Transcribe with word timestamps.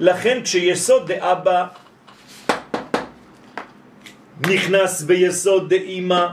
לכן 0.00 0.40
כשיסוד 0.44 1.12
דאבא 1.12 1.66
נכנס 4.46 5.02
ביסוד 5.02 5.74
דאמא 5.74 6.26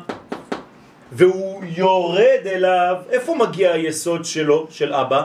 והוא 1.11 1.63
יורד 1.75 2.45
אליו, 2.45 2.95
איפה 3.09 3.35
מגיע 3.35 3.71
היסוד 3.71 4.25
שלו, 4.25 4.67
של 4.69 4.93
אבא? 4.93 5.23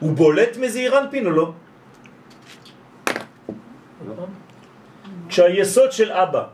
הוא 0.00 0.12
בולט 0.12 0.56
מזעיר 0.56 0.98
אנפין 0.98 1.26
או 1.26 1.30
לא? 1.30 1.52
כשהיסוד 5.28 5.92
של 5.92 6.12
אבא 6.12 6.44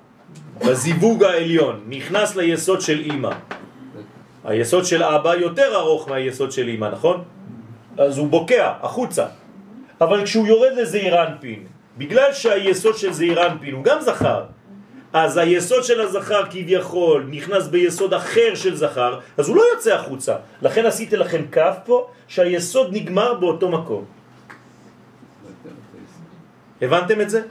בזיווג 0.58 1.24
העליון 1.24 1.84
נכנס 1.88 2.36
ליסוד 2.36 2.80
של 2.80 2.98
אימא, 3.00 3.30
היסוד 4.44 4.84
של 4.84 5.02
אבא 5.02 5.34
יותר 5.34 5.76
ארוך 5.76 6.08
מהיסוד 6.08 6.52
של 6.52 6.68
אימא, 6.68 6.86
נכון? 6.86 7.24
אז 7.98 8.18
הוא 8.18 8.28
בוקע 8.28 8.72
החוצה. 8.80 9.26
אבל 10.00 10.24
כשהוא 10.24 10.46
יורד 10.46 10.72
לזעיר 10.76 11.22
אנפין, 11.22 11.66
בגלל 11.98 12.32
שהיסוד 12.32 12.96
של 12.96 13.12
זעיר 13.12 13.46
אנפין 13.46 13.74
הוא 13.74 13.84
גם 13.84 14.00
זכר, 14.00 14.44
אז 15.12 15.36
היסוד 15.36 15.84
של 15.84 16.00
הזכר 16.00 16.42
כביכול 16.50 17.26
נכנס 17.30 17.66
ביסוד 17.66 18.14
אחר 18.14 18.54
של 18.54 18.76
זכר, 18.76 19.20
אז 19.36 19.48
הוא 19.48 19.56
לא 19.56 19.62
יוצא 19.74 19.94
החוצה. 19.94 20.36
לכן 20.62 20.86
עשיתי 20.86 21.16
לכם 21.16 21.42
קו 21.52 21.70
פה, 21.84 22.08
שהיסוד 22.28 22.88
נגמר 22.92 23.34
באותו 23.34 23.68
מקום. 23.68 24.04
הבנתם 26.82 27.20
את 27.20 27.30
זה? 27.30 27.42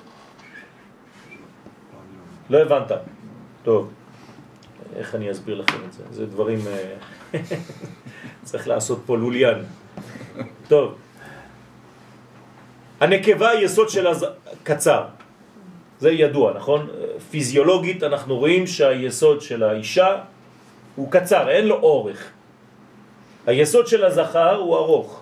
לא 2.49 2.57
הבנת. 2.57 2.91
טוב, 3.63 3.91
איך 4.95 5.15
אני 5.15 5.31
אסביר 5.31 5.55
לכם 5.55 5.77
את 5.87 5.93
זה? 5.93 6.03
זה 6.11 6.25
דברים... 6.25 6.59
אה, 6.67 6.95
צריך 8.43 8.67
לעשות 8.67 9.01
פה 9.05 9.17
לוליאן. 9.17 9.63
טוב. 10.67 10.95
הנקבה 12.99 13.49
היסוד 13.49 13.89
של 13.89 14.07
הז... 14.07 14.25
קצר. 14.63 15.03
זה 15.99 16.11
ידוע, 16.11 16.53
נכון? 16.53 16.87
פיזיולוגית 17.31 18.03
אנחנו 18.03 18.37
רואים 18.37 18.67
שהיסוד 18.67 19.41
של 19.41 19.63
האישה 19.63 20.17
הוא 20.95 21.11
קצר, 21.11 21.49
אין 21.49 21.67
לו 21.67 21.75
אורך. 21.75 22.29
היסוד 23.47 23.87
של 23.87 24.05
הזכר 24.05 24.55
הוא 24.55 24.75
ארוך. 24.75 25.21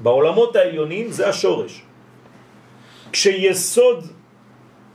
בעולמות 0.00 0.56
העליונים 0.56 1.10
זה 1.10 1.28
השורש. 1.28 1.82
כשיסוד 3.12 4.06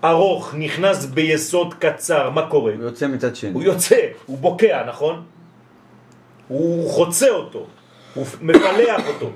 ארוך 0.04 0.56
נכנס 0.58 1.06
ביסוד 1.06 1.74
קצר, 1.74 2.30
מה 2.30 2.50
קורה? 2.50 2.74
הוא 2.74 2.84
יוצא 2.84 3.08
מצד 3.08 3.36
שני. 3.36 3.52
הוא 3.52 3.64
יוצא, 3.64 4.00
הוא 4.26 4.38
בוקע, 4.38 4.84
נכון? 4.88 5.24
הוא 6.48 6.90
חוצה 6.90 7.30
אותו, 7.30 7.66
הוא 8.14 8.26
מפלח 8.42 9.08
אותו. 9.08 9.30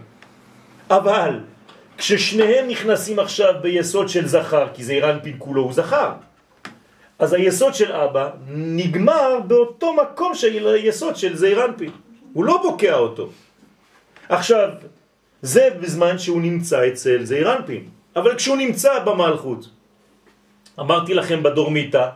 אבל 0.90 1.40
כששניהם 1.98 2.68
נכנסים 2.68 3.20
עכשיו 3.20 3.54
ביסוד 3.62 4.10
של 4.10 4.28
זכר, 4.28 4.68
כי 4.74 4.84
זה 4.84 4.94
אירנפין 4.94 5.36
כולו 5.38 5.62
הוא 5.62 5.74
זכר, 5.74 6.12
אז 7.20 7.34
היסוד 7.34 7.74
של 7.74 7.92
אבא 7.92 8.30
נגמר 8.48 9.40
באותו 9.48 9.94
מקום 9.94 10.36
של 10.36 10.68
היסוד 10.68 11.16
של 11.16 11.36
זעירנפין. 11.36 11.92
הוא 12.34 12.46
לא 12.46 12.62
בוקע 12.62 12.96
אותו. 12.96 13.30
עכשיו, 14.30 14.70
זה 15.42 15.70
בזמן 15.82 16.18
שהוא 16.18 16.42
נמצא 16.42 16.88
אצל 16.88 17.24
זעירנפין. 17.24 17.84
אבל 18.16 18.36
כשהוא 18.36 18.58
נמצא 18.58 19.00
במלכות, 19.00 19.70
אמרתי 20.80 21.14
לכם 21.14 21.44
בדורמיטה, 21.44 22.10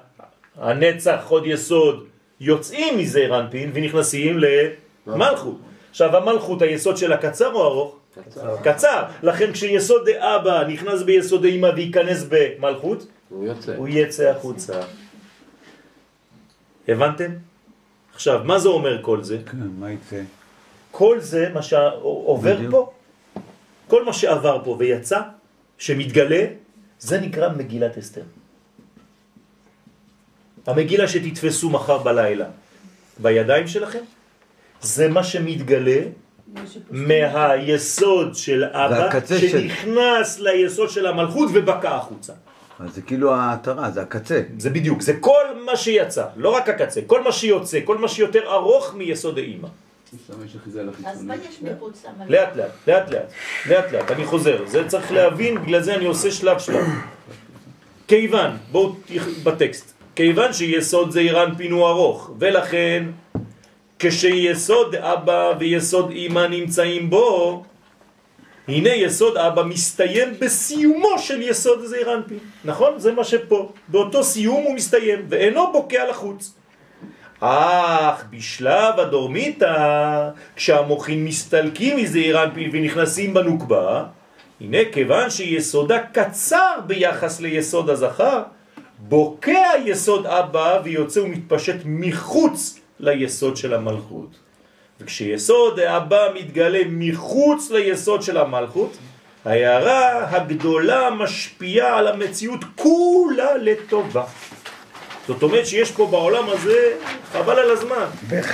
הנצח, 0.58 1.20
חוד 1.24 1.46
יסוד, 1.46 2.06
יוצאים 2.40 2.98
מזעירנפין 2.98 3.72
ונכנסים 3.74 4.40
למלכות. 5.08 5.58
עכשיו, 5.90 6.18
המלכות, 6.18 6.62
היסוד 6.62 6.98
של 6.98 7.14
הקצר 7.14 7.54
או 7.54 7.64
ארוך? 7.64 7.99
קצר. 8.16 8.58
קצר. 8.64 9.04
לכן 9.24 9.52
כשיסוד 9.52 10.10
דאבא 10.10 10.68
נכנס 10.68 11.02
ביסוד 11.02 11.42
דאמא 11.46 11.70
וייכנס 11.76 12.26
במלכות, 12.30 13.08
הוא 13.30 13.46
יוצא. 13.46 13.76
הוא 13.76 13.88
יצא 13.88 14.30
החוצה. 14.30 14.82
הבנתם? 16.88 17.32
עכשיו, 18.14 18.42
מה 18.44 18.60
זה 18.60 18.70
אומר 18.70 19.04
כל 19.04 19.24
זה? 19.24 19.38
כן, 19.52 19.58
מה 19.80 19.92
יצא? 19.92 20.22
כל 20.92 21.20
זה, 21.20 21.50
מה 21.54 21.62
שעובר 21.62 22.56
בדיוק. 22.56 22.72
פה, 22.72 22.92
כל 23.88 24.06
מה 24.06 24.14
שעבר 24.14 24.62
פה 24.64 24.76
ויצא, 24.80 25.20
שמתגלה, 25.78 26.46
זה 27.00 27.22
נקרא 27.22 27.50
מגילת 27.50 27.98
אסתר. 27.98 28.24
המגילה 30.68 31.08
שתתפסו 31.08 31.70
מחר 31.70 31.98
בלילה 31.98 32.46
בידיים 33.18 33.68
שלכם, 33.68 34.04
זה 34.82 35.08
מה 35.08 35.24
שמתגלה 35.24 36.02
מהיסוד 36.92 38.36
של 38.36 38.64
אבא, 38.64 39.06
הקצה 39.06 39.40
של- 39.40 39.48
שנכנס 39.50 40.40
ליסוד 40.40 40.90
של 40.90 41.06
המלכות 41.08 41.50
ובקע 41.54 41.96
החוצה. 41.96 42.34
אז 42.80 42.94
זה 42.96 43.02
כאילו 43.02 43.34
ההתרה, 43.36 43.92
זה 43.92 44.02
הקצה. 44.02 44.42
זה 44.58 44.70
בדיוק, 44.70 45.02
זה 45.02 45.14
כל 45.20 45.44
מה 45.66 45.76
שיצא, 45.76 46.24
לא 46.38 46.50
רק 46.50 46.70
הקצה, 46.70 47.02
כל 47.08 47.24
מה 47.24 47.32
שיוצא, 47.32 47.80
כל 47.86 47.98
מה 47.98 48.08
שיותר 48.08 48.52
ארוך 48.54 48.94
מיסוד 48.96 49.38
האימא. 49.38 49.68
אז. 51.06 51.24
מה 51.24 51.36
יש 51.36 51.60
מחוץ 51.62 52.06
למלכות? 52.06 52.30
לאט 52.30 52.56
לאט, 52.56 52.72
לאט 52.88 53.10
לאט, 53.12 53.32
לאט 53.70 53.92
לאט, 53.92 54.12
אני 54.12 54.26
חוזר, 54.26 54.58
זה 54.66 54.88
צריך 54.88 55.12
להבין, 55.12 55.62
בגלל 55.62 55.82
זה 55.82 55.96
אני 55.96 56.06
עושה 56.06 56.32
שלב 56.32 56.60
שלב. 56.60 56.86
כיוון, 58.08 58.52
בואו 58.72 58.96
בטקסט, 59.44 59.94
כיוון 60.16 60.54
שיסוד 60.54 61.12
זה 61.12 61.20
אירן 61.20 61.56
פינו 61.58 61.88
ארוך, 61.88 62.32
ולכן 62.40 63.04
כשיסוד 64.00 64.96
אבא 64.96 65.54
ויסוד 65.60 66.12
אמא 66.12 66.48
נמצאים 66.48 67.10
בו, 67.10 67.64
הנה 68.68 68.90
יסוד 68.90 69.38
אבא 69.38 69.64
מסתיים 69.64 70.30
בסיומו 70.40 71.20
של 71.20 71.42
יסוד 71.42 71.86
זעיר 71.86 72.14
אנפין, 72.14 72.38
נכון? 72.66 73.00
זה 73.00 73.12
מה 73.12 73.24
שפה, 73.24 73.72
באותו 73.88 74.24
סיום 74.24 74.64
הוא 74.64 74.76
מסתיים, 74.76 75.26
ואינו 75.30 75.72
בוקע 75.72 76.10
לחוץ. 76.10 76.54
אך 77.40 78.24
בשלב 78.30 79.00
הדורמיתא, 79.00 80.30
כשהמוחים 80.56 81.26
מסתלקים 81.26 81.98
מזעיר 81.98 82.44
אנפין 82.44 82.70
ונכנסים 82.74 83.34
בנוקבה, 83.34 84.04
הנה 84.62 84.78
כיוון 84.92 85.30
שיסודה 85.30 86.00
קצר 86.00 86.74
ביחס 86.88 87.40
ליסוד 87.40 87.90
הזכר, 87.90 88.44
בוקע 89.00 89.72
יסוד 89.86 90.26
אבא 90.26 90.82
ויוצא 90.84 91.20
ומתפשט 91.20 91.76
מחוץ 91.86 92.79
ליסוד 93.00 93.58
של 93.58 93.74
המלכות. 93.74 94.30
וכשיסוד 95.00 95.80
האבא 95.80 96.28
מתגלה 96.36 96.80
מחוץ 96.90 97.70
ליסוד 97.72 98.22
של 98.22 98.38
המלכות, 98.38 98.98
ההערה 99.46 100.30
הגדולה 100.36 101.10
משפיעה 101.10 101.98
על 101.98 102.08
המציאות 102.08 102.60
כולה 102.76 103.58
לטובה. 103.58 104.24
זאת 105.28 105.44
אומרת 105.44 105.66
שיש 105.66 105.92
פה 105.92 106.08
בעולם 106.08 106.50
הזה, 106.50 106.96
חבל 107.32 107.60
על 107.60 107.72
הזמן, 107.72 108.06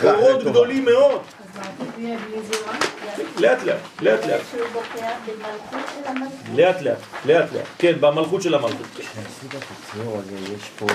אורות. 0.04 0.44
גדולים 0.44 0.86
מאוד. 0.86 1.22
לאט 3.40 3.64
לאט, 3.64 3.78
לאט 4.02 4.26
לאט? 4.26 4.42
לאט 6.56 6.82
לאט, 6.82 6.98
לאט 7.26 7.54
לאט, 7.54 7.66
כן, 7.78 7.94
במלכות 8.00 8.42
של 8.42 8.54
המלכות. 8.54 8.88
כשעשית 8.96 9.56
את 9.56 9.64
הציור 9.72 10.20
הזה, 10.20 10.54
יש 10.54 10.70
פה 10.78 10.86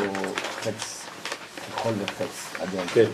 חץ 0.61 1.07
כחול 1.77 1.93
וחץ 2.05 2.55
אדום. 2.63 2.87
כן, 2.95 3.05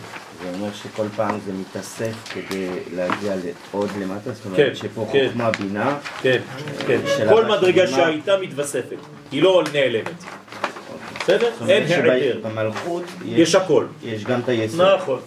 זה 0.41 0.49
אומר 0.53 0.73
שכל 0.73 1.07
פעם 1.15 1.39
זה 1.45 1.51
מתאסף 1.53 2.13
כדי 2.33 2.69
להגיע 2.95 3.35
לעוד 3.73 3.89
למטה, 4.01 4.31
זאת 4.31 4.43
כן, 4.43 4.49
אומרת 4.49 4.77
שפה 4.77 5.07
כן. 5.11 5.27
חוכמה 5.27 5.51
בינה, 5.51 5.97
כן, 6.21 6.41
כן, 6.87 6.99
של 7.17 7.29
כל 7.29 7.45
מדרגה. 7.45 7.87
שהייתה 7.87 8.37
מתווספת, 8.37 8.97
היא 9.31 9.43
לא 9.43 9.63
נעלמת. 9.73 10.23
בסדר? 11.19 11.49
אין 11.67 11.83
אומרת 11.83 11.89
היעדר, 11.89 12.39
שבמלכות 12.41 13.03
יש 13.25 13.55
הכל. 13.55 13.85
יש 14.03 14.23
גם 14.23 14.39
את 14.39 14.49
היסוד. 14.49 14.81
נכון. 14.81 15.19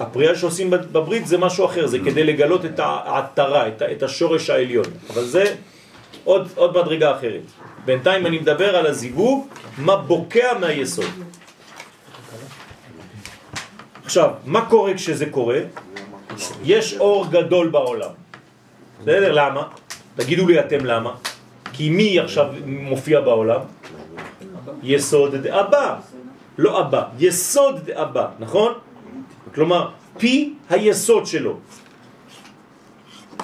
הפריאה 0.00 0.34
שעושים 0.34 0.70
בברית? 0.70 1.26
זה 1.26 1.38
משהו 1.38 1.66
אחר, 1.66 1.86
זה 1.86 1.98
כדי 1.98 2.24
לגלות 2.24 2.64
את 2.64 2.78
העטרה, 2.78 3.68
את 3.92 4.02
השורש 4.02 4.50
העליון. 4.50 4.86
אבל 5.10 5.24
זה 5.24 5.54
עוד, 6.24 6.48
עוד 6.54 6.70
מדרגה 6.70 7.16
אחרת. 7.16 7.42
בינתיים 7.84 8.26
אני 8.26 8.38
מדבר 8.38 8.76
על 8.76 8.86
הזיווג, 8.86 9.46
מה 9.78 9.96
בוקע 9.96 10.58
מהיסוד. 10.60 11.10
עכשיו, 14.04 14.30
מה 14.44 14.66
קורה 14.66 14.94
כשזה 14.94 15.26
קורה? 15.26 15.58
יש 16.64 16.96
אור 16.96 17.26
גדול 17.30 17.68
בעולם. 17.68 18.10
בסדר? 19.00 19.32
למה? 19.32 19.62
תגידו 20.16 20.46
לי 20.46 20.60
אתם 20.60 20.84
למה. 20.84 21.14
כי 21.72 21.90
מי 21.90 22.18
עכשיו 22.20 22.46
מופיע 22.66 23.20
בעולם? 23.20 23.60
יסוד 24.82 25.34
דאבא. 25.34 25.96
לא 26.58 26.80
אבא, 26.80 27.02
יסוד 27.18 27.78
דאבא, 27.84 28.26
נכון? 28.38 28.72
כלומר, 29.54 29.90
פי 30.18 30.54
היסוד 30.70 31.26
שלו. 31.26 31.58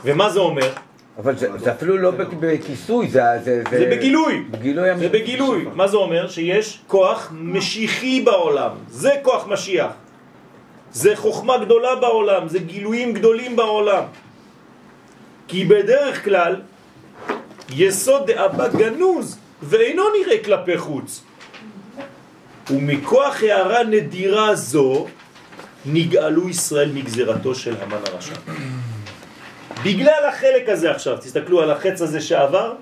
ומה 0.05 0.31
זה 0.31 0.41
אומר? 0.41 0.71
אבל 1.19 1.37
זה 1.39 1.49
זה 1.59 1.73
אפילו 1.73 1.97
לא 1.99 2.11
בכ- 2.11 2.35
בכיסוי, 2.41 3.09
זה... 3.09 3.21
זה 3.45 3.63
זה 3.71 3.89
בגילוי. 3.97 4.45
בגילוי 4.51 4.99
זה 4.99 5.09
בגילוי. 5.09 5.65
מה 5.75 5.89
זה 5.89 5.97
אומר? 5.97 6.29
שיש 6.29 6.81
כוח 6.87 7.29
משיחי 7.33 8.21
בעולם. 8.21 8.71
זה 8.89 9.11
כוח 9.23 9.47
משיח. 9.49 9.93
זה 10.93 11.17
חוכמה 11.17 11.59
גדולה 11.59 11.95
בעולם, 11.97 12.49
זה 12.49 12.59
גילויים 12.59 13.13
גדולים 13.13 13.57
בעולם. 13.57 14.05
כי 15.49 15.65
בדרך 15.65 16.25
כלל 16.25 16.57
יסוד 17.75 18.27
דאבא 18.31 18.69
גנוז 18.69 19.39
ואינו 19.63 20.03
נראה 20.21 20.45
כלפי 20.45 20.79
חוץ. 20.79 21.23
ומכוח 22.71 23.43
הערה 23.43 23.85
נדירה 23.85 24.55
זו 24.55 25.07
נגאלו 25.87 26.49
ישראל 26.49 26.91
מגזרתו 26.95 27.55
של 27.55 27.75
המן 27.81 27.99
הרשע. 28.13 28.35
בגלל 29.85 30.23
החלק 30.29 30.69
הזה 30.69 30.91
עכשיו, 30.91 31.17
תסתכלו 31.17 31.63
על 31.63 31.71
החץ 31.71 32.03
הזה 32.03 32.21
שעבר, 32.21 32.75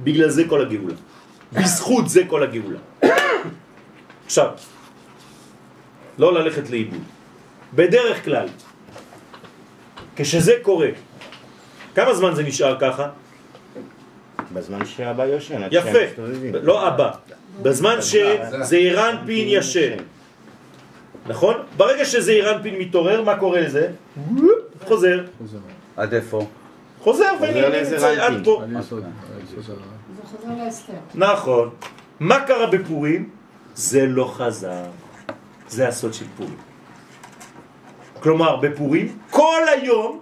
בגלל 0.00 0.28
זה 0.28 0.42
כל 0.48 0.60
הגאולה. 0.62 0.94
בזכות 1.52 2.08
זה 2.08 2.22
כל 2.26 2.42
הגאולה. 2.42 2.78
עכשיו, 4.26 4.50
לא 6.18 6.34
ללכת 6.34 6.70
לאיבוד. 6.70 7.02
בדרך 7.74 8.24
כלל, 8.24 8.46
כשזה 10.16 10.54
קורה, 10.62 10.88
כמה 11.94 12.14
זמן 12.14 12.34
זה 12.34 12.42
נשאר 12.42 12.76
ככה? 12.80 13.08
בזמן 14.52 14.86
שהאבא 14.86 15.24
יושן. 15.26 15.62
יפה. 15.70 15.98
לא 16.62 16.88
אבא, 16.88 17.10
בזמן 17.62 17.96
שזעירן 18.02 19.16
פין 19.26 19.48
ישן, 19.48 19.96
נכון? 21.26 21.54
ברגע 21.76 22.04
שזעירן 22.04 22.62
פין 22.62 22.78
מתעורר, 22.78 23.22
מה 23.22 23.36
קורה 23.36 23.60
לזה? 23.60 23.90
חוזר, 24.86 25.20
עד 26.00 26.14
איפה? 26.14 26.46
חוזר 27.00 27.32
ונמצא 27.40 28.22
עד. 28.22 28.44
פה. 28.44 28.62
זה 28.80 28.94
חוזר 30.24 30.64
לאסתר. 30.64 30.92
נכון. 31.14 31.70
מה 32.20 32.40
קרה 32.40 32.66
בפורים? 32.66 33.28
זה 33.74 34.06
לא 34.06 34.32
חזר. 34.34 34.84
זה 35.68 35.88
הסוד 35.88 36.14
של 36.14 36.24
פורים. 36.36 36.56
כלומר, 38.20 38.56
בפורים, 38.56 39.18
כל 39.30 39.60
היום 39.80 40.20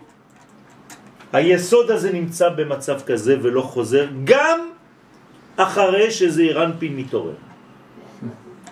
היסוד 1.32 1.90
הזה 1.90 2.12
נמצא 2.12 2.48
במצב 2.48 3.00
כזה 3.06 3.36
ולא 3.42 3.62
חוזר, 3.62 4.06
גם 4.25 4.60
אחרי 5.56 6.10
שזעיר 6.10 6.64
אנפין 6.64 6.96
מתעורר. 6.96 7.34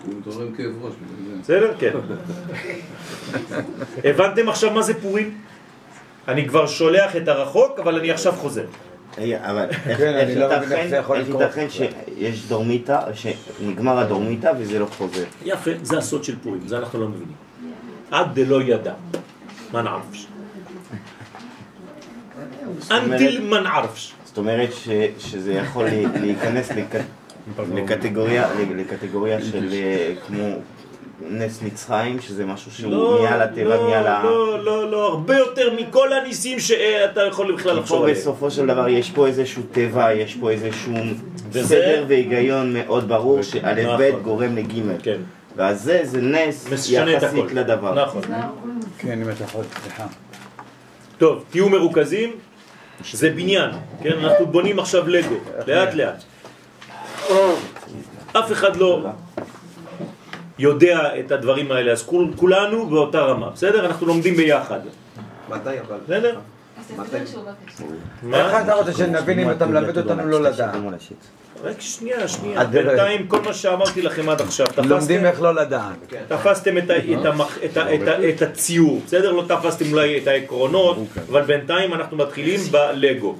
הוא 0.05 0.13
מתעורר 0.19 0.45
עם 0.45 0.55
כאב 0.55 0.71
ראש. 0.81 0.93
בסדר? 1.41 1.73
כן. 1.79 1.93
הבנתם 4.03 4.49
עכשיו 4.49 4.71
מה 4.71 4.81
זה 4.81 5.01
פורים? 5.01 5.37
אני 6.27 6.47
כבר 6.47 6.67
שולח 6.67 7.15
את 7.15 7.27
הרחוק, 7.27 7.79
אבל 7.79 7.95
אני 7.99 8.11
עכשיו 8.11 8.33
חוזר. 8.33 8.65
רגע, 9.17 9.39
אבל 9.51 9.65
איך 9.69 9.97
כן, 9.97 10.27
לא 10.35 10.49
מבין 10.59 10.93
ייתכן- 11.41 11.67
שיש 11.69 12.45
דורמיטה, 12.47 13.01
שנגמר 13.13 13.97
הדורמיטה 13.99 14.51
וזה 14.59 14.79
לא 14.79 14.85
חוזר? 14.85 15.23
יפה, 15.45 15.71
זה 15.81 15.97
הסוד 15.97 16.23
של 16.23 16.35
פורים, 16.43 16.67
זה 16.67 16.77
אנחנו 16.77 16.99
לא 17.01 17.07
מבינים. 17.07 17.35
עד 18.11 18.27
דלא 18.39 18.61
ידע. 18.61 18.93
מן 19.73 19.87
ערפש. 19.87 20.27
אנטיל 22.91 23.41
מן 23.41 23.65
ערפש. 23.67 24.13
זאת 24.25 24.37
אומרת 24.37 24.73
ש, 24.73 24.89
שזה 25.19 25.53
יכול 25.53 25.85
להיכנס 26.21 26.71
לק, 26.71 26.95
לקטגוריה, 27.75 28.47
לקטגוריה 28.75 29.41
של 29.41 29.69
אה, 29.73 30.13
כמו 30.27 30.43
נס 31.21 31.61
מצרים, 31.61 32.19
שזה 32.21 32.45
משהו 32.45 32.71
שהוא 32.71 33.21
מעל 33.23 33.41
הטבע, 33.41 33.63
לא, 33.75 33.89
מעל 33.89 34.07
ה... 34.07 34.23
לא, 34.23 34.63
לא, 34.63 34.91
לא, 34.91 35.07
הרבה 35.07 35.37
יותר 35.37 35.73
מכל 35.73 36.13
הניסים 36.13 36.59
שאתה 36.59 37.21
יכול 37.23 37.55
בכלל 37.55 37.73
כי 37.73 37.79
לחשוב 37.79 37.97
פה 37.97 38.03
עליהם. 38.03 38.19
בסופו 38.19 38.51
של 38.51 38.65
דבר 38.65 38.87
יש 38.87 39.11
פה 39.11 39.27
איזשהו 39.27 39.63
טבע, 39.71 40.13
יש 40.13 40.35
פה 40.39 40.51
איזשהו 40.51 40.93
וזה- 41.51 41.67
סדר 41.67 42.05
והיגיון 42.07 42.73
מאוד 42.73 43.07
ברור 43.07 43.41
שא' 43.41 43.73
ב' 43.75 43.79
נכון. 43.79 44.21
גורם 44.23 44.55
לג' 44.55 44.71
כן, 45.03 45.17
ואז 45.55 45.83
זה, 45.83 45.99
זה 46.03 46.21
נס. 46.21 46.67
יחסית 46.91 47.51
לדבר. 47.53 48.05
נכון. 48.05 48.21
כן, 48.97 49.21
אם 49.21 49.29
אתה 49.29 49.43
יכול, 49.43 49.63
סליחה. 49.83 50.05
טוב, 51.17 51.43
תהיו 51.49 51.69
מרוכזים, 51.69 52.31
זה 53.13 53.29
בניין, 53.29 53.69
כן? 54.03 54.11
אנחנו 54.19 54.47
בונים 54.47 54.79
עכשיו 54.79 55.07
לגו, 55.09 55.35
לאט 55.67 55.93
לאט. 55.93 56.23
אף 58.33 58.51
אחד 58.51 58.75
לא 58.75 59.01
יודע 60.59 61.19
את 61.19 61.31
הדברים 61.31 61.71
האלה, 61.71 61.91
אז 61.91 62.03
כול, 62.03 62.27
כולנו 62.35 62.85
באותה 62.85 63.19
רמה, 63.19 63.49
בסדר? 63.49 63.85
אנחנו 63.85 64.07
לומדים 64.07 64.35
ביחד, 64.35 64.79
מתי 65.49 65.69
אבל? 65.69 65.97
בסדר? 66.05 66.39
איך 68.33 68.53
מה? 68.53 68.61
אתה 68.61 68.73
רוצה 68.73 68.93
שנבין 68.93 69.39
אם 69.39 69.51
אתה 69.51 69.65
מלמד 69.65 69.97
אותנו 69.97 70.25
לא 70.25 70.41
לדעת? 70.41 70.75
רק 71.63 71.81
שנייה, 71.81 72.27
שנייה. 72.27 72.63
בינתיים 72.63 73.27
כל 73.27 73.41
מה 73.41 73.53
שאמרתי 73.53 74.01
לכם 74.01 74.29
עד 74.29 74.41
עכשיו, 74.41 74.65
לומדים 74.77 74.97
תפסתם? 74.99 75.25
איך 75.25 75.41
לא 75.41 75.55
לדעת. 75.55 76.13
תפסתם 76.27 76.77
את, 76.77 78.41
הציור, 78.41 79.01
בסדר? 79.05 79.31
לא 79.31 79.43
תפסתם 79.47 79.91
אולי 79.91 80.17
את 80.17 80.27
העקרונות, 80.27 80.97
אבל 81.29 81.41
בינתיים 81.41 81.93
אנחנו 81.93 82.17
מתחילים 82.17 82.59
בלגו. 82.71 83.35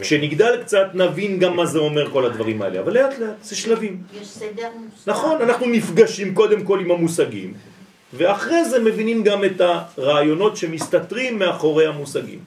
כשנגדל 0.00 0.62
קצת 0.62 0.86
נבין 0.94 1.38
גם 1.38 1.56
מה 1.56 1.66
זה 1.66 1.78
אומר 1.78 2.10
כל 2.10 2.26
הדברים 2.26 2.62
האלה, 2.62 2.80
אבל 2.80 2.92
לאט 2.94 3.18
לאט, 3.18 3.30
זה 3.42 3.56
שלבים. 3.56 4.02
יש 4.20 4.28
סדר 4.28 4.68
מוסר. 4.76 5.10
נכון, 5.10 5.42
אנחנו 5.42 5.66
נפגשים 5.66 6.34
קודם 6.34 6.64
כל 6.64 6.80
עם 6.80 6.90
המושגים, 6.90 7.54
ואחרי 8.12 8.64
זה 8.64 8.78
מבינים 8.78 9.22
גם 9.22 9.44
את 9.44 9.60
הרעיונות 9.60 10.56
שמסתתרים 10.56 11.38
מאחורי 11.38 11.86
המושגים. 11.86 12.38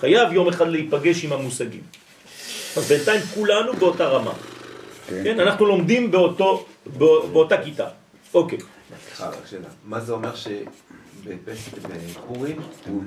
חייב 0.00 0.32
יום 0.32 0.48
אחד 0.48 0.68
להיפגש 0.68 1.24
עם 1.24 1.32
המושגים. 1.32 1.80
אז 2.76 2.88
בינתיים 2.88 3.20
כולנו 3.34 3.72
באותה 3.72 4.04
רמה. 4.08 4.32
כן, 5.08 5.40
אנחנו 5.40 5.66
לומדים 5.66 6.10
באותו, 6.10 6.66
בא- 6.86 7.26
באותה 7.32 7.62
כיתה. 7.62 7.86
אוקיי. 8.34 8.58
סליחה, 9.06 9.28
רק 9.28 9.46
שאלה. 9.50 9.68
מה 9.84 10.00
זה 10.00 10.12
אומר 10.12 10.30
שבפסח, 10.34 11.72
בפורים, 12.14 12.56
הוא... 12.86 13.02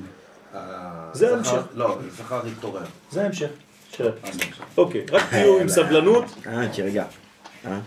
זה 1.13 1.33
ההמשך. 1.35 1.61
לא, 1.75 1.97
זכר 2.17 2.41
התעורר. 2.57 2.81
זה 3.11 3.23
ההמשך. 3.23 3.47
של- 3.97 4.09
אוקיי, 4.77 5.01
רק 5.11 5.23
תהיו 5.29 5.59
עם 5.59 5.69
סבלנות. 5.69 6.25
אה, 6.47 6.67
תרגע. 6.75 7.05
אה? 7.65 7.79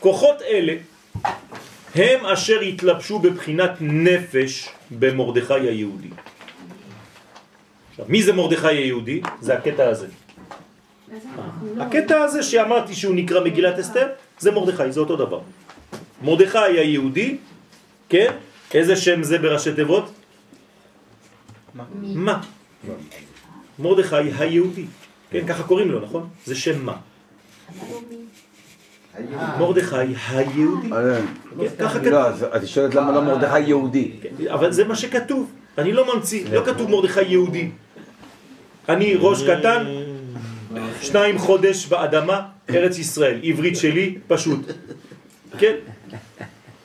כוחות 0.00 0.42
אלה 0.42 0.72
הם 1.94 2.26
אשר 2.26 2.60
התלבשו 2.60 3.18
בבחינת 3.18 3.70
נפש 3.80 4.68
במרדכי 4.90 5.54
היהודי. 5.54 6.08
עכשיו, 7.90 8.06
מי 8.08 8.22
זה 8.22 8.32
מרדכי 8.32 8.66
היהודי? 8.66 9.20
זה 9.40 9.54
הקטע 9.54 9.88
הזה. 9.88 10.06
לא- 11.76 11.82
הקטע 11.84 12.22
הזה 12.22 12.42
שאמרתי 12.42 12.94
שהוא 12.94 13.14
נקרא 13.14 13.40
מגילת 13.44 13.78
אסתר, 13.78 14.06
זה 14.38 14.50
מרדכי, 14.50 14.92
זה 14.92 15.00
אותו 15.00 15.16
דבר. 15.16 15.40
מרדכי 16.22 16.58
היהודי, 16.58 17.36
כן? 18.08 18.32
איזה 18.74 18.96
שם 18.96 19.22
זה 19.22 19.38
בראשי 19.38 19.72
תיבות? 19.74 20.12
מה? 22.02 22.40
מרדכי 23.78 24.16
היהודי. 24.38 24.84
כן, 25.34 25.46
ככה 25.46 25.62
קוראים 25.62 25.90
לו, 25.90 26.00
נכון? 26.00 26.28
זה 26.44 26.54
שם 26.54 26.84
מה? 26.84 26.96
מרדכי 29.58 29.96
היהודי. 30.30 30.92
אה, 30.92 31.20
כן, 31.60 31.66
ככה 31.78 31.98
כתוב. 31.98 32.12
לא, 32.12 32.26
אז 32.26 32.46
אז 32.50 32.62
היא 32.62 32.70
שואלת 32.70 32.94
למה 32.94 33.12
לא 33.12 33.22
מרדכי 33.22 33.60
יהודי. 33.60 34.10
כן, 34.22 34.28
אבל 34.48 34.72
זה 34.72 34.84
מה 34.84 34.96
שכתוב. 34.96 35.52
אני 35.78 35.92
לא 35.92 36.14
ממציא, 36.14 36.44
לא 36.52 36.62
כתוב 36.66 36.90
מרדכי 36.90 37.22
יהודי. 37.22 37.70
אני 38.88 39.14
ראש 39.18 39.42
קטן, 39.42 39.86
שניים 41.02 41.38
חודש 41.38 41.86
באדמה, 41.86 42.46
ארץ 42.70 42.98
ישראל, 42.98 43.40
עברית 43.42 43.76
שלי, 43.76 44.18
פשוט. 44.26 44.60
כן? 45.58 45.74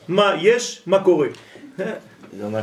מה 0.08 0.34
יש, 0.42 0.82
מה 0.86 1.04
קורה. 1.04 1.28
זה 1.78 2.46
אומר 2.46 2.62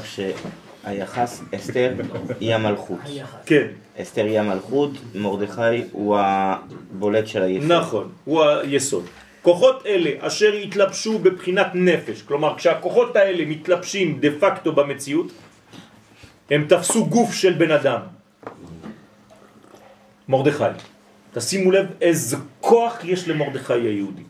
שהיחס, 0.87 1.43
אסתר 1.55 1.93
היא 2.40 2.55
המלכות. 2.55 2.99
כן, 3.47 3.66
אסתר 3.99 4.25
היא 4.25 4.40
המלכות, 4.40 4.90
מרדכי 5.14 5.83
הוא 5.93 6.19
הבולט 6.19 7.26
של 7.26 7.43
היסוד. 7.43 7.73
נכון, 7.73 8.12
הוא 8.25 8.45
היסוד. 8.45 9.05
כוחות 9.43 9.87
אלה 9.87 10.11
אשר 10.21 10.52
התלבשו 10.52 11.19
בבחינת 11.19 11.66
נפש, 11.75 12.23
כלומר 12.23 12.57
כשהכוחות 12.57 13.16
האלה 13.16 13.45
מתלבשים 13.45 14.19
דה 14.21 14.28
פקטו 14.40 14.73
במציאות, 14.73 15.26
הם 16.50 16.66
תפסו 16.69 17.07
גוף 17.07 17.35
של 17.35 17.52
בן 17.52 17.71
אדם. 17.71 18.00
מרדכי. 20.28 20.64
תשימו 21.35 21.71
לב 21.71 21.87
איזה 22.00 22.37
כוח 22.61 23.05
יש 23.05 23.28
למרדכי 23.28 23.73
היהודי. 23.73 24.23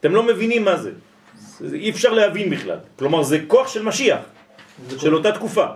אתם 0.00 0.14
לא 0.14 0.22
מבינים 0.22 0.64
מה. 0.64 0.76
זה 1.60 1.76
אי 1.76 1.90
אפשר 1.90 2.12
להבין 2.12 2.50
בכלל. 2.50 2.78
כלומר 2.98 3.22
זה 3.22 3.38
כוח 3.46 3.68
של 3.68 3.82
משיח, 3.82 4.18
של 4.98 5.14
אותה 5.14 5.32
תקופה. 5.32 5.66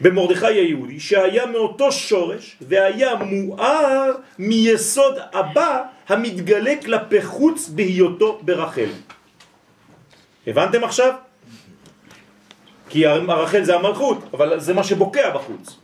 במרדכי 0.00 0.46
היהודי, 0.46 1.00
שהיה 1.00 1.46
מאותו 1.46 1.92
שורש 1.92 2.56
והיה 2.60 3.14
מואר 3.14 4.12
מיסוד 4.38 5.14
הבא 5.32 5.82
המתגלה 6.08 6.74
כלפי 6.84 7.22
חוץ 7.22 7.68
בהיותו 7.68 8.40
ברחל. 8.42 8.88
הבנתם 10.46 10.84
עכשיו? 10.84 11.14
כי 12.88 13.06
הרחל 13.06 13.64
זה 13.64 13.74
המלכות, 13.74 14.18
אבל 14.34 14.60
זה 14.60 14.74
מה 14.74 14.84
שבוקע 14.84 15.30
בחוץ. 15.30 15.76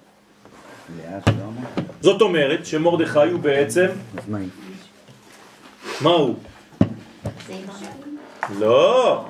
זאת 2.01 2.21
אומרת 2.21 2.67
שמרדכי 2.67 3.19
הוא 3.19 3.41
בעצם, 3.41 3.87
מה 6.01 6.11
הוא? 6.11 6.37
לא, 8.59 9.25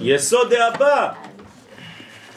יסוד 0.00 0.52
האבא. 0.52 1.12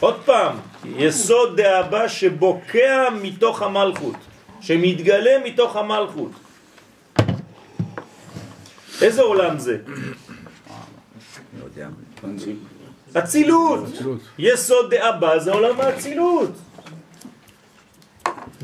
עוד 0.02 0.16
פעם, 0.26 0.56
יסוד 0.98 1.62
דאבא 1.62 2.08
שבוקע 2.08 3.10
מתוך 3.22 3.62
המלכות, 3.62 4.16
שמתגלה 4.62 5.32
מתוך 5.46 5.76
המלכות. 5.76 6.32
איזה 9.02 9.22
עולם 9.22 9.60
זה? 9.60 9.78
אצילות. 13.18 13.84
יסוד 14.40 14.94
דאבא 14.94 15.40
זה 15.40 15.52
עולם 15.52 15.82
האצילות. 15.82 16.50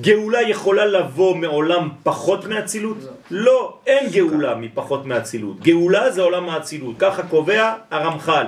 גאולה 0.01 0.41
יכולה 0.41 0.85
לבוא 0.85 1.35
מעולם 1.35 1.89
פחות 2.03 2.45
מאצילות? 2.45 2.97
לא, 3.31 3.77
אין 3.85 4.09
גאולה 4.09 4.55
מפחות 4.55 5.05
מאצילות. 5.05 5.59
גאולה 5.59 6.11
זה 6.11 6.21
עולם 6.21 6.49
האצילות, 6.49 6.95
ככה 6.99 7.23
קובע 7.23 7.73
הרמח"ל. 7.91 8.45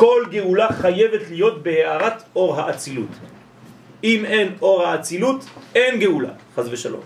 כל 0.00 0.24
גאולה 0.30 0.68
חייבת 0.72 1.20
להיות 1.30 1.62
בהארת 1.62 2.22
אור 2.36 2.60
האצילות. 2.60 3.08
אם 4.04 4.24
אין 4.24 4.48
אור 4.62 4.82
האצילות, 4.82 5.44
אין 5.74 6.00
גאולה, 6.00 6.32
חז 6.56 6.68
ושלום. 6.72 7.00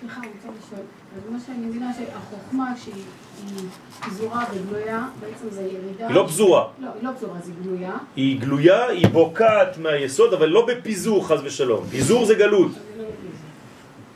סליחה, 0.00 0.20
אני 0.20 0.28
רוצה 0.28 0.48
לשאול. 0.66 0.86
מה 1.30 1.38
שאני 1.46 1.66
מבינה 1.66 1.92
שהחוכמה 1.98 2.74
שהיא 2.84 3.02
היא 3.46 3.68
פזורה 4.10 4.44
וגלויה, 4.52 5.08
בעצם 5.20 5.50
זה 5.50 5.62
ירידה. 5.62 6.06
היא 6.08 6.14
לא 6.14 6.24
פזורה, 6.28 6.68
לא, 6.78 6.88
היא 6.94 7.08
לא 7.08 7.10
פזורה, 7.16 7.38
זה 7.44 7.52
גלויה. 7.62 7.96
היא 8.16 8.40
גלויה, 8.40 8.86
היא 8.86 9.08
בוקעת 9.08 9.78
מהיסוד, 9.78 10.34
אבל 10.34 10.48
לא 10.48 10.66
בפיזור 10.66 11.28
חז 11.28 11.40
ושלום. 11.44 11.86
פיזור 11.86 12.24
זה 12.24 12.34
גלות. 12.34 12.72
לא. 12.98 13.04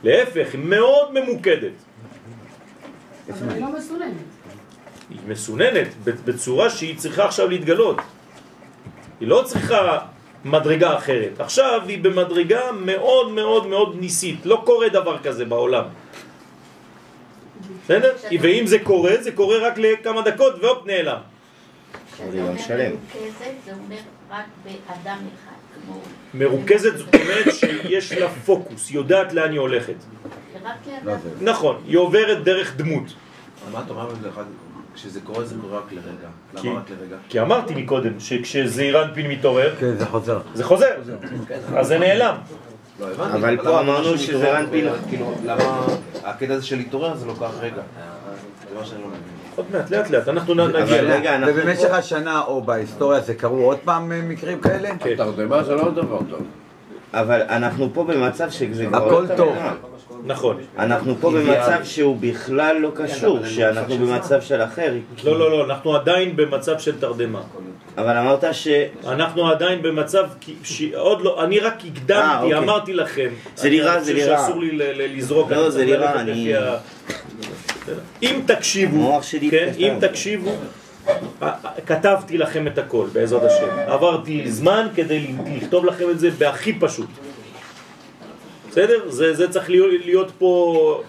להפך, 0.05 0.49
היא 0.53 0.61
מאוד 0.65 1.15
ממוקדת. 1.15 1.73
אבל 3.29 3.49
היא 3.49 3.63
לא 3.63 3.79
מסוננת. 3.79 4.30
היא 5.11 5.19
מסוננת 5.27 5.89
בצורה 6.05 6.71
שהיא 6.71 6.99
צריכה 6.99 7.25
עכשיו 7.25 7.49
להתגלות. 7.49 7.97
היא 9.21 9.29
לא 9.29 9.43
צריכה 9.47 9.99
מדרגה 10.45 10.97
אחרת. 10.97 11.41
עכשיו 11.41 11.81
היא 11.87 12.03
במדרגה 12.03 12.73
מאוד 12.73 13.31
מאוד 13.31 13.67
מאוד 13.67 13.97
ניסית. 14.01 14.47
לא 14.47 14.63
קורה 14.67 14.89
דבר 14.89 15.19
כזה 15.19 15.45
בעולם. 15.45 15.85
בסדר? 17.85 18.13
ואם 18.41 18.67
זה 18.67 18.79
קורה, 18.79 19.15
זה 19.21 19.33
קורה 19.33 19.59
רק 19.59 19.79
לכמה 19.79 20.23
דקות 20.23 20.55
והופ 20.63 20.87
נעלם. 20.87 21.21
מרוכזת, 22.29 23.55
זה 23.65 23.73
אומר 23.73 23.97
רק 24.31 24.45
באדם 24.65 25.19
אחד, 25.35 25.59
כמו... 25.75 26.01
מרוכזת 26.35 26.97
זאת 26.97 27.15
אומרת 27.15 27.55
שיש 27.55 28.13
לה 28.13 28.29
פוקוס, 28.29 28.89
היא 28.89 28.97
יודעת 28.97 29.33
לאן 29.33 29.51
היא 29.51 29.61
הולכת. 29.61 29.95
רק 30.65 30.77
לא. 31.05 31.13
נכון, 31.41 31.83
היא 31.87 31.99
עוברת 31.99 32.45
דרך 32.45 32.77
דמות. 32.77 33.05
מה 33.73 33.83
אתה 33.85 33.93
אומר 33.93 34.07
בזה 34.07 34.29
אחד? 34.29 34.45
כשזה 35.01 35.21
קורה 35.21 35.45
זה 35.45 35.55
קורה 35.61 35.79
רק 35.79 35.93
לרגע. 35.93 36.29
כי- 36.63 36.69
למה 36.69 36.79
רק 36.81 36.91
לרגע? 36.91 37.17
כי 37.29 37.41
אמרתי 37.41 37.75
מקודם 37.83 38.21
שכשזעיר 38.21 39.03
אנפין 39.05 39.31
מתעורר, 39.31 39.75
כן, 39.81 39.97
זה 39.97 40.07
חוזר. 40.07 40.41
זה 40.55 40.65
חוזר. 40.65 40.87
אז 41.77 41.87
זה 41.87 41.99
נעלם. 41.99 42.35
לא 43.01 43.07
הבנתי. 43.11 43.37
אבל 43.39 43.57
פה 43.65 43.81
אמרנו 43.81 44.19
שזה. 44.19 44.59
רגע? 44.59 44.93
כאילו, 45.09 45.33
למה 45.45 45.87
הקטע 46.25 46.55
הזה 46.55 46.67
של 46.67 46.77
להתעורר 46.77 47.17
זה 47.17 47.27
לוקח 47.27 47.51
רגע? 47.61 47.83
זה 48.71 48.79
מה 48.79 48.85
שאני 48.87 49.01
לא 49.03 49.09
מבין. 49.09 49.21
עוד 49.57 49.67
מעט, 49.73 49.91
לאט 49.91 50.11
לאט, 50.11 50.29
אנחנו 50.29 50.55
נגיע. 50.55 51.39
ובמשך 51.47 51.91
השנה 51.91 52.41
או 52.43 52.63
בהיסטוריה 52.63 53.21
זה 53.21 53.35
קרו 53.35 53.65
עוד 53.65 53.79
פעם 53.85 54.29
מקרים 54.29 54.61
כאלה? 54.61 54.91
כן. 54.99 55.17
תרדמה 55.17 55.63
זה 55.63 55.75
לא 55.75 55.91
דבר 55.91 56.19
טוב. 56.31 56.43
אבל 57.15 57.43
אנחנו 57.43 57.89
פה 57.95 58.05
במצב 58.05 58.51
שזה 58.51 58.87
כבר 58.87 59.07
הכל 59.07 59.27
לא 59.31 59.37
טוב. 59.37 59.57
נכון. 60.25 60.57
אנחנו 60.79 61.15
פה 61.21 61.31
במצב 61.31 61.81
שהוא 61.85 62.17
בכלל 62.21 62.77
לא 62.77 62.91
קשור, 62.95 63.39
זה 63.43 63.51
שאנחנו 63.51 63.99
במצב 63.99 64.41
של 64.41 64.63
אחר. 64.63 64.95
לא, 65.25 65.39
לא, 65.39 65.51
לא, 65.51 65.65
אנחנו 65.65 65.97
עדיין 65.97 66.37
במצב 66.37 66.79
של 66.79 67.01
תרדמה. 67.01 67.41
אבל 67.99 68.17
אמרת 68.17 68.45
ש... 68.53 68.69
אנחנו 69.09 69.49
עדיין 69.49 69.83
במצב, 69.83 70.25
שעוד 70.63 71.21
לא, 71.23 71.45
אני 71.45 71.59
רק 71.61 71.73
אה, 71.85 71.89
הקדמתי, 71.91 72.43
אוקיי. 72.45 72.59
אמרתי 72.59 72.93
לכם. 72.93 73.29
זה 73.57 73.69
חושב 73.83 74.01
זה 74.01 74.13
לירה. 74.15 74.39
שאסור 74.39 74.61
לי 74.61 74.71
לזרוק. 75.17 75.51
לא, 75.53 75.71
זה 75.71 75.85
ללכת 75.85 76.17
אני- 76.17 76.53
אם 78.23 78.41
תקשיבו, 78.47 79.21
כן. 79.51 79.73
אם 79.79 79.95
תקשיבו, 80.01 80.51
כתבתי 81.87 82.39
לכם 82.39 82.67
את 82.67 82.79
הכל, 82.79 83.07
בעזרת 83.13 83.43
השם. 83.43 83.69
עברתי 83.87 84.51
זמן 84.51 84.87
כדי 84.95 85.27
לכתוב 85.57 85.85
לכם 85.87 86.11
את 86.11 86.21
זה 86.21 86.31
בהכי 86.31 86.73
פשוט. 86.81 87.09
בסדר? 88.71 89.11
זה, 89.11 89.35
זה 89.35 89.51
צריך 89.51 89.71
להיות, 89.71 89.91
להיות 90.05 90.31
פה, 90.39 91.03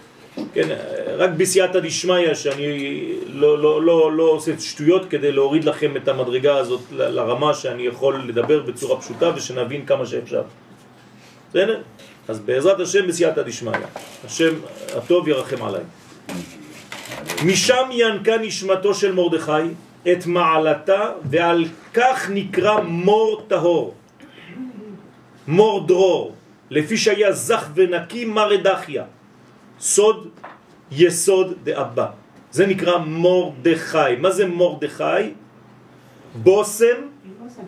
כן, 0.54 0.68
רק 1.16 1.30
בסייעתא 1.36 1.80
דשמיא, 1.80 2.34
שאני 2.34 3.02
לא, 3.26 3.58
לא, 3.58 3.82
לא, 3.82 4.12
לא 4.12 4.22
עושה 4.22 4.52
שטויות 4.58 5.10
כדי 5.10 5.32
להוריד 5.32 5.64
לכם 5.64 5.96
את 5.96 6.08
המדרגה 6.08 6.56
הזאת 6.56 6.80
ל- 6.92 7.02
לרמה 7.08 7.54
שאני 7.54 7.86
יכול 7.86 8.22
לדבר 8.26 8.60
בצורה 8.62 9.00
פשוטה 9.00 9.30
ושנבין 9.36 9.86
כמה 9.86 10.06
שאפשר. 10.06 10.42
בסדר? 11.50 11.80
אז 12.28 12.40
בעזרת 12.40 12.80
השם 12.80 13.06
בסייעתא 13.06 13.42
דשמיא. 13.42 13.72
השם 14.24 14.54
הטוב 14.96 15.28
ירחם 15.28 15.62
עליי. 15.62 15.82
משם 17.46 17.88
ינקה 17.90 18.36
נשמתו 18.38 18.94
של 18.94 19.12
מרדכי 19.14 19.74
את 20.12 20.26
מעלתה 20.26 21.10
ועל 21.24 21.64
כך 21.94 22.30
נקרא 22.30 22.80
מור 22.80 23.42
טהור. 23.48 23.94
מור 25.46 25.86
דרור, 25.86 26.34
לפי 26.70 26.96
שהיה 26.96 27.32
זך 27.32 27.68
ונקי 27.74 28.24
מרדכיה. 28.24 29.04
סוד 29.80 30.28
יסוד 30.92 31.54
דאבא. 31.64 32.06
זה 32.52 32.66
נקרא 32.66 32.98
מרדכי. 32.98 34.16
מה 34.18 34.30
זה 34.30 34.46
לא 37.38 37.46
עושה. 37.46 37.62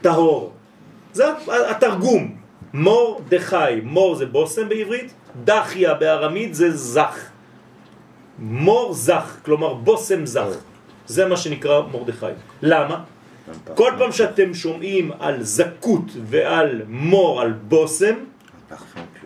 טהור. 0.00 0.52
זה 1.12 1.24
התרגום. 1.70 2.36
מרדכי. 2.74 3.80
מור 3.82 4.14
זה 4.14 4.26
בושם 4.26 4.68
בעברית, 4.68 5.14
דחיה 5.44 5.94
בארמית 5.94 6.54
זה 6.54 6.70
זך. 6.70 7.35
מור 8.38 8.92
זך, 8.92 9.36
כלומר 9.44 9.74
בושם 9.74 10.26
זך. 10.26 10.46
זה 11.06 11.26
מה 11.26 11.36
שנקרא 11.36 11.82
מרדכי. 11.92 12.26
למה? 12.62 13.04
כל 13.74 13.92
פעם 13.98 14.12
שאתם 14.12 14.54
שומעים 14.54 15.10
על 15.18 15.42
זכות 15.42 16.04
ועל 16.22 16.82
מור, 16.88 17.40
על 17.40 17.52
בושם, 17.52 18.14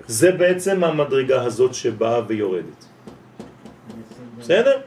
זה 0.06 0.32
בעצם 0.32 0.84
המדרגה 0.84 1.42
הזאת 1.42 1.74
שבאה 1.74 2.20
ויורדת. 2.26 2.84
בסדר? 4.38 4.80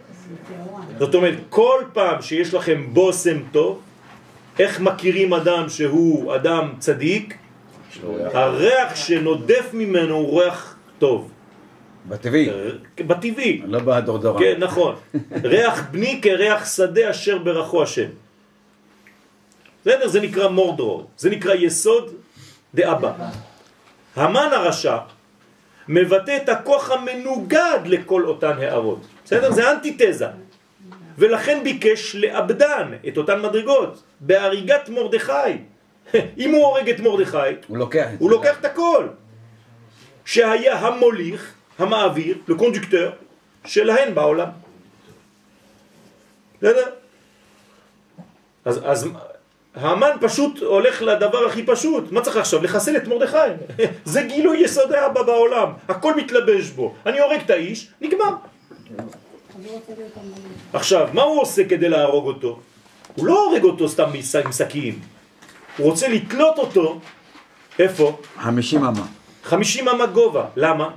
זאת 1.00 1.16
אומרת, 1.16 1.38
כל 1.50 1.84
פעם 1.94 2.22
שיש 2.22 2.54
לכם 2.54 2.94
בושם 2.94 3.38
טוב, 3.52 3.80
איך 4.60 4.80
מכירים 4.80 5.34
אדם 5.34 5.70
שהוא 5.70 6.36
אדם 6.36 6.74
צדיק? 6.80 7.38
הריח 8.34 8.96
שנודף 8.96 9.70
ממנו 9.74 10.16
הוא 10.16 10.42
ריח 10.42 10.76
טוב, 11.00 11.32
בטבעי, 12.06 12.50
בטבעי. 12.98 13.62
לא 13.66 13.80
בדורדורה. 13.80 14.40
כן, 14.40 14.56
נכון. 14.60 14.96
ריח 15.44 15.84
בני 15.92 16.20
כריח 16.22 16.76
שדה 16.76 17.10
אשר 17.10 17.38
ברכו 17.38 17.84
השם. 17.84 18.10
בסדר? 19.82 20.08
זה 20.08 20.22
נקרא 20.22 20.48
מורדרור. 20.48 21.10
זה 21.18 21.30
נקרא 21.30 21.54
יסוד 21.54 22.14
דאבא. 22.74 23.12
המן 24.16 24.50
הרשע 24.52 24.98
מבטא 25.88 26.38
את 26.44 26.50
הכוח 26.50 26.92
המנוגד 26.92 27.80
לכל 27.86 28.26
אותן 28.26 28.58
הערות. 28.58 29.00
בסדר? 29.26 29.52
זה 29.52 29.72
אנטיתזה. 29.72 30.28
ולכן 31.18 31.64
ביקש 31.64 32.16
לאבדן 32.16 32.92
את 33.08 33.18
אותן 33.18 33.42
מדרגות 33.42 34.04
בהריגת 34.20 34.90
מרדכי. 34.90 35.32
אם 36.42 36.52
הוא 36.52 36.66
הורג 36.66 36.90
את 36.90 37.00
מרדכי, 37.00 37.38
הוא 37.68 37.78
לוקח 37.78 38.08
את 38.14 38.20
הוא 38.20 38.30
זה. 38.30 38.36
לוקח 38.36 38.60
את 38.60 38.66
הכל. 38.66 39.08
שהיה 40.26 40.76
המוליך, 40.76 41.54
המעביר, 41.84 42.38
לקונדוקטור, 42.48 43.10
שלהן 43.66 44.16
בעולם. 44.16 44.50
בסדר? 46.62 46.86
אז, 48.66 48.80
אז 48.84 49.08
האמן 49.76 50.10
פשוט 50.22 50.60
הולך 50.60 51.02
לדבר 51.02 51.46
הכי 51.46 51.66
פשוט. 51.66 52.12
מה 52.12 52.22
צריך 52.22 52.38
עכשיו? 52.38 52.64
לחסל 52.64 52.98
את 52.98 53.08
מרדכי. 53.08 53.38
זה 54.14 54.22
גילוי 54.22 54.58
יסודי 54.58 55.06
אבא 55.06 55.24
בעולם. 55.24 55.70
הכל 55.90 56.16
מתלבש 56.16 56.70
בו. 56.70 56.96
אני 57.06 57.20
הורג 57.20 57.40
את 57.46 57.50
האיש, 57.50 57.88
נגמר. 58.02 58.36
עכשיו, 60.74 61.08
מה 61.14 61.22
הוא 61.22 61.42
עושה 61.42 61.70
כדי 61.70 61.90
להרוג 61.90 62.26
אותו? 62.28 62.60
הוא 63.16 63.26
לא 63.26 63.46
הורג 63.46 63.64
אותו 63.64 63.90
סתם 63.90 64.10
עם 64.14 64.52
סכין. 64.52 65.00
הוא 65.78 65.90
רוצה 65.90 66.08
לתלות 66.08 66.58
אותו, 66.58 67.00
איפה? 67.80 68.18
50 68.38 68.84
אמה. 68.84 69.06
50 69.44 69.88
אמה 69.88 70.06
גובה. 70.06 70.46
למה? 70.56 70.90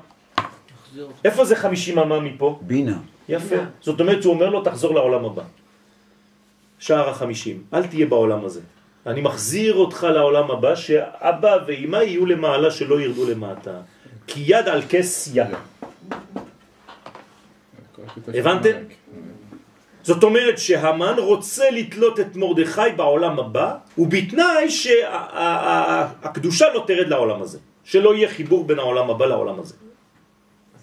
איפה 1.24 1.44
זה 1.44 1.56
50 1.56 1.98
אמה 1.98 2.20
מפה? 2.20 2.58
בינה. 2.62 2.98
יפה. 3.28 3.56
זאת 3.80 4.00
אומרת 4.00 4.22
שהוא 4.22 4.34
אומר 4.34 4.48
לו 4.50 4.60
תחזור 4.64 4.94
לעולם 4.94 5.24
הבא. 5.24 5.42
שער 6.78 7.08
החמישים, 7.08 7.62
אל 7.74 7.86
תהיה 7.86 8.06
בעולם 8.06 8.44
הזה. 8.44 8.60
אני 9.06 9.20
מחזיר 9.20 9.74
אותך 9.74 10.06
לעולם 10.14 10.50
הבא, 10.50 10.74
שאבא 10.74 11.56
ואמא 11.66 11.96
יהיו 11.96 12.26
למעלה 12.26 12.70
שלא 12.70 13.00
ירדו 13.00 13.30
למטה. 13.30 13.80
כי 14.26 14.42
יד 14.46 14.68
על 14.68 14.82
כס 14.88 15.30
יד. 15.34 15.46
הבנתם? 18.34 18.70
זאת 20.02 20.22
אומרת 20.22 20.58
שהמן 20.58 21.14
רוצה 21.18 21.70
לתלות 21.70 22.20
את 22.20 22.36
מרדכי 22.36 22.92
בעולם 22.96 23.38
הבא, 23.38 23.74
ובתנאי 23.98 24.70
שהקדושה 24.70 26.66
לא 26.74 26.84
תרד 26.86 27.08
לעולם 27.08 27.42
הזה, 27.42 27.58
שלא 27.84 28.14
יהיה 28.14 28.28
חיבור 28.28 28.64
בין 28.64 28.78
העולם 28.78 29.10
הבא 29.10 29.26
לעולם 29.26 29.60
הזה. 29.60 29.74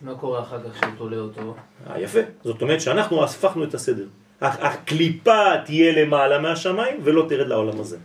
מה 0.03 0.15
קורה 0.15 0.41
אחר 0.41 0.59
כך 0.63 0.79
שהוא 0.79 0.91
תולה 0.97 1.17
אותו? 1.17 1.55
אה, 1.89 1.99
יפה, 1.99 2.19
זאת 2.43 2.61
אומרת 2.61 2.81
שאנחנו 2.81 3.23
הפכנו 3.23 3.63
את 3.63 3.73
הסדר. 3.73 4.05
הקליפה 4.41 5.57
תהיה 5.65 6.03
למעלה 6.03 6.39
מהשמיים 6.39 6.99
ולא 7.03 7.25
תרד 7.29 7.47
לעולם 7.47 7.79
הזה. 7.79 7.97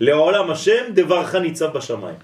לעולם 0.00 0.50
השם 0.50 0.84
דברך 0.94 1.34
ניצב 1.34 1.72
בשמיים. 1.72 2.16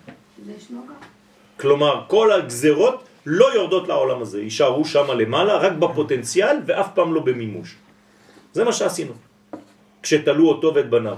כלומר, 1.60 2.04
כל 2.06 2.32
הגזרות 2.32 3.04
לא 3.26 3.54
יורדות 3.54 3.88
לעולם 3.88 4.22
הזה, 4.22 4.42
יישארו 4.42 4.84
שם 4.84 5.10
למעלה 5.10 5.56
רק 5.56 5.72
בפוטנציאל 5.72 6.56
ואף 6.66 6.88
פעם 6.94 7.14
לא 7.14 7.20
במימוש. 7.20 7.76
זה 8.52 8.64
מה 8.64 8.72
שעשינו, 8.72 9.12
כשתלו 10.02 10.48
אותו 10.48 10.74
ואת 10.74 10.90
בניו. 10.90 11.16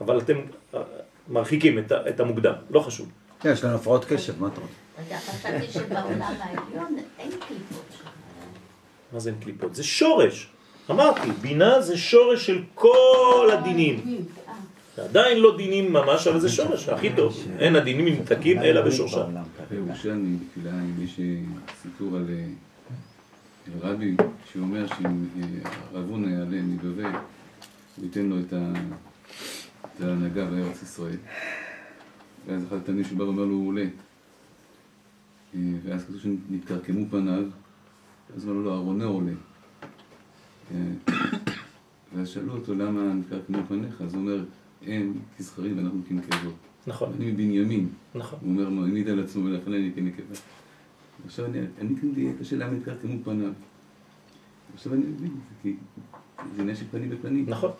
אבל 0.00 0.18
אתם 0.18 0.36
אה, 0.74 0.80
מרחיקים 1.28 1.78
את 1.78 1.92
את 1.92 2.20
המוקדם, 2.20 2.54
לא 2.70 2.80
חשוב. 2.80 3.08
יש 3.44 3.64
לנו 3.64 3.74
הפרעות 3.74 4.04
קשב, 4.04 4.40
מה 4.40 4.48
אתה 4.48 4.60
רוצה? 4.60 4.81
אתה 4.94 5.16
חשבתי 5.16 5.66
שבעולם 5.72 6.22
העליון 6.22 6.96
אין 7.18 7.30
קליפות. 7.30 7.84
מה 9.12 9.20
זה 9.20 9.30
אין 9.30 9.38
קליפות? 9.40 9.74
זה 9.74 9.84
שורש. 9.84 10.48
אמרתי, 10.90 11.30
בינה 11.40 11.80
זה 11.80 11.98
שורש 11.98 12.46
של 12.46 12.62
כל 12.74 13.50
הדינים. 13.52 14.24
זה 14.96 15.04
עדיין 15.04 15.38
לא 15.38 15.56
דינים 15.56 15.92
ממש, 15.92 16.26
אבל 16.26 16.40
זה 16.40 16.48
שורש, 16.48 16.88
הכי 16.88 17.10
טוב. 17.16 17.46
אין 17.58 17.76
הדינים 17.76 18.08
נמתקים 18.08 18.58
אלא 18.58 18.80
בשורשם. 18.80 19.34
בירושלמי, 19.70 20.36
בתפילה, 20.36 20.70
יש 21.02 21.20
אה, 21.20 21.24
סיפור 21.82 22.16
על 22.16 22.26
אה, 22.30 22.44
רבי 23.80 24.16
שאומר 24.52 24.86
שאם 24.86 25.24
אה, 25.94 26.00
הונא 26.08 26.26
יעלה 26.26 26.62
מבבל, 26.62 27.10
הוא 27.96 28.04
ייתן 28.04 28.20
לו 28.20 28.36
את 28.40 28.52
ההנהגה 30.02 30.44
בארץ 30.44 30.82
ישראל. 30.82 31.16
ואז 32.46 32.62
אחד 32.68 32.76
התלמידים 32.76 33.10
שבא 33.10 33.22
ואומר 33.22 33.44
לו, 33.44 33.54
הוא 33.54 33.68
עולה. 33.68 33.84
אה, 35.54 35.60
ואז 35.84 36.04
כתוב 36.04 36.20
שנתקרקמו 36.20 37.06
פניו, 37.10 37.44
אז 38.36 38.44
אמר 38.44 38.52
לו, 38.52 38.64
לא, 38.64 38.72
אהרונה 38.74 39.04
עולה. 39.04 39.32
אה, 40.74 40.76
ואז 42.14 42.28
שאלו 42.28 42.52
אותו, 42.52 42.74
למה 42.74 43.14
נתקרקמו 43.14 43.58
פניך? 43.68 44.00
אז 44.00 44.14
הוא 44.14 44.20
אומר, 44.20 44.44
הם 44.86 45.12
כזכרים 45.38 45.78
ואנחנו 45.78 46.00
כנקבות. 46.08 46.54
נכון, 46.86 47.12
אני 47.16 47.32
מבנימין. 47.32 47.88
נכון. 48.14 48.38
הוא 48.42 48.50
אומר, 48.50 48.70
מה, 48.70 48.82
העמיד 48.82 49.08
על 49.08 49.20
עצמו 49.20 49.44
ולכן 49.44 49.72
אני 49.72 49.92
כנקבה. 49.94 50.34
עכשיו 51.24 51.44
אני, 51.44 51.58
אני 51.80 51.96
כאן 52.00 52.08
יהיה 52.16 52.32
קשה 52.40 52.56
למה 52.56 52.76
התקרקמו 52.76 53.24
פניו. 53.24 53.52
עכשיו 54.74 54.94
אני 54.94 55.02
מבין, 55.06 55.30
כי 55.62 55.76
זה 56.56 56.62
עניין 56.62 56.76
של 56.76 56.84
פנים 56.90 57.10
בפנים. 57.10 57.44
נכון, 57.48 57.70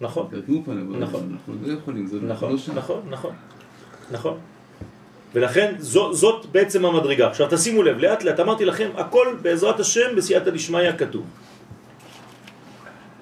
נכון, 0.00 0.26
התקרקמו 0.26 0.64
פניו, 0.64 0.84
נכון. 0.84 1.32
אנחנו 1.32 1.54
לא 1.62 1.72
יכולים, 1.72 2.06
זה 2.06 2.20
לא 2.20 2.28
נכון, 2.28 2.50
לא 2.52 2.58
שם. 2.58 2.74
נכון, 2.74 3.08
נכון, 3.10 3.34
נכון. 4.12 4.38
ולכן 5.34 5.74
זו, 5.78 6.14
זאת 6.14 6.46
בעצם 6.52 6.84
המדרגה. 6.84 7.26
עכשיו 7.26 7.46
תשימו 7.50 7.82
לב, 7.82 7.98
לאט 7.98 8.24
לאט 8.24 8.40
אמרתי 8.40 8.64
לכם, 8.64 8.88
הכל 8.96 9.26
בעזרת 9.42 9.80
השם 9.80 10.16
בסייעתא 10.16 10.50
דשמיא 10.50 10.92
כתוב. 10.98 11.24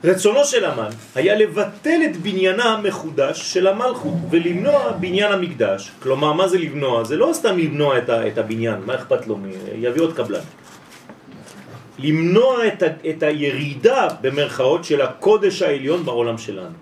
רצונו 0.05 0.45
של 0.45 0.65
המן 0.65 0.91
היה 1.15 1.35
לבטל 1.35 2.01
את 2.05 2.17
בניינה 2.17 2.65
המחודש 2.65 3.53
של 3.53 3.67
המלכות 3.67 4.15
ולמנוע 4.31 4.93
בניין 5.01 5.33
המקדש. 5.33 5.91
כלומר, 6.03 6.33
מה 6.33 6.49
זה 6.49 6.59
למנוע? 6.59 7.05
זה 7.05 7.17
לא 7.17 7.31
סתם 7.33 7.59
למנוע 7.59 7.99
את, 7.99 8.09
ה, 8.09 8.29
את 8.29 8.39
הבניין, 8.39 8.79
מה 8.87 8.95
אכפת 8.95 9.27
לו? 9.27 9.39
יביא 9.75 10.03
עוד 10.03 10.13
קבלן. 10.17 10.41
למנוע 11.99 12.67
את, 12.67 12.83
ה, 12.83 12.87
את 13.11 13.23
הירידה 13.23 14.09
במרכאות 14.21 14.85
של 14.85 15.01
הקודש 15.01 15.63
העליון 15.63 16.05
בעולם 16.05 16.39
שלנו. 16.39 16.77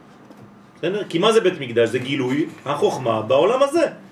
כי 1.09 1.19
מה 1.19 1.33
זה 1.33 1.41
בית 1.41 1.61
מקדש? 1.61 1.89
זה 1.89 1.99
גילוי 1.99 2.47
החוכמה 2.65 3.23
בעולם 3.23 3.63
הזה. 3.63 4.04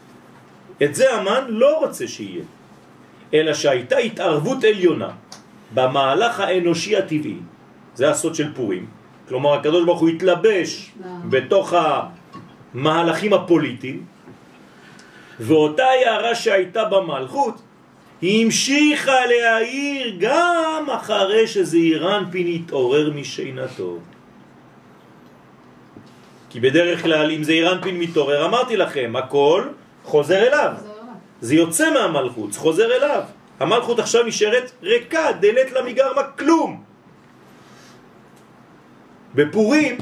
את 0.83 0.95
זה 0.95 1.15
המן 1.15 1.45
לא 1.49 1.79
רוצה 1.79 2.09
שיהיה. 2.09 2.45
אלא 3.35 3.55
שהייתה 3.55 3.97
התערבות 3.97 4.65
עליונה 4.65 5.11
במהלך 5.75 6.41
האנושי 6.41 6.97
הטבעי, 6.97 7.37
זה 7.95 8.11
הסוד 8.11 8.35
של 8.35 8.55
פורים, 8.55 8.87
כלומר 9.29 9.55
הקדוש 9.55 9.85
ברוך 9.85 10.01
הוא 10.01 10.09
התלבש 10.09 10.91
בתוך 11.29 11.75
המהלכים 12.75 13.33
הפוליטיים, 13.33 14.05
ואותה 15.41 15.85
הערה 15.85 16.35
שהייתה 16.35 16.85
במלכות, 16.85 17.63
היא 18.21 18.45
המשיכה 18.45 19.27
להעיר 19.27 20.17
גם 20.21 20.85
אחרי 20.91 21.47
שזעירן 21.47 22.25
פין 22.31 22.47
התעורר 22.47 23.13
משינתו. 23.15 23.99
כי 26.51 26.61
בדרך 26.61 27.03
כלל 27.03 27.31
אם 27.31 27.45
זעירן 27.45 27.79
פין 27.83 27.99
מתעורר, 27.99 28.47
אמרתי 28.47 28.77
לכם, 28.77 29.13
הכל 29.17 29.65
חוזר 30.05 30.47
אליו. 30.47 30.73
זה 31.41 31.55
לא 31.55 31.61
יוצא 31.61 31.91
מהמלכות, 31.91 32.55
חוזר 32.57 32.97
אליו. 32.97 33.23
המלכות 33.61 33.99
עכשיו 33.99 34.23
נשארת 34.23 34.71
ריקה, 34.83 35.33
דלת 35.41 35.73
למגרמה, 35.73 36.23
כלום. 36.39 36.83
בפורים 39.35 39.99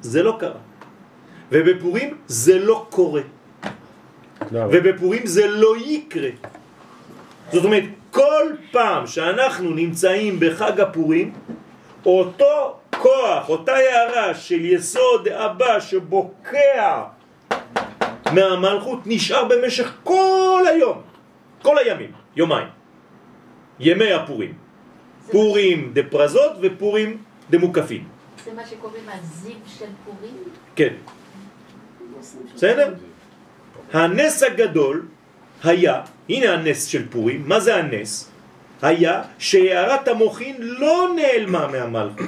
זה 0.00 0.22
לא 0.22 0.36
קרה. 0.40 0.60
ובפורים 1.52 2.16
זה 2.26 2.58
לא 2.58 2.86
קורה. 2.90 3.22
ובפורים 4.52 5.26
זה 5.26 5.46
לא 5.46 5.74
יקרה. 5.76 6.30
זאת 7.52 7.64
אומרת, 7.64 7.84
כל 8.10 8.46
פעם 8.72 9.06
שאנחנו 9.06 9.70
נמצאים 9.70 10.40
בחג 10.40 10.80
הפורים, 10.80 11.32
אותו 12.06 12.76
כוח, 12.98 13.48
אותה 13.48 13.72
הערה 13.76 14.34
של 14.34 14.64
יסוד 14.64 15.28
אבא 15.28 15.80
שבוקע 15.80 17.02
מהמלכות 18.34 19.00
נשאר 19.06 19.44
במשך 19.44 19.92
כל 20.04 20.64
היום, 20.68 21.02
כל 21.62 21.78
הימים, 21.78 22.12
יומיים, 22.36 22.68
ימי 23.80 24.12
הפורים. 24.12 24.52
פורים 25.30 25.90
דפרזות 25.92 26.52
ופורים 26.62 27.22
דמוקפים. 27.50 28.04
זה 28.44 28.52
מה 28.52 28.66
שקוראים 28.66 29.04
הזיו 29.08 29.56
של 29.78 29.86
פורים? 30.04 30.34
כן, 30.76 30.94
בסדר? 32.54 32.94
הנס 33.92 34.42
הגדול 34.42 35.06
היה, 35.64 36.02
הנה 36.28 36.52
הנס 36.52 36.84
של 36.84 37.08
פורים, 37.08 37.48
מה 37.48 37.60
זה 37.60 37.76
הנס? 37.76 38.30
היה 38.82 39.22
שהערת 39.38 40.08
המוחין 40.08 40.56
לא 40.58 41.08
נעלמה 41.16 41.66
מהמלכות, 41.66 42.26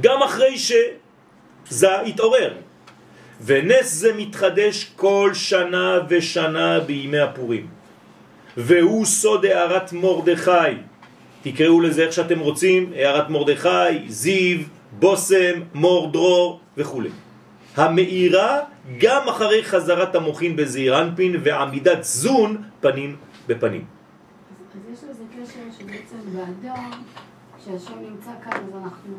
גם 0.00 0.22
אחרי 0.22 0.58
שזה 0.58 2.00
התעורר. 2.00 2.56
ונס 3.44 3.92
זה 3.92 4.12
מתחדש 4.16 4.92
כל 4.96 5.30
שנה 5.34 5.98
ושנה 6.08 6.80
בימי 6.80 7.18
הפורים. 7.18 7.66
והוא 8.56 9.06
סוד 9.06 9.44
הערת 9.44 9.92
מורדכי. 9.92 10.72
תקראו 11.42 11.80
לזה 11.80 12.02
איך 12.02 12.12
שאתם 12.12 12.38
רוצים, 12.38 12.92
הערת 12.96 13.28
מורדכי, 13.28 14.08
זיו, 14.08 14.58
בוסם, 14.98 15.60
מור 15.74 16.12
דרור 16.12 16.60
וכו'. 16.76 17.02
המאירה 17.76 18.58
גם 18.98 19.28
אחרי 19.28 19.64
חזרת 19.64 20.14
המוחין 20.14 20.56
בזעיר 20.56 21.02
אנפין 21.02 21.36
ועמידת 21.42 22.04
זון 22.04 22.62
פנים 22.80 23.16
בפנים. 23.46 23.84
אז 23.84 24.76
אז 24.76 24.92
יש 24.92 25.04
לזה 25.10 25.24
קשר 25.32 25.60
שבעצם 25.78 26.16
באדם, 26.32 26.90
כשהשם 27.58 27.98
נמצא 28.00 28.30
כאן, 28.44 28.52
אז 28.52 28.74
אנחנו... 28.84 29.14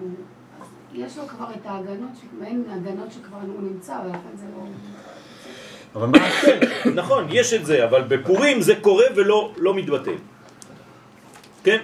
יש 0.93 1.17
לו 1.17 1.27
כבר 1.27 1.45
את 1.51 1.65
ההגנות, 1.65 2.10
מעין 2.39 2.63
הגנות 2.69 3.12
שכבר 3.12 3.38
הוא 3.47 3.62
נמצא, 3.62 3.93
ולכן 4.06 4.36
זה 4.36 4.45
לא... 4.58 4.63
אבל 5.95 6.08
מה 6.08 6.27
עשו? 6.27 6.47
נכון, 6.95 7.27
יש 7.30 7.54
את 7.54 7.65
זה, 7.65 7.86
אבל 7.86 8.01
בפורים 8.04 8.62
זה 8.62 8.75
קורה 8.82 9.06
ולא 9.15 9.51
לא 9.58 9.73
מתבטל. 9.73 10.15
כן? 11.63 11.77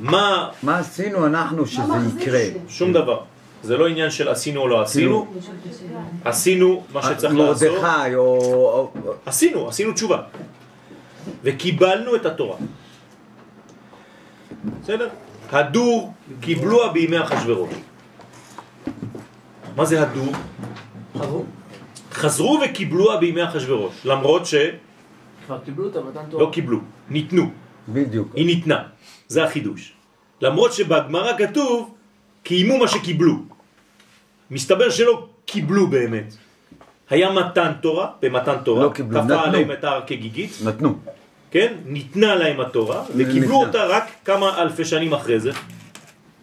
מה, 0.00 0.48
מה 0.62 0.78
עשינו 0.78 1.26
אנחנו 1.26 1.66
שזה 1.66 1.82
יקרה? 2.20 2.40
שום 2.68 2.92
דבר. 2.92 3.20
זה 3.62 3.76
לא 3.76 3.88
עניין 3.88 4.10
של 4.10 4.28
עשינו 4.28 4.60
או 4.60 4.68
לא 4.68 4.82
עשינו, 4.82 5.26
את 5.38 5.72
השאלה. 5.72 6.00
עשינו 6.24 6.84
מה 6.92 7.02
שצריך 7.02 7.34
לעשות. 7.34 7.68
מרדכי 7.68 8.14
או... 8.14 8.90
או- 9.04 9.12
עשינו, 9.26 9.68
עשינו 9.68 9.92
תשובה. 9.92 10.22
וקיבלנו 11.42 12.16
את 12.16 12.26
התורה. 12.26 12.56
בסדר? 14.82 15.08
הדור 15.52 16.14
קיבלוה 16.40 16.92
בימי 16.92 17.20
אחשוורוש. 17.20 17.74
מה 19.76 19.84
זה 19.84 20.02
הדור? 20.02 20.32
חזרו. 21.18 21.44
חזרו 22.12 22.60
וקיבלוה 22.64 23.16
בימי 23.16 23.44
אחשוורוש, 23.44 23.94
למרות 24.04 24.46
שלא 24.46 24.70
כבר 25.46 25.58
קיבלו 25.64 25.88
את 25.88 25.96
המתן 25.96 26.20
תורה. 26.30 26.52
קיבלו, 26.52 26.78
ניתנו, 27.10 27.50
בדיוק. 27.88 28.28
היא 28.34 28.46
ניתנה, 28.46 28.82
זה 29.28 29.44
החידוש. 29.44 29.92
למרות 30.40 30.72
שבגמרא 30.72 31.32
כתוב, 31.38 31.94
קיימו 32.42 32.78
מה 32.78 32.88
שקיבלו. 32.88 33.34
מסתבר 34.50 34.90
שלא 34.90 35.28
קיבלו 35.44 35.86
באמת. 35.86 36.34
היה 37.10 37.32
מתן 37.32 37.72
תורה, 37.80 38.10
במתן 38.22 38.56
תורה, 38.64 38.84
לא 38.84 38.90
קיבלו, 38.94 39.20
כפה 39.20 39.24
נתנו. 39.24 39.40
עליהם 39.40 39.72
את 39.72 39.84
ההר 39.84 40.00
כגיגית, 40.06 40.50
נתנו. 40.64 40.98
כן? 41.50 41.74
ניתנה 41.84 42.34
להם 42.34 42.60
התורה, 42.60 43.04
וקיבלו 43.16 43.40
ניתנה. 43.40 43.54
אותה 43.54 43.86
רק 43.86 44.04
כמה 44.24 44.62
אלפי 44.62 44.84
שנים 44.84 45.12
אחרי 45.12 45.40
זה. 45.40 45.50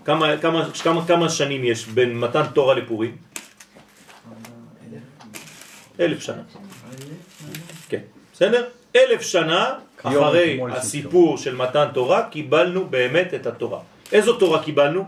כמה, 0.05 0.37
כמה, 0.37 0.69
כמה, 0.83 1.07
כמה 1.07 1.29
שנים 1.29 1.63
יש 1.63 1.87
בין 1.87 2.19
מתן 2.19 2.43
תורה 2.53 2.73
לפורים? 2.73 3.15
אלף 5.99 6.19
שנה. 6.19 6.41
כן, 7.89 8.01
בסדר? 8.33 8.65
אלף 8.95 9.21
שנה 9.21 9.73
אחרי 10.03 10.59
הסיפור 10.71 11.37
של 11.37 11.55
מתן 11.55 11.87
תורה 11.93 12.29
קיבלנו 12.29 12.85
באמת 12.85 13.33
את 13.33 13.47
התורה. 13.47 13.79
איזו 14.11 14.33
תורה 14.33 14.63
קיבלנו? 14.63 15.05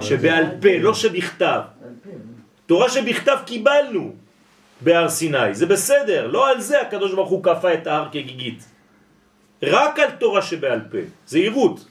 שבעל 0.00 0.44
פה, 0.60 0.68
לא 0.80 0.94
שבכתב. 0.94 1.60
תורה 2.66 2.90
שבכתב 2.90 3.38
קיבלנו 3.46 4.12
בהר 4.80 5.08
סיני, 5.08 5.54
זה 5.54 5.66
בסדר, 5.66 6.26
לא 6.26 6.50
על 6.50 6.60
זה 6.60 6.80
הקדוש 6.80 7.14
ברוך 7.14 7.30
הוא 7.30 7.44
כפה 7.44 7.74
את 7.74 7.86
ההר 7.86 8.08
כגיגית. 8.12 8.73
רק 9.66 9.98
על 9.98 10.10
תורה 10.10 10.42
שבעל 10.42 10.80
פה, 10.90 10.98
זהירות. 11.26 11.84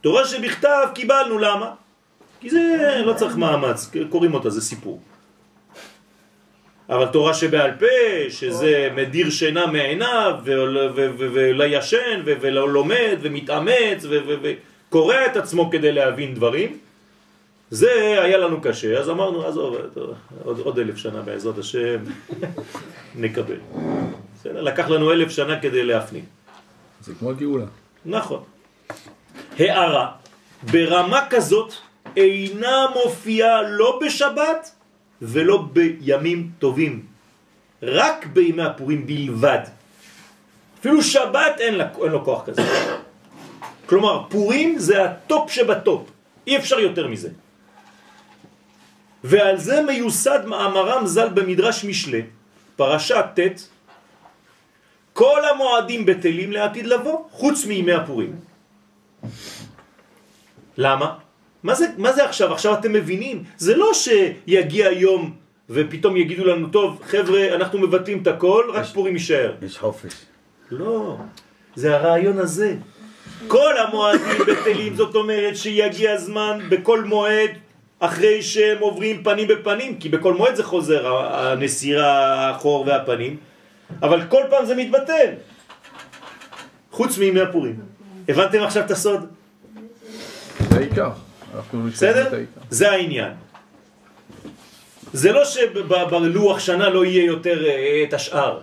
תורה 0.00 0.26
שבכתב 0.26 0.88
קיבלנו, 0.94 1.38
למה? 1.38 1.70
כי 2.40 2.50
זה 2.50 3.02
לא 3.04 3.12
צריך 3.12 3.36
מאמץ, 3.36 3.90
קוראים 4.10 4.34
אותה, 4.34 4.50
זה 4.50 4.60
סיפור. 4.60 5.00
אבל 6.88 7.06
תורה 7.06 7.34
שבעל 7.34 7.70
פה, 7.78 7.86
שזה 8.30 8.88
מדיר 8.94 9.30
שינה 9.30 9.66
מעיניו, 9.66 10.34
ול- 10.44 10.78
ו- 10.78 11.10
ו- 11.18 11.28
ולא 11.32 11.64
ישן, 11.64 12.22
ו- 12.24 12.32
ולא 12.40 12.68
לומד, 12.68 13.16
ומתאמץ, 13.20 14.04
וקורא 14.42 15.16
את 15.26 15.36
עצמו 15.36 15.70
כדי 15.70 15.92
להבין 15.92 16.34
דברים, 16.34 16.78
זה 17.70 17.90
היה 18.22 18.36
לנו 18.36 18.60
קשה, 18.60 18.98
אז 18.98 19.10
אמרנו, 19.10 19.46
עזוב, 19.46 19.76
עוד 20.44 20.78
אלף 20.78 20.96
שנה 20.96 21.22
בעזרת 21.22 21.58
השם, 21.58 21.98
נקבל. 23.14 23.58
בסדר? 24.44 24.60
לקח 24.60 24.88
לנו 24.88 25.12
אלף 25.12 25.30
שנה 25.30 25.60
כדי 25.60 25.84
להפנים. 25.84 26.24
זה 27.00 27.14
כמו 27.18 27.30
הגאולה. 27.30 27.64
נכון. 28.04 28.42
הערה, 29.58 30.12
ברמה 30.62 31.20
כזאת 31.30 31.72
אינה 32.16 32.86
מופיעה 32.94 33.62
לא 33.62 34.00
בשבת 34.04 34.70
ולא 35.22 35.64
בימים 35.72 36.50
טובים, 36.58 37.06
רק 37.82 38.26
בימי 38.26 38.62
הפורים 38.62 39.06
בלבד. 39.06 39.60
אפילו 40.80 41.02
שבת 41.02 41.56
אין, 41.58 41.74
לה, 41.74 41.88
אין 42.02 42.12
לו 42.12 42.24
כוח 42.24 42.44
כזה. 42.44 42.62
כלומר, 43.86 44.22
פורים 44.28 44.78
זה 44.78 45.04
הטופ 45.04 45.50
שבטופ, 45.50 46.10
אי 46.46 46.56
אפשר 46.56 46.80
יותר 46.80 47.08
מזה. 47.08 47.28
ועל 49.24 49.56
זה 49.56 49.82
מיוסד 49.82 50.44
מאמרם 50.46 51.06
ז"ל 51.06 51.28
במדרש 51.28 51.84
משלי, 51.84 52.22
פרשה 52.76 53.22
ט', 53.22 53.73
כל 55.14 55.40
המועדים 55.54 56.06
בטלים 56.06 56.52
לעתיד 56.52 56.86
לבוא, 56.86 57.18
חוץ 57.30 57.66
מימי 57.66 57.92
הפורים. 57.92 58.36
למה? 60.76 61.14
מה 61.62 61.74
זה, 61.74 61.86
מה 61.96 62.12
זה 62.12 62.24
עכשיו? 62.24 62.52
עכשיו 62.52 62.74
אתם 62.74 62.92
מבינים? 62.92 63.44
זה 63.56 63.76
לא 63.76 63.90
שיגיע 63.94 64.90
יום 64.92 65.34
ופתאום 65.70 66.16
יגידו 66.16 66.44
לנו, 66.44 66.68
טוב, 66.68 67.00
חבר'ה, 67.02 67.54
אנחנו 67.54 67.78
מבטלים 67.78 68.22
את 68.22 68.26
הכל, 68.26 68.64
רק 68.74 68.86
פורים 68.86 69.14
יישאר. 69.14 69.52
יש 69.62 69.78
חופש. 69.78 70.12
לא, 70.70 71.16
זה 71.74 71.96
הרעיון 71.96 72.38
הזה. 72.38 72.76
כל 73.48 73.74
המועדים 73.78 74.38
בטלים, 74.46 74.94
זאת 75.00 75.14
אומרת 75.14 75.56
שיגיע 75.56 76.12
הזמן 76.12 76.58
בכל 76.68 77.04
מועד 77.04 77.50
אחרי 77.98 78.42
שהם 78.42 78.78
עוברים 78.80 79.22
פנים 79.24 79.48
בפנים, 79.48 79.98
כי 79.98 80.08
בכל 80.08 80.34
מועד 80.34 80.54
זה 80.54 80.62
חוזר, 80.62 81.06
הנסירה, 81.16 82.12
האחור 82.48 82.84
והפנים, 82.86 83.36
אבל 84.02 84.20
כל 84.28 84.42
פעם 84.50 84.64
זה 84.64 84.74
מתבטל. 84.74 85.30
חוץ 86.90 87.18
מימי 87.18 87.40
הפורים. 87.40 87.80
הבנתם 88.28 88.62
עכשיו 88.62 88.84
את 88.84 88.90
הסוד? 88.90 89.26
זה 90.70 90.76
העיקר. 90.76 91.10
בסדר? 91.92 92.44
זה 92.70 92.90
העניין. 92.90 93.32
זה 95.12 95.32
לא 95.32 95.44
שבלוח 95.44 96.58
שנה 96.58 96.88
לא 96.88 97.04
יהיה 97.04 97.24
יותר 97.24 97.66
אה, 97.66 98.04
את 98.08 98.14
השאר. 98.14 98.60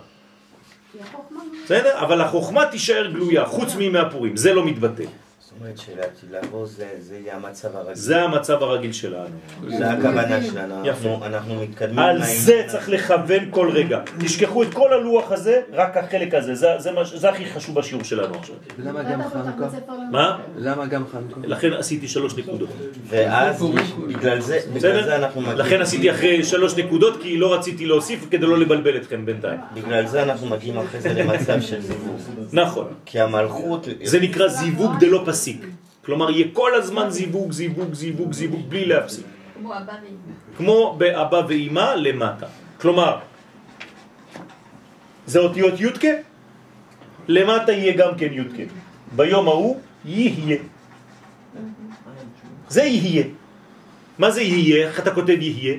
בסדר? 1.64 1.98
אבל 1.98 2.20
החוכמה 2.20 2.66
תישאר 2.66 3.06
גלויה, 3.06 3.44
חוץ 3.46 3.74
מימי 3.74 3.98
הפורים, 3.98 4.36
זה 4.36 4.54
לא 4.54 4.66
מתבטא. 4.66 5.04
אומרת 5.62 5.78
שלעתיד 5.78 6.30
לבוא 6.30 6.66
זה 6.66 6.88
זה 6.98 7.16
יהיה 7.18 7.36
המצב 7.36 7.76
הרגיל. 7.76 7.94
זה 7.94 8.22
המצב 8.22 8.62
הרגיל 8.62 8.92
שלנו. 8.92 9.28
זה 9.68 9.90
הכוונה 9.90 10.42
שלנו. 10.44 10.74
יפה. 10.86 11.08
אנחנו- 11.08 11.24
אנחנו 11.26 11.54
מתקדמים. 11.62 11.98
על. 11.98 12.22
זה 12.24 12.64
צריך 12.66 12.88
לכוון 12.88 13.40
כל 13.50 13.70
רגע. 13.70 14.00
תשכחו 14.20 14.62
את 14.62 14.74
כל 14.74 14.92
הלוח 14.92 15.32
הזה, 15.32 15.60
רק 15.72 15.96
החלק 15.96 16.34
הזה. 16.34 16.54
זה, 16.54 16.66
זה, 16.78 16.92
מה- 16.92 17.04
זה 17.04 17.28
הכי 17.30 17.44
חשוב 17.46 17.74
בשיעור 17.74 18.04
שלנו 18.04 18.34
עכשיו. 18.34 18.54
למה 18.78 19.02
גם 19.02 19.20
חנוכה? 19.28 19.68
מה? 20.10 20.38
למה 20.58 20.86
גם 20.86 21.04
חנוכה? 21.12 21.40
לכן 21.44 21.72
עשיתי 21.72 22.08
שלוש 22.08 22.36
נקודות. 22.36 22.68
ואז 23.08 23.64
בגלל 24.08 24.40
זה 24.40 24.58
בגלל 24.74 25.04
זה? 25.04 25.16
אנחנו 25.16 25.40
מגיעים. 25.40 25.58
לכן 25.58 25.80
עשיתי 25.80 26.10
אחרי 26.10 26.44
שלוש 26.44 26.76
נקודות, 26.76 27.22
כי 27.22 27.36
לא 27.38 27.54
רציתי 27.54 27.86
להוסיף 27.86 28.26
כדי 28.30 28.46
לא 28.46 28.58
לבלבל 28.58 28.96
אתכם 28.96 29.26
בינתיים. 29.26 29.60
בגלל 29.74 30.06
זה 30.06 30.22
אנחנו 30.22 30.46
מגיעים 30.46 30.78
אחרי 30.78 31.00
זה 31.00 31.12
למצב 31.12 31.60
של 31.60 31.80
זיווג. 31.80 32.16
נכון. 32.52 32.86
כי 33.06 33.20
המלכות... 33.20 33.88
זה 34.04 34.20
נקרא 34.20 34.48
זיווג 34.48 34.92
דלא 35.00 35.22
פסיק. 35.58 35.70
כלומר, 36.04 36.30
יהיה 36.30 36.46
כל 36.52 36.74
הזמן 36.74 37.10
זיווג, 37.10 37.52
זיווג, 37.52 37.94
זיווג, 37.94 38.32
זיווג, 38.32 38.62
בלי 38.68 38.84
להפסיק. 38.86 39.26
כמו 39.54 39.76
אבא 39.76 39.92
ואמא. 39.92 40.32
כמו 40.56 40.94
באבא 40.98 41.42
ואימא 41.48 41.94
למטה. 41.96 42.46
כלומר, 42.80 43.18
זה 45.26 45.38
אותיות 45.38 45.80
יודקה, 45.80 46.14
למטה 47.28 47.72
יהיה 47.72 47.96
גם 47.96 48.18
כן 48.18 48.32
יודקה. 48.32 48.62
ביום 49.16 49.48
ההוא 49.48 49.80
יהיה. 50.04 50.58
זה 52.68 52.82
יהיה. 52.82 53.24
מה 54.18 54.30
זה 54.30 54.42
יהיה? 54.42 54.86
איך 54.86 55.00
אתה 55.00 55.14
כותב 55.14 55.38
יהיה? 55.40 55.78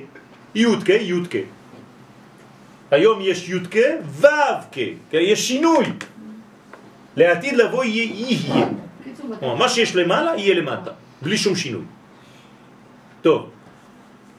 יודקה, 0.54 0.92
יודקה. 0.92 1.44
היום 2.90 3.18
יש 3.20 3.48
יודקה, 3.48 3.88
ו"ק, 4.06 4.72
כן? 5.10 5.18
יש 5.20 5.48
שינוי. 5.48 5.84
לעתיד 7.16 7.54
לבוא 7.56 7.84
יהיה 7.84 8.04
יהיה. 8.04 8.66
כלומר, 9.40 9.54
מה 9.54 9.68
שיש 9.68 9.96
למעלה 9.96 10.36
יהיה 10.36 10.54
למטה, 10.54 10.90
בלי 11.22 11.36
שום 11.36 11.56
שינוי. 11.56 11.82
טוב, 13.22 13.50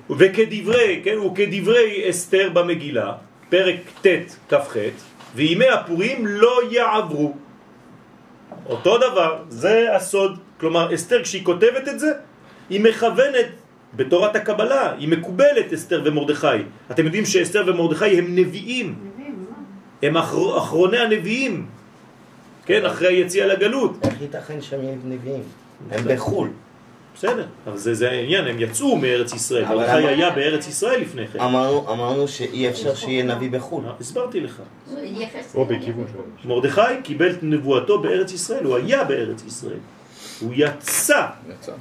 וכדברי, 0.10 1.02
כן, 1.04 1.18
וכדברי 1.20 2.10
אסתר 2.10 2.50
במגילה, 2.54 3.14
פרק 3.50 3.76
ט' 4.02 4.08
כ"ח, 4.50 4.78
וימי 5.36 5.68
הפורים 5.68 6.28
לא 6.28 6.60
יעברו. 6.72 7.34
אותו 8.66 8.98
דבר, 8.98 9.44
זה 9.50 9.96
הסוד. 9.96 10.40
כלומר, 10.60 10.94
אסתר 10.94 11.24
כשהיא 11.24 11.46
כותבת 11.46 11.88
את 11.88 12.00
זה, 12.00 12.12
היא 12.70 12.82
מכוונת 12.82 13.48
בתורת 13.94 14.36
הקבלה, 14.36 14.94
היא 14.98 15.10
מקובלת 15.10 15.74
אסתר 15.74 16.02
ומרדכי. 16.06 16.48
אתם 16.92 17.06
יודעים 17.06 17.26
שאסתר 17.26 17.64
ומרדכי 17.68 18.18
הם 18.18 18.36
נביאים? 18.36 18.96
הם 20.04 20.18
אחר, 20.18 20.58
אחרוני 20.58 20.98
הנביאים, 20.98 21.66
כן, 22.66 22.86
אחרי 22.86 23.08
היציאה 23.08 23.46
לגלות. 23.48 23.98
איך 24.04 24.22
ייתכן 24.22 24.62
שהם 24.62 24.82
נביאים? 25.06 25.44
הם 25.92 26.04
בחו"ל. 26.08 26.50
בסדר, 27.16 27.46
אבל 27.68 27.78
זה, 27.78 27.94
זה 27.94 28.12
העניין, 28.12 28.48
הם 28.48 28.56
יצאו 28.60 28.96
מארץ 28.96 29.34
ישראל, 29.34 29.66
אבל 29.66 29.84
אמר- 29.84 30.08
היה 30.08 30.30
בארץ 30.30 30.68
ישראל 30.68 31.02
לפני 31.02 31.28
כן. 31.28 31.40
אמרנו 31.40 31.94
אמרנו 31.94 32.28
שאי 32.28 32.70
אפשר 32.70 32.96
שיהיה 32.96 33.24
נביא 33.24 33.52
בחו"ל. 33.52 33.86
אה, 33.86 33.92
הסברתי 34.00 34.40
לך. 34.40 34.62
או. 35.56 35.66
בכיוון 35.66 36.06
שלו. 36.14 36.22
מרדכי 36.56 36.82
קיבל 37.04 37.32
את 37.32 37.38
נבואתו 37.42 38.00
בארץ 38.02 38.32
ישראל, 38.34 38.64
הוא 38.64 38.76
היה 38.76 39.04
בארץ 39.04 39.44
ישראל. 39.48 39.78
הוא 40.40 40.54
יצא, 40.56 41.26
יצא. 41.50 41.72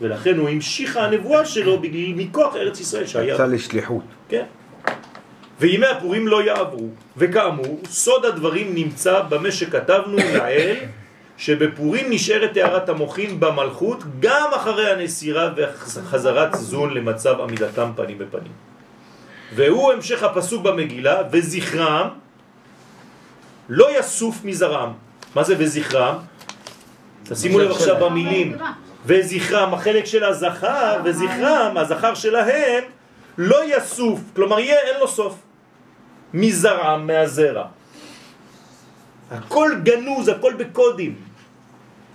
ולכן 0.00 0.38
הוא 0.38 0.48
המשיך 0.48 0.96
הנבואה 0.96 1.44
שלו 1.46 1.78
בגלל 1.80 2.14
מכוח 2.16 2.56
ארץ 2.56 2.80
ישראל 2.80 3.06
שהיה. 3.06 3.34
יצא 3.34 3.46
לשליחות. 3.46 4.02
כן. 4.28 4.44
וימי 5.60 5.86
הפורים 5.86 6.28
לא 6.28 6.42
יעברו. 6.42 6.88
וכאמור, 7.16 7.80
סוד 7.88 8.24
הדברים 8.24 8.74
נמצא 8.74 9.20
במה 9.20 9.52
שכתבנו 9.52 10.16
לעיל, 10.16 10.76
שבפורים 11.36 12.06
נשארת 12.10 12.52
טהרת 12.52 12.88
המוחין 12.88 13.40
במלכות 13.40 14.02
גם 14.20 14.50
אחרי 14.56 14.90
הנסירה 14.90 15.50
וחזרת 15.56 16.54
זון 16.54 16.94
למצב 16.94 17.40
עמידתם 17.40 17.90
פנים 17.96 18.18
בפנים. 18.18 18.52
והוא 19.54 19.92
המשך 19.92 20.22
הפסוק 20.22 20.62
במגילה, 20.62 21.22
וזכרם 21.32 22.08
לא 23.68 23.98
יסוף 23.98 24.44
מזרעם. 24.44 24.92
מה 25.34 25.44
זה 25.44 25.54
וזכרם? 25.58 26.14
תשימו 27.24 27.58
לב 27.58 27.70
עכשיו 27.70 27.96
במילים. 28.00 28.56
וזכרם, 29.06 29.74
החלק 29.74 30.04
של 30.04 30.24
הזכר, 30.24 31.00
וזכרם, 31.04 31.76
הזכר 31.76 32.14
שלהם, 32.14 32.84
לא 33.38 33.76
יסוף, 33.76 34.20
כלומר 34.36 34.58
יהיה, 34.60 34.80
אין 34.80 35.00
לו 35.00 35.08
סוף. 35.08 35.34
מזרעם, 36.34 37.06
מהזרע. 37.06 37.66
הכל 39.30 39.70
גנוז, 39.82 40.28
הכל 40.28 40.54
בקודים. 40.54 41.14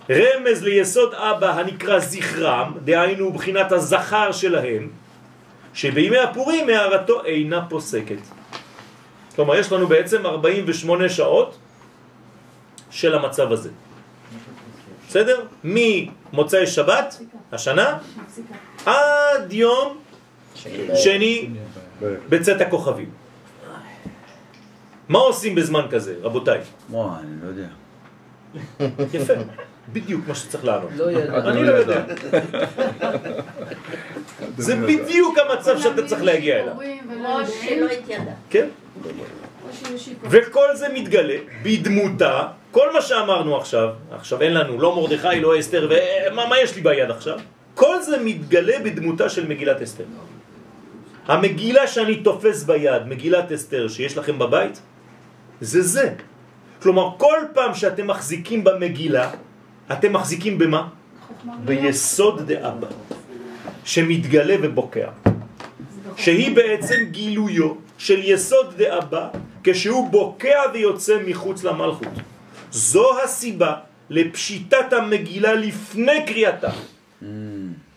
רמז 0.10 0.64
ליסוד 0.64 1.14
אבא 1.14 1.60
הנקרא 1.60 2.00
זכרם, 2.00 2.74
דהיינו 2.84 3.32
בחינת 3.32 3.72
הזכר 3.72 4.32
שלהם, 4.32 4.90
שבימי 5.74 6.18
הפורים 6.18 6.70
הערתו 6.70 7.26
אינה 7.26 7.66
פוסקת. 7.70 8.22
כלומר, 9.36 9.56
יש 9.56 9.72
לנו 9.72 9.88
בעצם 9.88 10.26
48 10.26 11.10
שעות 11.10 11.58
של 12.90 13.16
המצב 13.16 13.52
הזה. 13.52 13.70
בסדר? 15.08 15.46
ממוצאי 15.64 16.68
שבת, 16.68 17.22
השנה, 17.52 17.98
עד 18.86 19.54
יום 19.54 19.98
שני 20.96 21.50
בצאת 22.30 22.62
הכוכבים. 22.62 23.10
מה 25.10 25.20
עושים 25.20 25.56
בזמן 25.56 25.86
כזה, 25.92 26.16
רבותיי? 26.22 26.60
וואי, 26.90 27.20
אני 27.24 27.32
לא 27.44 27.48
יודע. 27.48 27.68
יפה, 29.14 29.34
בדיוק 29.94 30.28
מה 30.28 30.36
שצריך 30.36 30.66
לענות. 30.66 30.90
לא. 30.96 31.10
אני 31.50 31.64
לא 31.64 31.72
יודע. 31.72 32.04
זה 34.58 34.76
בדיוק 34.76 35.38
המצב 35.38 35.80
שאתה 35.80 36.08
צריך 36.08 36.24
להגיע 36.24 36.64
אליו. 36.64 36.74
או 36.74 37.46
שלא 37.46 37.86
התיידע. 37.86 38.32
כן? 38.50 38.68
וכל 40.24 40.76
זה 40.76 40.90
מתגלה 40.94 41.38
בדמותה, 41.64 42.48
כל 42.72 42.94
מה 42.94 43.02
שאמרנו 43.02 43.58
עכשיו, 43.58 43.90
עכשיו 44.12 44.42
אין 44.42 44.54
לנו 44.54 44.82
לא 44.82 44.96
מרדכי, 44.96 45.40
לא 45.40 45.60
אסתר, 45.60 45.90
ומה 45.92 46.48
מה 46.48 46.60
יש 46.60 46.76
לי 46.76 46.82
ביד 46.82 47.12
עכשיו? 47.12 47.40
כל 47.76 48.02
זה 48.02 48.18
מתגלה 48.24 48.80
בדמותה 48.86 49.30
של 49.30 49.48
מגילת 49.48 49.82
אסתר. 49.82 50.04
המגילה 51.30 51.88
שאני 51.88 52.16
תופס 52.16 52.64
ביד, 52.64 53.06
מגילת 53.08 53.52
אסתר 53.52 53.88
שיש 53.88 54.18
לכם 54.18 54.40
בבית, 54.40 54.82
זה 55.62 55.82
זה. 55.82 56.14
כלומר, 56.82 57.10
כל 57.18 57.38
פעם 57.54 57.74
שאתם 57.74 58.08
מחזיקים 58.08 58.64
במגילה, 58.64 59.32
אתם 59.92 60.14
מחזיקים 60.14 60.58
במה? 60.58 60.88
ביסוד 61.66 62.52
דאבא, 62.52 62.88
שמתגלה 63.86 64.56
ובוקע. 64.62 65.10
שהיא 66.18 66.56
בעצם 66.56 66.96
גילויו 67.12 67.74
של 67.98 68.20
יסוד 68.24 68.74
דאבא, 68.78 69.28
כשהוא 69.64 70.10
בוקע 70.10 70.60
ויוצא 70.74 71.18
מחוץ 71.26 71.64
למלכות. 71.64 72.16
זו 72.72 73.22
הסיבה 73.24 73.74
לפשיטת 74.10 74.94
המגילה 74.94 75.54
לפני 75.54 76.26
קריאתה. 76.26 76.70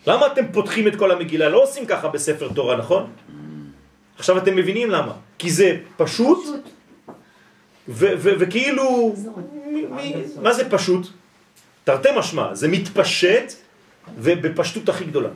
למה 0.07 0.27
אתם 0.27 0.45
פותחים 0.51 0.87
את 0.87 0.95
כל 0.95 1.11
המגילה? 1.11 1.49
לא 1.49 1.63
עושים 1.63 1.85
ככה 1.85 2.07
בספר 2.07 2.49
תורה, 2.53 2.77
נכון? 2.77 3.11
עכשיו 4.17 4.37
אתם 4.37 4.55
מבינים 4.55 4.91
למה. 4.91 5.13
כי 5.39 5.51
זה 5.51 5.77
פשוט, 5.97 6.45
וכאילו, 7.87 9.15
מה 10.41 10.53
זה 10.53 10.69
פשוט? 10.69 11.07
תרתי 11.83 12.09
משמע, 12.15 12.55
זה 12.55 12.67
מתפשט 12.67 13.53
ובפשטות 14.17 14.89
הכי 14.89 15.05
גדולה. 15.05 15.29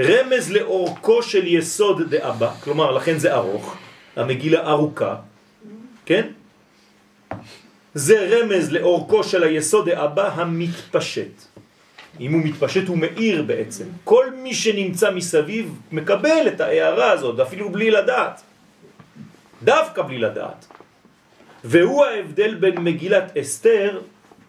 רמז 0.00 0.52
לאורכו 0.52 1.22
של 1.22 1.46
יסוד 1.46 2.14
דאבא, 2.14 2.50
כלומר 2.64 2.90
לכן 2.90 3.18
זה 3.18 3.34
ארוך, 3.34 3.76
המגילה 4.16 4.66
ארוכה, 4.66 5.16
כן? 6.06 6.26
זה 7.94 8.28
רמז 8.30 8.72
לאורכו 8.72 9.24
של 9.24 9.42
היסוד 9.42 9.90
דאבא 9.90 10.30
המתפשט. 10.34 11.51
אם 12.20 12.32
הוא 12.32 12.40
מתפשט 12.44 12.88
הוא 12.88 12.98
מאיר 12.98 13.42
בעצם. 13.42 13.84
כל 14.04 14.26
מי 14.30 14.54
שנמצא 14.54 15.10
מסביב 15.10 15.78
מקבל 15.92 16.44
את 16.46 16.60
ההערה 16.60 17.10
הזאת, 17.10 17.40
אפילו 17.40 17.70
בלי 17.70 17.90
לדעת. 17.90 18.42
דווקא 19.62 20.02
בלי 20.02 20.18
לדעת. 20.18 20.66
והוא 21.64 22.04
ההבדל 22.04 22.54
בין 22.54 22.78
מגילת 22.78 23.36
אסתר 23.36 24.00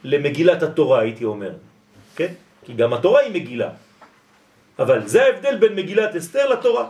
למגילת 0.03 0.63
התורה, 0.63 0.99
הייתי 0.99 1.25
אומר. 1.25 1.51
כן? 2.15 2.33
כי 2.65 2.73
גם 2.73 2.93
התורה 2.93 3.19
היא 3.21 3.31
מגילה. 3.33 3.69
אבל 4.79 5.07
זה 5.07 5.23
ההבדל 5.23 5.57
בין 5.57 5.75
מגילת 5.75 6.15
אסתר 6.15 6.49
לתורה. 6.49 6.85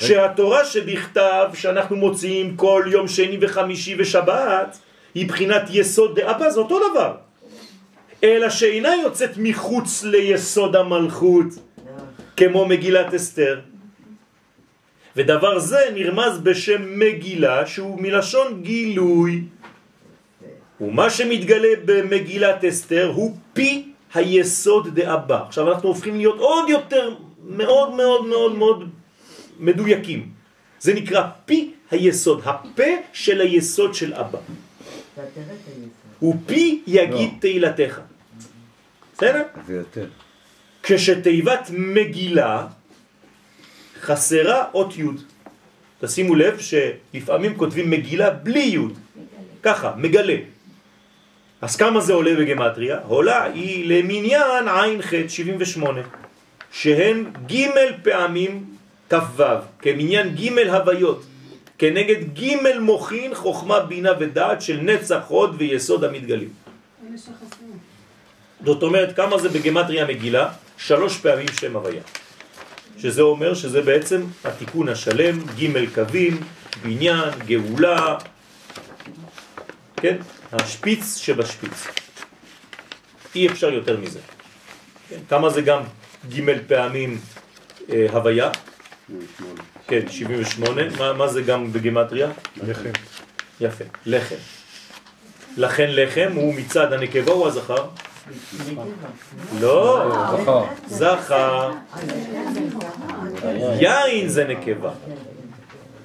שהתורה 0.00 0.64
שבכתב, 0.64 1.50
שאנחנו 1.54 1.96
מוציאים 1.96 2.56
כל 2.56 2.84
יום 2.86 3.08
שני 3.08 3.38
וחמישי 3.40 3.96
ושבת, 3.98 4.78
היא 5.14 5.28
בחינת 5.28 5.62
יסוד 5.70 6.20
דאבא, 6.20 6.50
זה 6.50 6.60
אותו 6.60 6.90
דבר. 6.90 7.27
אלא 8.24 8.50
שאינה 8.50 8.96
יוצאת 9.02 9.30
מחוץ 9.36 10.04
ליסוד 10.04 10.76
המלכות, 10.76 11.46
כמו 12.36 12.66
מגילת 12.66 13.14
אסתר. 13.14 13.60
ודבר 15.16 15.58
זה 15.58 15.78
נרמז 15.94 16.38
בשם 16.42 16.98
מגילה, 16.98 17.66
שהוא 17.66 18.00
מלשון 18.00 18.62
גילוי. 18.62 19.42
ומה 20.80 21.10
שמתגלה 21.10 21.68
במגילת 21.84 22.64
אסתר 22.64 23.12
הוא 23.14 23.36
פי 23.52 23.92
היסוד 24.14 24.94
דאבא. 24.94 25.42
עכשיו 25.46 25.72
אנחנו 25.72 25.88
הופכים 25.88 26.16
להיות 26.16 26.38
עוד 26.38 26.68
יותר 26.68 27.14
מאוד 27.48 27.94
מאוד 27.94 28.26
מאוד 28.26 28.54
מאוד 28.54 28.88
מדויקים. 29.58 30.28
זה 30.80 30.94
נקרא 30.94 31.22
פי 31.46 31.72
היסוד, 31.90 32.42
הפה 32.44 32.92
של 33.12 33.40
היסוד 33.40 33.94
של 33.94 34.14
אבא. 34.14 34.38
ופי 36.22 36.82
יגיד 36.86 37.30
תהילתך. 37.40 38.00
בסדר? 39.18 39.42
זה 39.66 39.74
יותר. 39.74 40.06
כשתיבת 40.82 41.70
מגילה 41.70 42.66
חסרה 44.00 44.64
אות 44.74 44.98
י'. 44.98 45.04
תשימו 46.00 46.34
לב 46.34 46.58
שלפעמים 46.60 47.56
כותבים 47.56 47.90
מגילה 47.90 48.30
בלי 48.30 48.60
י'. 48.60 48.78
ככה, 49.62 49.94
מגלה. 49.96 50.36
אז 51.60 51.76
כמה 51.76 52.00
זה 52.00 52.12
עולה 52.12 52.34
בגמטריה? 52.34 52.98
עולה 53.08 53.44
היא 53.44 53.88
למניין 53.88 54.68
עין 54.68 55.02
ח' 55.02 55.12
78, 55.28 56.00
שהן 56.70 57.24
ג' 57.46 57.66
פעמים 58.02 58.64
כ"ו, 59.10 59.42
כמניין 59.78 60.34
ג' 60.34 60.58
הוויות, 60.58 61.22
כנגד 61.78 62.38
ג' 62.38 62.78
מוכין 62.80 63.34
חוכמה 63.34 63.80
בינה 63.80 64.12
ודעת 64.20 64.62
של 64.62 64.80
נצח 64.80 65.24
הוד 65.28 65.54
ויסוד 65.58 66.04
המתגלים. 66.04 66.48
זאת 68.64 68.82
אומרת, 68.82 69.16
כמה 69.16 69.38
זה 69.38 69.48
בגמטריה 69.48 70.06
מגילה? 70.06 70.48
שלוש 70.78 71.16
פעמים 71.16 71.46
שם 71.60 71.76
הוויה. 71.76 72.02
שזה 72.98 73.22
אומר 73.22 73.54
שזה 73.54 73.82
בעצם 73.82 74.22
התיקון 74.44 74.88
השלם, 74.88 75.38
ג' 75.58 75.94
קווים, 75.94 76.40
בניין, 76.82 77.30
גאולה, 77.46 78.18
כן? 79.96 80.16
השפיץ 80.52 81.16
שבשפיץ. 81.16 81.86
אי 83.34 83.48
אפשר 83.48 83.72
יותר 83.72 83.96
מזה. 83.96 84.20
כן? 85.08 85.18
כמה 85.28 85.50
זה 85.50 85.62
גם 85.62 85.82
ג' 86.28 86.40
פעמים 86.66 87.20
אה, 87.92 88.06
הוויה? 88.12 88.50
כן, 89.86 90.08
78. 90.10 90.82
מה, 90.98 91.12
מה 91.12 91.28
זה 91.28 91.42
גם 91.42 91.72
בגימטריה? 91.72 92.28
לחם. 92.66 92.90
יפה, 93.60 93.84
לחם. 94.06 94.36
לכן 95.56 95.88
לחם 95.90 96.32
הוא 96.34 96.54
מצד 96.54 96.92
הנקבה 96.92 97.32
או 97.32 97.48
הזכר? 97.48 97.86
לא, 99.60 100.12
זכר. 100.86 101.72
יין 103.80 104.28
זה 104.28 104.44
נקבה. 104.44 104.90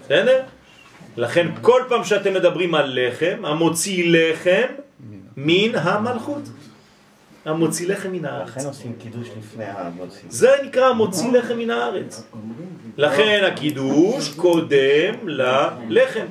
בסדר? 0.02 0.42
לכן 1.18 1.48
כל 1.62 1.82
פעם 1.90 2.04
שאתם 2.04 2.34
מדברים 2.34 2.76
על 2.76 3.00
לחם, 3.00 3.46
המוציא 3.46 4.04
לחם 4.08 4.74
מן 5.38 5.76
המלכות. 5.76 6.42
המוציא 7.46 7.88
לחם 7.88 8.12
מן 8.12 8.26
הארץ. 8.26 8.50
לכן 8.50 8.66
עושים 8.66 8.94
קידוש 9.00 9.28
לפני 9.38 9.66
המוציא. 9.66 10.22
זה 10.30 10.52
נקרא 10.66 10.88
המוציא 10.88 11.32
לחם 11.32 11.58
מן 11.58 11.70
הארץ. 11.70 12.24
לכן 12.98 13.44
הקידוש 13.48 14.34
קודם 14.36 15.14
ללחם. 15.24 16.26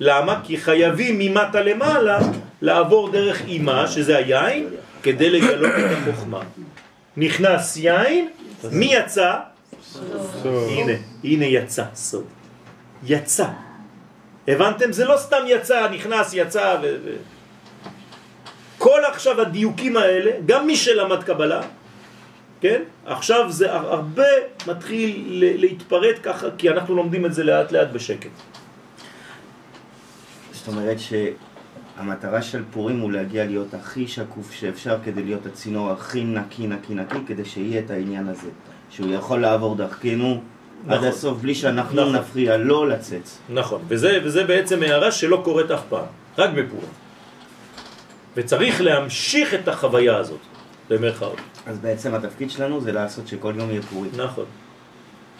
למה? 0.00 0.40
כי 0.44 0.56
חייבים 0.56 1.18
ממטה 1.18 1.62
למעלה 1.62 2.18
לעבור 2.62 3.10
דרך 3.10 3.40
אימה, 3.40 3.86
שזה 3.86 4.16
היין, 4.16 4.66
כדי 5.02 5.30
לגלות 5.30 5.72
את 5.74 6.08
החוכמה. 6.08 6.40
נכנס 7.16 7.76
יין, 7.76 8.28
מי 8.70 8.94
יצא? 8.94 9.34
הנה, 10.44 10.92
הנה 11.24 11.44
יצא 11.44 11.84
סוד. 11.94 12.24
יצא. 13.04 13.46
הבנתם? 14.48 14.92
זה 14.92 15.04
לא 15.04 15.16
סתם 15.16 15.42
יצא, 15.46 15.88
נכנס, 15.88 16.34
יצא 16.34 16.76
ו... 16.82 16.96
ו... 17.04 17.16
כל 18.78 19.00
עכשיו 19.12 19.40
הדיוקים 19.40 19.96
האלה, 19.96 20.30
גם 20.46 20.66
מי 20.66 20.76
שלמד 20.76 21.22
קבלה, 21.24 21.60
כן? 22.60 22.82
עכשיו 23.06 23.52
זה 23.52 23.72
הרבה 23.72 24.26
מתחיל 24.66 25.24
ל- 25.26 25.60
להתפרט 25.60 26.16
ככה, 26.22 26.46
כי 26.58 26.70
אנחנו 26.70 26.94
לומדים 26.96 27.26
את 27.26 27.34
זה 27.34 27.44
לאט 27.44 27.72
לאט 27.72 27.88
בשקט. 27.92 28.30
זאת 30.52 30.68
אומרת 30.68 30.96
שהמטרה 31.96 32.42
של 32.42 32.62
פורים 32.70 33.00
הוא 33.00 33.12
להגיע 33.12 33.44
להיות 33.44 33.74
הכי 33.74 34.08
שקוף 34.08 34.52
שאפשר 34.52 34.96
כדי 35.04 35.22
להיות 35.22 35.46
הצינור 35.46 35.90
הכי 35.90 36.24
נקי 36.24 36.66
נקי 36.66 36.94
נקי 36.94 37.18
כדי 37.26 37.44
שיהיה 37.44 37.80
את 37.80 37.90
העניין 37.90 38.28
הזה 38.28 38.48
שהוא 38.90 39.14
יכול 39.14 39.40
לעבור 39.40 39.76
דרכנו 39.76 40.42
עד 40.88 40.96
נכון. 40.96 41.08
הסוף 41.08 41.38
בלי 41.38 41.54
שאנחנו 41.54 42.02
נכון. 42.02 42.16
נפריע 42.16 42.56
לו 42.56 42.84
לצאת. 42.86 43.28
נכון, 43.48 43.82
וזה, 43.88 44.20
וזה 44.24 44.44
בעצם 44.44 44.82
הערה 44.82 45.10
שלא 45.12 45.40
קורית 45.44 45.70
אף 45.70 45.82
פעם, 45.88 46.04
רק 46.38 46.50
בפורים. 46.50 46.88
וצריך 48.36 48.80
להמשיך 48.80 49.54
את 49.54 49.68
החוויה 49.68 50.16
הזאת, 50.16 50.40
במרכאות. 50.90 51.40
אז 51.66 51.78
בעצם 51.78 52.14
התפקיד 52.14 52.50
שלנו 52.50 52.80
זה 52.80 52.92
לעשות 52.92 53.28
שכל 53.28 53.54
יום 53.56 53.70
יהיה 53.70 53.82
פורים. 53.82 54.10
נכון. 54.16 54.44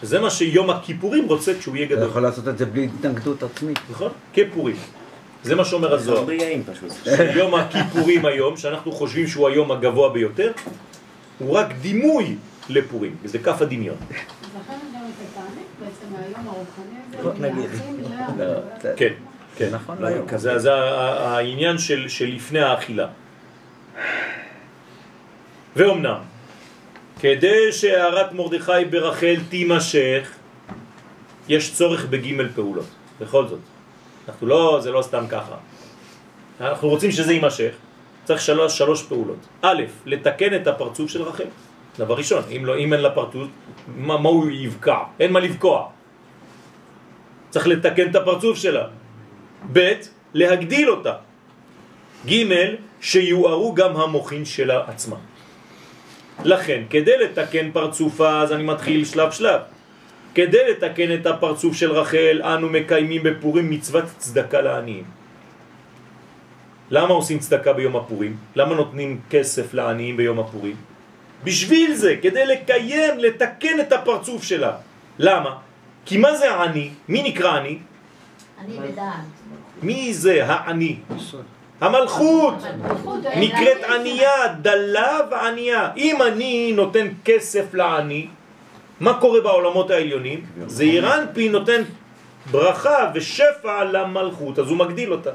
וזה 0.01 0.19
מה 0.19 0.29
שיום 0.29 0.69
הכיפורים 0.69 1.25
רוצה 1.27 1.53
כשהוא 1.59 1.75
יהיה 1.75 1.85
אתה 1.85 1.95
גדול. 1.95 2.09
יכול 2.09 2.21
לעשות 2.21 2.47
את 2.47 2.57
זה 2.57 2.65
בלי 2.65 2.89
התנגדות 2.99 3.43
עצמית. 3.43 3.79
נכון? 3.91 4.11
כפורים. 4.33 4.75
זה 5.43 5.55
מה 5.55 5.65
שאומר 5.65 5.93
הזוהר. 5.93 6.25
יום 7.35 7.55
הכיפורים 7.55 8.25
היום, 8.25 8.57
שאנחנו 8.57 8.91
חושבים 8.91 9.27
שהוא 9.27 9.47
היום 9.47 9.71
הגבוה 9.71 10.09
ביותר, 10.09 10.51
הוא 11.39 11.57
רק 11.57 11.67
דימוי 11.81 12.35
לפורים, 12.69 13.15
וזה 13.23 13.39
כף 13.39 13.61
הדמיון. 13.61 13.97
לא. 18.37 18.55
כן, 18.95 19.13
כן. 19.55 19.69
נכון. 19.71 19.97
זה, 20.35 20.73
העניין 20.73 21.77
של, 21.77 22.07
לפני 22.21 22.59
האכילה. 22.59 23.07
ואומנם, 25.75 26.17
כדי 27.19 27.71
שהערת 27.71 28.33
מרדכי 28.33 28.85
ברחל 28.89 29.35
תימשך, 29.49 30.31
יש 31.49 31.73
צורך 31.73 32.05
בגימל 32.05 32.49
פעולות. 32.55 32.85
בכל 33.21 33.47
זאת. 33.47 33.59
אנחנו 34.27 34.47
לא, 34.47 34.79
זה 34.81 34.91
לא 34.91 35.01
סתם 35.01 35.25
ככה. 35.29 35.55
אנחנו 36.61 36.89
רוצים 36.89 37.11
שזה 37.11 37.33
יימשך. 37.33 37.73
צריך 38.23 38.41
שלוש, 38.41 38.77
שלוש 38.77 39.03
פעולות. 39.03 39.39
א', 39.61 39.83
לתקן 40.05 40.55
את 40.55 40.67
הפרצוף 40.67 41.09
של 41.09 41.21
רחל. 41.21 41.49
דבר 41.97 42.15
ראשון, 42.15 42.43
אם, 42.51 42.65
לא, 42.65 42.77
אם 42.77 42.93
אין 42.93 43.01
לה 43.01 43.09
פרצוף, 43.09 43.47
מה, 43.87 44.17
מה 44.17 44.29
הוא 44.29 44.51
יבקע? 44.51 44.97
אין 45.19 45.31
מה 45.31 45.39
לבקוע. 45.39 45.89
צריך 47.49 47.67
לתקן 47.67 48.09
את 48.09 48.15
הפרצוף 48.15 48.57
שלה. 48.57 48.87
ב', 49.73 49.91
להגדיל 50.33 50.89
אותה. 50.89 51.13
ג', 52.25 52.43
שיוארו 53.01 53.73
גם 53.73 53.95
המוחין 53.95 54.45
שלה 54.45 54.83
עצמה. 54.87 55.15
לכן, 56.43 56.83
כדי 56.89 57.17
לתקן 57.17 57.71
פרצופה, 57.71 58.41
אז 58.41 58.51
אני 58.51 58.63
מתחיל 58.63 59.05
שלב 59.05 59.31
שלב. 59.31 59.61
כדי 60.35 60.71
לתקן 60.71 61.13
את 61.13 61.25
הפרצוף 61.25 61.75
של 61.75 61.91
רחל, 61.91 62.41
אנו 62.43 62.69
מקיימים 62.69 63.23
בפורים 63.23 63.69
מצוות 63.69 64.05
צדקה 64.17 64.61
לעניים. 64.61 65.03
למה 66.89 67.13
עושים 67.13 67.39
צדקה 67.39 67.73
ביום 67.73 67.95
הפורים? 67.95 68.37
למה 68.55 68.75
נותנים 68.75 69.19
כסף 69.29 69.73
לעניים 69.73 70.17
ביום 70.17 70.39
הפורים? 70.39 70.75
בשביל 71.43 71.93
זה, 71.95 72.15
כדי 72.21 72.45
לקיים, 72.45 73.19
לתקן 73.19 73.79
את 73.79 73.93
הפרצוף 73.93 74.43
שלה. 74.43 74.71
למה? 75.19 75.57
כי 76.05 76.17
מה 76.17 76.35
זה 76.35 76.51
העני? 76.51 76.89
מי 77.07 77.23
נקרא 77.23 77.51
עני? 77.51 77.77
אני 78.59 78.77
בדעת. 78.79 79.25
מי 79.81 80.13
זה 80.13 80.45
העני? 80.45 80.95
המלכות. 81.81 82.53
המלכות, 82.63 83.19
נקראת 83.35 83.77
אין 83.77 83.81
לה 83.81 83.95
ענייה, 83.95 84.47
דלה 84.61 85.19
וענייה. 85.31 85.89
אם 85.97 86.21
אני 86.21 86.71
נותן 86.75 87.07
כסף 87.25 87.73
לעני, 87.73 88.27
מה 89.03 89.19
קורה 89.19 89.41
בעולמות 89.41 89.91
העליונים? 89.91 90.45
זה 90.67 90.83
אירנפי 90.83 91.49
נותן 91.49 91.81
ברכה 92.51 93.11
ושפע 93.13 93.83
למלכות, 93.83 94.59
אז 94.59 94.69
הוא 94.69 94.77
מגדיל 94.77 95.11
אותה. 95.11 95.29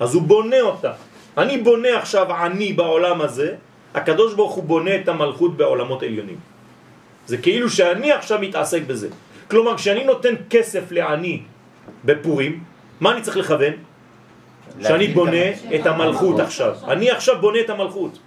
אז 0.00 0.14
הוא 0.14 0.22
בונה 0.22 0.60
אותה. 0.60 0.92
אני 1.38 1.58
בונה 1.58 1.98
עכשיו 1.98 2.32
עני 2.32 2.72
בעולם 2.72 3.20
הזה, 3.20 3.54
הקדוש 3.94 4.34
ברוך 4.34 4.54
הוא 4.54 4.64
בונה 4.64 4.94
את 4.96 5.08
המלכות 5.08 5.56
בעולמות 5.56 6.02
עליונים. 6.02 6.38
זה 7.26 7.36
כאילו 7.38 7.70
שאני 7.70 8.12
עכשיו 8.12 8.38
מתעסק 8.38 8.82
בזה. 8.86 9.08
כלומר, 9.50 9.76
כשאני 9.76 10.04
נותן 10.04 10.34
כסף 10.50 10.92
לעני 10.92 11.42
בפורים, 12.04 12.62
מה 13.00 13.12
אני 13.12 13.20
צריך 13.22 13.36
לכוון? 13.36 13.74
שאני 14.82 15.08
בונה 15.08 15.46
את 15.74 15.86
המלכות 15.86 16.40
עכשיו. 16.40 16.74
אני 16.86 17.10
עכשיו 17.10 17.40
בונה 17.40 17.60
את 17.60 17.70
המלכות. 17.70 18.18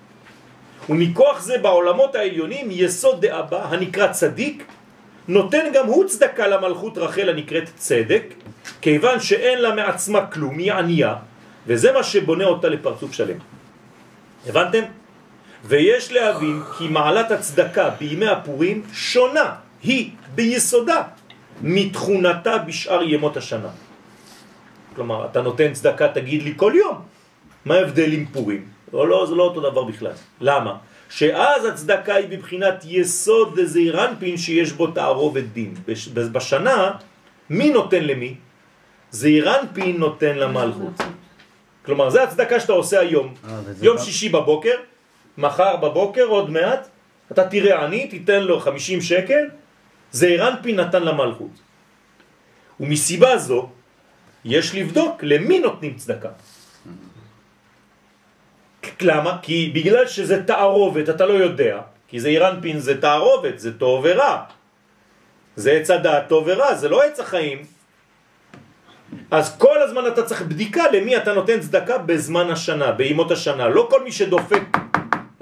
ומכוח 0.89 1.41
זה 1.41 1.57
בעולמות 1.57 2.15
העליונים 2.15 2.67
יסוד 2.71 3.25
דאבא 3.25 3.67
הנקרא 3.69 4.07
צדיק 4.07 4.63
נותן 5.27 5.65
גם 5.73 5.85
הוא 5.85 6.07
צדקה 6.07 6.47
למלכות 6.47 6.97
רחל 6.97 7.29
הנקראת 7.29 7.69
צדק 7.75 8.23
כיוון 8.81 9.19
שאין 9.19 9.61
לה 9.61 9.75
מעצמה 9.75 10.25
כלום, 10.25 10.57
היא 10.57 10.73
ענייה 10.73 11.15
וזה 11.67 11.91
מה 11.91 12.03
שבונה 12.03 12.45
אותה 12.45 12.69
לפרצוף 12.69 13.13
שלם. 13.13 13.37
הבנתם? 14.47 14.83
ויש 15.65 16.11
להבין 16.11 16.61
כי 16.77 16.87
מעלת 16.87 17.31
הצדקה 17.31 17.89
בימי 17.89 18.27
הפורים 18.27 18.83
שונה, 18.93 19.55
היא 19.83 20.11
ביסודה 20.35 21.03
מתכונתה 21.61 22.57
בשאר 22.57 23.03
ימות 23.03 23.37
השנה. 23.37 23.69
כלומר, 24.95 25.25
אתה 25.25 25.41
נותן 25.41 25.73
צדקה, 25.73 26.07
תגיד 26.07 26.43
לי 26.43 26.53
כל 26.55 26.73
יום. 26.75 27.01
מה 27.65 27.75
ההבדל 27.75 28.13
עם 28.13 28.25
פורים? 28.25 28.76
לא, 28.93 29.07
לא, 29.07 29.25
זה 29.25 29.35
לא 29.35 29.43
אותו 29.43 29.61
דבר 29.61 29.83
בכלל. 29.83 30.11
למה? 30.41 30.77
שאז 31.09 31.65
הצדקה 31.65 32.15
היא 32.15 32.27
בבחינת 32.29 32.83
יסוד 32.85 33.59
זעירנפין 33.63 34.37
שיש 34.37 34.71
בו 34.71 34.87
תערובת 34.87 35.43
דין. 35.43 35.73
בש- 35.87 36.07
בשנה, 36.07 36.91
מי 37.49 37.69
נותן 37.69 38.03
למי? 38.03 38.35
זעירנפין 39.11 39.97
נותן 39.97 40.37
למלכות. 40.37 40.93
כלומר, 41.85 42.09
זה 42.09 42.23
הצדקה 42.23 42.59
שאתה 42.59 42.73
עושה 42.73 42.99
היום. 42.99 43.33
אה, 43.49 43.59
יום 43.81 43.97
שישי 43.97 44.29
בבוקר, 44.29 44.75
מחר 45.37 45.75
בבוקר, 45.75 46.23
עוד 46.23 46.49
מעט, 46.49 46.87
אתה 47.31 47.47
תראה 47.47 47.83
עני, 47.85 48.07
תיתן 48.07 48.43
לו 48.43 48.59
50 48.59 49.01
שקל, 49.01 49.43
זעירנפין 50.11 50.79
נתן 50.79 51.03
למלכות. 51.03 51.51
ומסיבה 52.79 53.37
זו, 53.37 53.69
יש 54.45 54.75
לבדוק 54.75 55.23
למי 55.23 55.59
נותנים 55.59 55.93
צדקה. 55.95 56.29
למה? 59.01 59.37
כי 59.41 59.71
בגלל 59.75 60.07
שזה 60.07 60.43
תערובת, 60.43 61.09
אתה 61.09 61.25
לא 61.25 61.33
יודע, 61.33 61.79
כי 62.07 62.19
זה 62.19 62.27
אירנפין 62.29 62.79
זה 62.79 63.01
תערובת, 63.01 63.59
זה 63.59 63.77
טוב 63.77 64.01
ורע. 64.03 64.43
זה 65.55 65.71
עץ 65.71 65.89
הדעת 65.89 66.27
טוב 66.27 66.43
ורע, 66.47 66.75
זה 66.75 66.89
לא 66.89 67.03
עץ 67.03 67.19
החיים. 67.19 67.65
אז 69.31 69.57
כל 69.57 69.81
הזמן 69.81 70.07
אתה 70.07 70.23
צריך 70.23 70.41
בדיקה 70.41 70.83
למי 70.91 71.17
אתה 71.17 71.33
נותן 71.33 71.59
צדקה 71.59 71.97
בזמן 71.97 72.49
השנה, 72.49 72.91
בימות 72.91 73.31
השנה. 73.31 73.67
לא 73.69 73.87
כל 73.89 74.03
מי 74.03 74.11
שדופק 74.11 74.63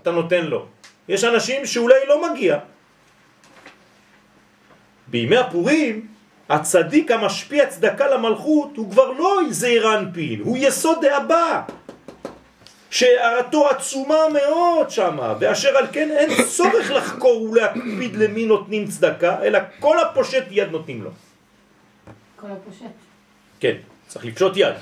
אתה 0.01 0.11
נותן 0.11 0.45
לו. 0.45 0.65
יש 1.09 1.23
אנשים 1.23 1.65
שאולי 1.65 1.99
לא 2.07 2.31
מגיע. 2.31 2.57
בימי 5.07 5.37
הפורים, 5.37 6.07
הצדיק 6.49 7.11
המשפיע 7.11 7.65
צדקה 7.65 8.07
למלכות 8.07 8.77
הוא 8.77 8.91
כבר 8.91 9.11
לא 9.11 9.41
זעיר 9.49 9.97
אנפין, 9.97 10.41
הוא 10.41 10.57
יסוד 10.57 10.97
דאבא. 11.01 11.61
שהערתו 12.95 13.69
עצומה 13.69 14.21
מאוד 14.33 14.89
שמה, 14.89 15.33
ואשר 15.39 15.77
על 15.77 15.87
כן 15.91 16.09
אין 16.11 16.29
צורך 16.47 16.91
לחקור 16.91 17.41
ולהקפיד 17.41 18.15
למי 18.15 18.45
נותנים 18.45 18.87
צדקה, 18.87 19.43
אלא 19.43 19.59
כל 19.79 19.99
הפושט 19.99 20.43
יד 20.51 20.71
נותנים 20.71 21.03
לו. 21.03 21.09
כל 22.35 22.47
הפושט. 22.51 22.95
כן, 23.59 23.75
צריך 24.07 24.25
לפשוט 24.25 24.53
יד. 24.55 24.73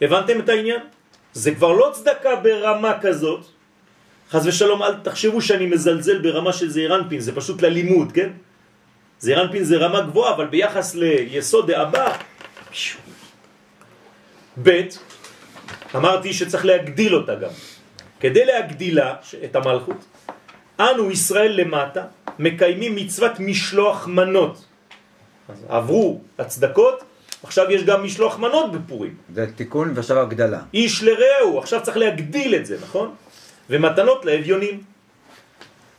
הבנתם 0.00 0.40
את 0.40 0.48
העניין? 0.48 0.80
זה 1.32 1.54
כבר 1.54 1.72
לא 1.72 1.90
צדקה 1.92 2.36
ברמה 2.36 3.00
כזאת. 3.00 3.44
חז 4.30 4.46
ושלום, 4.46 4.82
אל 4.82 4.94
תחשבו 5.04 5.40
שאני 5.42 5.66
מזלזל 5.66 6.18
ברמה 6.22 6.52
של 6.52 6.70
זעירנפין, 6.70 7.20
זה 7.20 7.36
פשוט 7.36 7.62
ללימוד, 7.62 8.12
כן? 8.12 8.30
זעירנפין 9.18 9.64
זה 9.64 9.76
רמה 9.76 10.00
גבוהה, 10.00 10.34
אבל 10.34 10.46
ביחס 10.46 10.94
ליסוד 10.94 11.70
דאבא, 11.70 12.16
ב' 14.62 14.80
אמרתי 15.96 16.32
שצריך 16.32 16.64
להגדיל 16.64 17.14
אותה 17.14 17.34
גם. 17.34 17.50
כדי 18.20 18.44
להגדילה 18.44 19.14
את 19.44 19.56
המלכות, 19.56 20.04
אנו 20.80 21.10
ישראל 21.10 21.52
למטה 21.60 22.04
מקיימים 22.38 22.96
מצוות 22.96 23.40
משלוח 23.40 24.06
מנות. 24.06 24.64
אז 25.48 25.64
עברו 25.68 26.20
הצדקות, 26.38 27.04
עכשיו 27.42 27.70
יש 27.70 27.84
גם 27.84 28.04
משלוח 28.04 28.38
מנות 28.38 28.72
בפורים. 28.72 29.14
זה 29.34 29.46
תיקון 29.56 29.92
ועכשיו 29.94 30.18
הגדלה. 30.18 30.60
איש 30.74 31.02
לרעהו, 31.02 31.58
עכשיו 31.58 31.82
צריך 31.82 31.96
להגדיל 31.96 32.54
את 32.54 32.66
זה, 32.66 32.76
נכון? 32.82 33.14
ומתנות 33.70 34.24
לאביונים. 34.24 34.82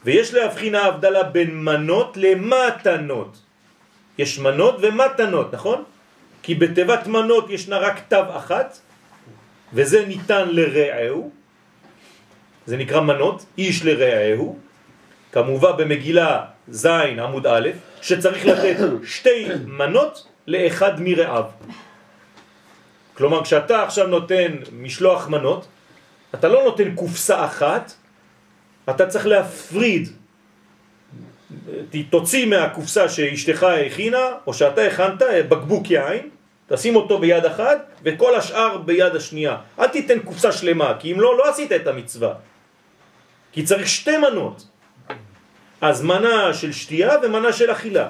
ויש 0.05 0.33
להבחין 0.33 0.75
ההבדלה 0.75 1.23
בין 1.23 1.63
מנות 1.63 2.17
למתנות. 2.17 3.37
יש 4.17 4.39
מנות 4.39 4.75
ומתנות, 4.81 5.53
נכון? 5.53 5.83
כי 6.43 6.55
בתיבת 6.55 7.07
מנות 7.07 7.49
ישנה 7.49 7.77
רק 7.77 7.99
תו 8.09 8.37
אחת, 8.37 8.79
וזה 9.73 10.05
ניתן 10.05 10.49
לרעהו, 10.49 11.31
זה 12.65 12.77
נקרא 12.77 13.01
מנות, 13.01 13.45
איש 13.57 13.85
לרעהו, 13.85 14.59
כמובן 15.31 15.71
במגילה 15.77 16.45
ז' 16.67 16.85
עמוד 17.19 17.47
א', 17.47 17.69
שצריך 18.01 18.45
לתת 18.45 18.77
שתי 19.03 19.47
מנות 19.65 20.27
לאחד 20.47 20.99
מרעיו. 20.99 21.43
כלומר, 23.13 23.43
כשאתה 23.43 23.83
עכשיו 23.83 24.07
נותן 24.07 24.51
משלוח 24.71 25.27
מנות, 25.27 25.67
אתה 26.35 26.47
לא 26.47 26.63
נותן 26.63 26.95
קופסה 26.95 27.45
אחת, 27.45 27.93
אתה 28.89 29.07
צריך 29.07 29.25
להפריד. 29.25 30.09
תוציא 32.09 32.45
מהקופסה 32.45 33.09
שאשתך 33.09 33.63
הכינה, 33.63 34.27
או 34.47 34.53
שאתה 34.53 34.81
הכנת 34.81 35.21
בקבוק 35.49 35.91
יין, 35.91 36.29
תשים 36.71 36.95
אותו 36.95 37.19
ביד 37.19 37.45
אחת, 37.45 37.77
וכל 38.03 38.35
השאר 38.35 38.77
ביד 38.77 39.15
השנייה. 39.15 39.57
אל 39.79 39.87
תיתן 39.87 40.19
קופסה 40.19 40.51
שלמה, 40.51 40.93
כי 40.99 41.11
אם 41.11 41.21
לא, 41.21 41.37
לא 41.37 41.49
עשית 41.49 41.71
את 41.71 41.87
המצווה. 41.87 42.33
כי 43.51 43.63
צריך 43.63 43.87
שתי 43.87 44.17
מנות. 44.17 44.63
אז 45.81 46.01
מנה 46.01 46.53
של 46.53 46.71
שתייה 46.71 47.11
ומנה 47.23 47.53
של 47.53 47.71
אכילה. 47.71 48.07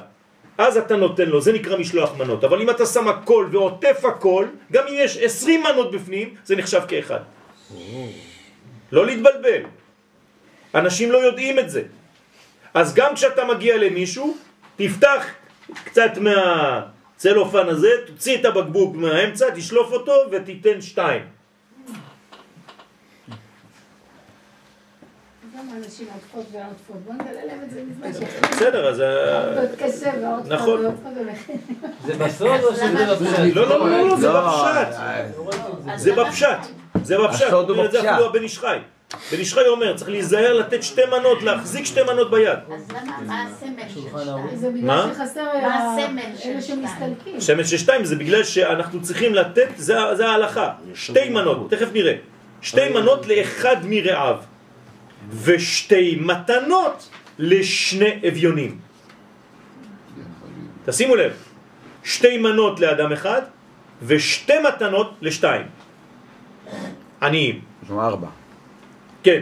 אז 0.57 0.77
אתה 0.77 0.95
נותן 0.95 1.25
לו, 1.25 1.41
זה 1.41 1.53
נקרא 1.53 1.77
משלוח 1.77 2.13
מנות. 2.17 2.43
אבל 2.43 2.61
אם 2.61 2.69
אתה 2.69 2.85
שם 2.85 3.07
הכל 3.07 3.49
ועוטף 3.51 4.05
הכל, 4.05 4.45
גם 4.71 4.83
אם 4.87 4.93
יש 4.97 5.17
20 5.17 5.63
מנות 5.63 5.91
בפנים, 5.91 6.35
זה 6.45 6.55
נחשב 6.55 6.81
כאחד. 6.87 7.19
לא 8.91 9.05
להתבלבל. 9.05 9.61
אנשים 10.75 11.11
לא 11.11 11.17
יודעים 11.17 11.59
את 11.59 11.69
זה. 11.69 11.83
אז 12.73 12.93
גם 12.93 13.15
כשאתה 13.15 13.45
מגיע 13.45 13.77
למישהו, 13.77 14.37
תפתח 14.75 15.25
קצת 15.83 16.11
מהצלופן 17.25 17.67
הזה, 17.69 17.87
תוציא 18.07 18.37
את 18.37 18.45
הבקבוק 18.45 18.95
מהאמצע, 18.95 19.45
תשלוף 19.55 19.91
אותו 19.91 20.11
ותיתן 20.31 20.81
שתיים. 20.81 21.21
זה. 28.11 28.25
בסדר, 28.51 28.89
אז... 28.89 28.99
ה- 28.99 29.47
עובדות 29.47 29.79
קשה 29.79 30.11
ועוטפות 30.21 30.51
נכון. 30.51 30.85
זה 32.05 32.13
בסוד 32.13 32.59
או 32.63 32.75
שזה 32.75 33.15
בפשט? 33.15 33.55
לא, 33.55 33.69
לא, 33.69 33.89
לא, 33.89 34.07
לא, 34.07 34.15
זה 34.17 34.27
לא, 34.27 34.47
בפשט. 34.47 34.99
אז 35.89 36.01
זה 36.01 36.15
בפשט. 36.15 36.47
זה 37.03 37.17
בפשט. 37.17 37.47
הסוד 37.47 37.69
הוא 37.69 37.77
אומר 37.77 37.85
את 37.85 37.91
זה 37.91 37.99
בפשט. 38.01 38.81
אפילו 39.15 39.27
הבן 39.31 39.39
איש 39.39 39.53
חי. 39.53 39.59
בן 39.59 39.65
איש 39.65 39.65
חי 39.65 39.67
אומר, 39.67 39.97
צריך 39.97 40.09
להיזהר 40.09 40.53
לתת 40.53 40.83
שתי 40.83 41.01
מנות, 41.11 41.43
להחזיק 41.43 41.85
שתי 41.85 42.03
מנות 42.03 42.31
ביד. 42.31 42.59
אז 42.75 42.91
למה, 42.91 43.17
מה 43.27 43.43
הסמל 43.43 43.89
של. 43.93 44.01
שתיים? 44.01 44.55
זה 44.55 44.69
בגלל 44.69 44.85
מה? 44.85 45.11
שחסר 45.15 45.43
מה 45.61 45.75
ה- 45.75 45.95
הסמל 45.97 46.21
של 46.37 46.49
אלה 46.49 46.61
שתיים? 46.61 46.79
שמסתלקים. 46.85 47.41
שמן 47.41 47.63
של 47.63 47.77
שתיים 47.77 48.05
זה 48.05 48.15
בגלל 48.15 48.43
שאנחנו 48.43 49.01
צריכים 49.01 49.33
לתת, 49.33 49.67
זה, 49.77 49.95
זה 50.13 50.29
ההלכה. 50.29 50.69
שתי 50.93 51.29
מנות, 51.29 51.69
תכף 51.71 51.87
נראה. 51.93 52.13
שתי 52.61 52.89
מנות 52.89 53.27
לאחד 53.27 53.75
מרעיו. 53.83 54.37
ושתי 55.43 56.17
מתנות 56.21 57.09
לשני 57.39 58.19
אביונים. 58.27 58.79
תשימו 60.85 61.15
לב, 61.15 61.31
שתי 62.03 62.37
מנות 62.37 62.79
לאדם 62.79 63.11
אחד 63.11 63.41
ושתי 64.03 64.53
מתנות 64.67 65.13
לשתיים. 65.21 65.65
עניים. 67.21 67.61
יש 67.83 67.89
לנו 67.89 68.01
ארבע. 68.01 68.27
כן. 69.23 69.41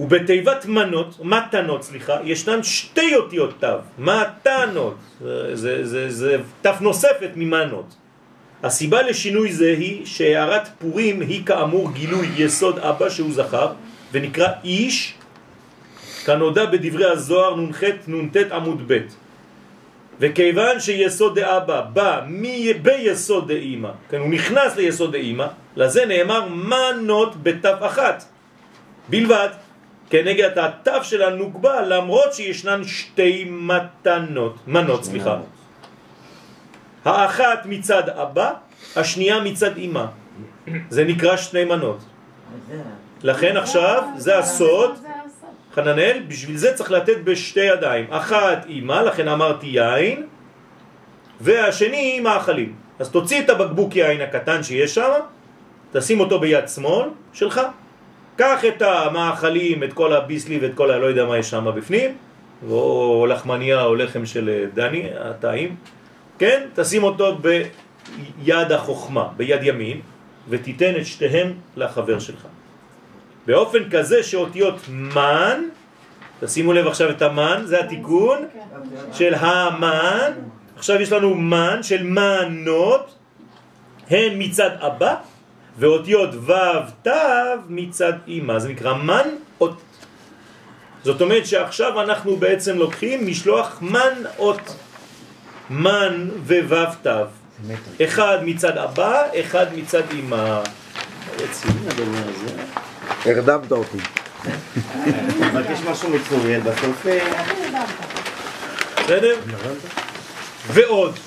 ובתיבת 0.00 0.66
מנות, 0.66 1.16
מתנות, 1.24 1.82
סליחה, 1.82 2.16
ישנן 2.24 2.62
שתי 2.62 3.16
אותיות 3.16 3.54
תו. 3.60 3.66
מתנות. 3.98 4.96
זה, 5.20 5.56
זה, 5.56 5.86
זה, 5.86 6.10
זה 6.10 6.36
תו 6.62 6.70
נוספת 6.80 7.30
ממנות. 7.36 7.94
הסיבה 8.62 9.02
לשינוי 9.02 9.52
זה 9.52 9.74
היא 9.78 10.06
שהערת 10.06 10.68
פורים 10.78 11.20
היא 11.20 11.46
כאמור 11.46 11.92
גילוי 11.92 12.28
יסוד 12.36 12.78
אבא 12.78 13.08
שהוא 13.08 13.32
זכר 13.32 13.72
ונקרא 14.12 14.48
איש 14.64 15.14
כנודע 16.24 16.64
בדברי 16.64 17.04
הזוהר 17.10 17.56
נ"ח 17.56 17.82
נ"ט 18.08 18.36
עמוד 18.52 18.82
ב' 18.86 18.98
וכיוון 20.20 20.80
שיסוד 20.80 21.38
דאבא 21.38 21.80
בא 21.92 22.20
מי- 22.26 22.74
ביסוד 22.74 23.52
דאמא, 23.52 23.90
כן, 24.10 24.18
הוא 24.18 24.28
נכנס 24.30 24.76
ליסוד 24.76 25.12
דאמא, 25.16 25.46
לזה 25.76 26.06
נאמר 26.06 26.48
מנות 26.48 27.42
בתו 27.42 27.68
אחת 27.80 28.24
בלבד, 29.08 29.48
כנגד 30.10 30.58
התו 30.58 31.04
של 31.04 31.22
הנוגבה 31.22 31.80
למרות 31.80 32.34
שישנן 32.34 32.84
שתי 32.84 33.46
מתנות, 33.50 34.56
מנות 34.66 35.04
סליחה, 35.04 35.38
האחת 37.04 37.60
מצד 37.64 38.08
אבא, 38.08 38.52
השנייה 38.96 39.40
מצד 39.40 39.78
אמא, 39.78 40.04
זה 40.90 41.04
נקרא 41.04 41.36
שני 41.36 41.64
מנות, 41.64 41.98
לכן 43.22 43.56
עכשיו 43.56 44.04
זה 44.16 44.38
הסוד. 44.38 44.90
חננאל, 45.74 46.22
בשביל 46.28 46.56
זה 46.56 46.74
צריך 46.74 46.90
לתת 46.90 47.16
בשתי 47.24 47.60
ידיים. 47.60 48.06
אחת 48.10 48.66
אימה, 48.66 49.02
לכן 49.02 49.28
אמרתי 49.28 49.66
יין, 49.66 50.26
והשני 51.40 52.20
מאכלים. 52.20 52.74
אז 52.98 53.10
תוציא 53.10 53.40
את 53.40 53.50
הבקבוק 53.50 53.96
יין 53.96 54.20
הקטן 54.20 54.62
שיש 54.62 54.94
שם, 54.94 55.10
תשים 55.92 56.20
אותו 56.20 56.40
ביד 56.40 56.68
שמאל 56.68 57.08
שלך, 57.32 57.60
קח 58.36 58.64
את 58.64 58.82
המאכלים, 58.82 59.82
את 59.82 59.92
כל 59.92 60.12
הביסלי 60.12 60.58
ואת 60.58 60.74
כל 60.74 60.90
הלא 60.90 61.06
יודע 61.06 61.24
מה 61.24 61.38
יש 61.38 61.50
שם 61.50 61.66
בפנים, 61.76 62.16
או 62.68 63.26
לחמניה 63.28 63.82
או 63.84 63.94
לחם 63.94 64.26
של 64.26 64.48
אה, 64.48 64.64
דני, 64.74 65.10
הטעים, 65.20 65.76
כן? 66.38 66.66
תשים 66.74 67.02
אותו 67.02 67.38
ביד 67.38 68.72
החוכמה, 68.72 69.28
ביד 69.36 69.62
ימין, 69.62 70.00
ותיתן 70.48 70.92
את 70.96 71.06
שתיהם 71.06 71.52
לחבר 71.76 72.18
שלך. 72.18 72.46
באופן 73.46 73.90
כזה 73.90 74.22
שאותיות 74.22 74.80
מן, 74.88 75.62
תשימו 76.40 76.72
לב 76.72 76.86
עכשיו 76.86 77.10
את 77.10 77.22
המן, 77.22 77.62
זה 77.64 77.80
התיקון 77.80 78.38
של 79.12 79.34
המן, 79.34 80.32
עכשיו 80.76 81.00
יש 81.00 81.12
לנו 81.12 81.34
מן 81.34 81.82
של 81.82 82.02
מנות, 82.02 83.14
הן 84.10 84.32
מצד 84.38 84.70
אבא, 84.70 85.14
ואותיות 85.78 86.34
ו' 86.34 86.52
ת' 87.08 87.08
מצד 87.68 88.12
אמא, 88.28 88.58
זה 88.58 88.68
נקרא 88.68 88.94
מן 88.94 89.28
אות. 89.60 89.80
זאת 91.04 91.20
אומרת 91.20 91.46
שעכשיו 91.46 92.00
אנחנו 92.00 92.36
בעצם 92.36 92.76
לוקחים 92.78 93.26
משלוח 93.26 93.78
מן 93.80 94.22
אות, 94.38 94.76
מן 95.70 96.28
וו' 96.46 96.84
ת', 97.02 97.06
אחד 98.02 98.38
מצד 98.44 98.78
אבא, 98.78 99.22
אחד 99.40 99.66
מצד 99.76 100.02
אמא. 100.12 100.60
רציני 101.34 101.88
הדבר 101.88 102.18
הזה. 102.28 102.62
הרדמת 103.24 103.72
אותי. 103.72 103.98
מבקש 105.40 105.80
משהו 105.90 106.10
מצוריאל 106.10 106.60
בסוף. 106.60 107.06
בסדר? 109.04 109.36
ועוד, 110.68 111.18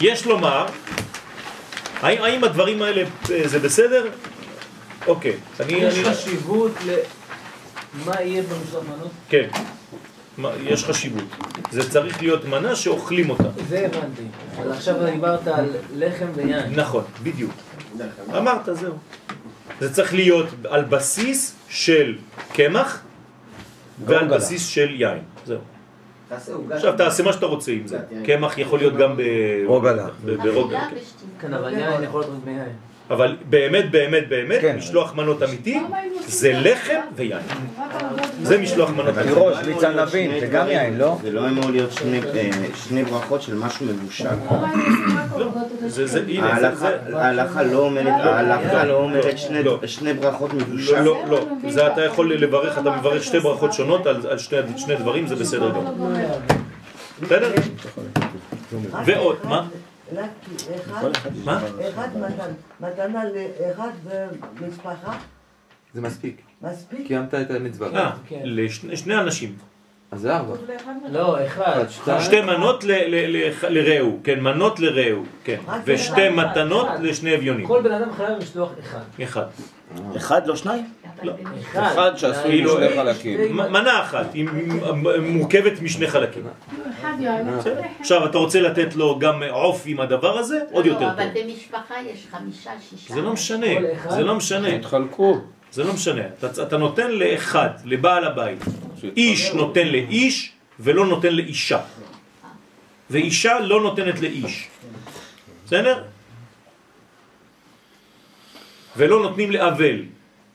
יש 0.00 0.26
לומר, 0.26 0.66
האם, 2.02 2.22
האם 2.22 2.44
הדברים 2.44 2.82
האלה 2.82 3.02
אה, 3.30 3.48
זה 3.48 3.58
בסדר? 3.58 4.08
אוקיי, 5.06 5.36
אני... 5.60 5.72
יש 5.72 5.98
אני 5.98 6.04
חשיבות 6.04 6.72
למה 6.84 8.20
יהיה 8.20 8.42
במשלוח 8.42 8.84
מנות? 8.84 9.10
כן, 9.28 9.48
מה, 10.38 10.50
יש 10.62 10.84
חשיבות. 10.84 11.24
זה 11.70 11.90
צריך 11.90 12.22
להיות 12.22 12.44
מנה 12.44 12.76
שאוכלים 12.76 13.30
אותה. 13.30 13.48
זה 13.68 13.86
הבנתי. 13.86 14.22
אבל 14.56 14.72
עכשיו 14.72 14.94
דיברת 15.12 15.46
על 15.48 15.70
לחם 15.94 16.26
ויין. 16.34 16.74
נכון, 16.74 17.04
בדיוק. 17.22 17.52
אמרת, 18.36 18.68
זהו. 18.72 18.94
זה 19.80 19.94
צריך 19.94 20.14
להיות 20.14 20.46
על 20.68 20.84
בסיס 20.84 21.54
של 21.68 22.18
קמח 22.52 23.02
ועל. 24.06 24.28
בסיס 24.28 24.66
של 24.66 24.94
יין. 25.00 25.22
זהו. 25.46 25.58
עכשיו 26.30 26.96
תעשה 26.96 27.22
מה 27.22 27.32
שאתה 27.32 27.46
רוצה 27.46 27.72
עם 27.72 27.86
זה. 27.86 27.98
קמח 28.24 28.58
יכול 28.58 28.78
להיות 28.78 28.96
גם 28.96 29.16
ברוגלה. 29.64 30.06
כן. 30.06 30.32
ושתייה. 30.52 30.80
כן, 31.40 31.54
אבל 31.54 31.72
יין 31.72 32.02
יכול 32.02 32.20
להיות 32.20 32.32
רק 32.32 32.44
ביין. 32.44 32.72
אבל 33.10 33.36
באמת, 33.48 33.90
באמת, 33.90 34.28
באמת, 34.28 34.60
כן. 34.60 34.76
משלוח 34.76 35.14
מנות 35.14 35.42
אמיתי 35.42 35.80
זה? 36.26 36.52
לחם 36.52 37.00
ויין. 37.16 37.42
זה 38.46 38.58
משלוח 38.58 38.90
מנות. 38.90 39.14
תירוש, 39.22 39.56
מיץ 39.66 39.84
ענבים, 39.84 40.30
זה 40.40 40.46
גם 40.46 40.66
יין, 40.68 40.98
לא? 40.98 41.18
זה 41.22 41.30
לא 41.30 41.48
אמור 41.48 41.70
להיות 41.70 41.92
שני, 41.92 42.20
אה, 42.34 42.50
שני 42.74 43.04
ברכות 43.04 43.42
של 43.42 43.54
משהו 43.54 43.86
מבושל. 43.86 44.26
ההלכה 47.12 47.62
לא 47.62 47.78
אומרת, 47.78 48.14
ההלכה 48.24 48.84
לא 48.84 48.94
אומרת 48.94 49.38
שני- 49.38 49.62
לא. 49.62 49.80
ברכות 50.20 50.50
לא, 50.52 50.58
מבושל. 50.60 51.00
לא, 51.02 51.22
לא, 51.28 51.46
זה 51.68 51.86
אתה 51.92 52.04
יכול 52.04 52.34
לברך, 52.34 52.78
אתה 52.78 52.90
מברך 52.96 53.22
שתי 53.24 53.40
ברכות 53.40 53.72
שונות 53.72 54.06
על, 54.06 54.38
שני, 54.38 54.96
דברים, 54.98 55.26
זה 55.26 55.36
בסדר 55.36 55.70
גמור. 55.70 56.10
בסדר? 57.22 57.50
ועוד, 59.06 59.36
מה? 59.44 59.66
רק 60.16 60.30
אחד, 60.86 61.08
מה? 61.44 61.60
אחד 61.90 62.08
מתנה 62.80 63.22
לאחד 63.24 63.90
במשפחה, 64.60 65.12
זה 65.94 66.00
מספיק. 66.00 66.40
מספיק? 66.62 67.06
קיימת 67.06 67.34
את 67.34 67.50
המצווה. 67.50 67.88
אה, 67.94 68.10
לשני 68.44 68.96
שני 68.96 69.14
אנשים. 69.16 69.54
אז 70.10 70.20
זה 70.20 70.36
ארבע. 70.36 70.54
לא, 71.10 71.46
אחד. 71.46 71.84
שתי 72.20 72.40
מנות 72.40 72.84
לרעהו, 73.68 74.18
כן, 74.24 74.40
מנות 74.40 74.80
לרעהו, 74.80 75.24
כן, 75.44 75.56
ושתי 75.84 76.28
מתנות 76.28 76.86
לשני 77.02 77.34
אביונים. 77.36 77.66
כל 77.66 77.82
בן 77.82 77.92
אדם 77.92 78.12
חייב 78.16 78.38
לשלוח 78.38 78.70
אחד. 78.80 78.98
אחד. 79.22 79.44
אחד, 80.16 80.46
לא 80.46 80.56
שניים? 80.56 80.84
אבל 81.20 81.32
במשלוח- 81.32 81.76
אחד 81.92 82.16
שעשוי 82.16 82.42
כאילו, 82.50 82.74
משני 82.74 82.88
חלקים. 82.96 83.56
מנה 83.56 84.00
אחת, 84.02 84.34
היא 84.34 84.48
מורכבת 85.22 85.80
משני 85.82 86.06
חלקים. 86.06 86.42
יין, 87.20 87.58
בסדר? 87.58 87.80
עכשיו 88.00 88.26
אתה 88.26 88.38
רוצה 88.38 88.60
לתת 88.60 88.96
לו 88.96 89.18
גם 89.18 89.42
עוף 89.50 89.82
עם 89.86 90.00
הדבר 90.00 90.38
הזה? 90.38 90.60
עוד 90.72 90.86
לא, 90.86 90.90
יותר 90.92 91.10
אבל 91.10 91.24
טוב. 91.34 91.42
במשפחה 91.44 91.94
יש 92.12 92.26
חמישה, 92.30 92.70
שישה. 92.90 93.14
זה 93.14 93.20
לא 93.22 93.32
משנה? 93.32 93.66
זה 94.08 94.24
לא 94.24 94.34
משנה, 94.34 94.68
התחלקו. 94.68 95.38
זה 95.76 95.84
לא 95.84 95.92
משנה. 95.92 96.22
אתה, 96.38 96.62
אתה 96.62 96.76
נותן 96.76 97.10
לאחד, 97.10 97.70
לבעל 97.84 98.24
הבית. 98.24 98.58
איש 99.16 99.52
נותן 99.52 99.86
לאיש 99.88 100.52
ולא 100.80 101.06
נותן 101.06 101.32
לאישה. 101.34 101.80
ואישה 103.10 103.60
לא 103.60 103.82
נותנת 103.82 104.20
לאיש. 104.20 104.68
בסדר? 105.66 106.04
ולא 108.96 109.22
נותנים 109.22 109.50
לאבל 109.50 110.02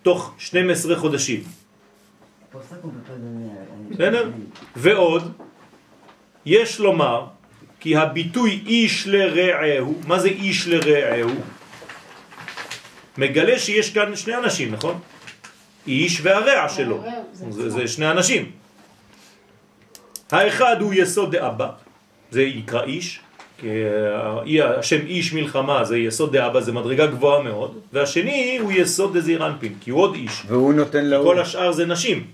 תוך 0.01 0.33
12 0.37 0.97
חודשים. 0.97 1.43
בסדר? 3.93 4.29
ועוד, 4.75 5.23
יש 6.45 6.79
לומר 6.79 7.25
כי 7.79 7.95
הביטוי 7.95 8.63
איש 8.65 9.07
לרעהו, 9.07 10.01
מה 10.07 10.19
זה 10.19 10.27
איש 10.27 10.67
לרעהו? 10.67 11.60
מגלה 13.21 13.59
שיש 13.59 13.93
כאן 13.93 14.15
שני 14.15 14.35
אנשים, 14.35 14.71
נכון? 14.71 14.99
איש 15.87 16.21
והרע 16.23 16.69
שלו, 16.69 17.03
זה, 17.33 17.69
זה 17.69 17.87
שני 17.87 18.11
אנשים. 18.11 18.51
האחד 20.31 20.81
הוא 20.81 20.93
יסוד 20.93 21.35
דאבא, 21.35 21.69
זה 22.31 22.41
יקרא 22.41 22.83
איש, 22.83 23.19
כי 23.57 23.67
אה, 24.57 24.79
השם 24.79 25.05
איש 25.05 25.33
מלחמה 25.33 25.85
זה 25.85 25.97
יסוד 25.97 26.37
דאבא, 26.37 26.61
זה 26.61 26.71
מדרגה 26.71 27.05
גבוהה 27.05 27.43
מאוד, 27.43 27.79
והשני 27.93 28.57
הוא 28.61 28.71
יסוד 28.71 29.17
דזעיר 29.17 29.47
אנפין, 29.47 29.73
כי 29.81 29.91
הוא 29.91 30.01
עוד 30.01 30.15
איש. 30.15 30.43
והוא 30.47 30.73
נותן 30.73 31.05
לו... 31.05 31.23
כל 31.23 31.39
השאר 31.39 31.71
זה 31.71 31.85
נשים. 31.85 32.27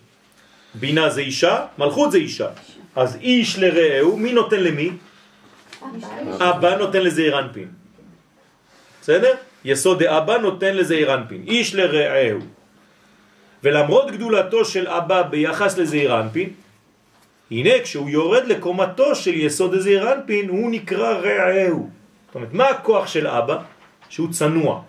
בינה 0.76 1.10
זה 1.10 1.22
אישה, 1.22 1.66
מלכות 1.78 2.12
זה 2.12 2.18
אישה. 2.18 2.50
אז 2.96 3.18
איש 3.22 3.60
לרעהו, 3.60 4.18
מי 4.18 4.34
נותן 4.34 4.60
למי? 4.60 4.90
אבא 6.40 6.78
נותן 6.78 7.02
לזעיר 7.02 7.40
אנפין. 7.40 7.68
בסדר? 9.02 9.47
יסוד 9.66 10.04
דאבא 10.04 10.38
נותן 10.38 10.76
לזעיר 10.76 11.14
אנפין. 11.14 11.44
איש 11.48 11.76
לרעהו. 11.76 12.40
ולמרות 13.64 14.12
גדולתו 14.12 14.66
של 14.66 14.88
אבא 14.88 15.22
ביחס 15.22 15.78
לזעיר 15.78 16.20
אנפין, 16.20 16.50
הנה 17.52 17.70
כשהוא 17.84 18.10
יורד 18.10 18.46
לקומתו 18.48 19.16
של 19.16 19.34
יסוד 19.34 19.74
הזעיר 19.74 20.14
אנפין, 20.14 20.50
הוא 20.50 20.72
נקרא 20.72 21.14
רעהו. 21.14 21.90
זאת 22.28 22.36
אומרת, 22.36 22.54
מה 22.54 22.68
הכוח 22.70 23.08
של 23.08 23.28
אבא? 23.28 23.58
שהוא 24.10 24.32
צנוע. 24.32 24.82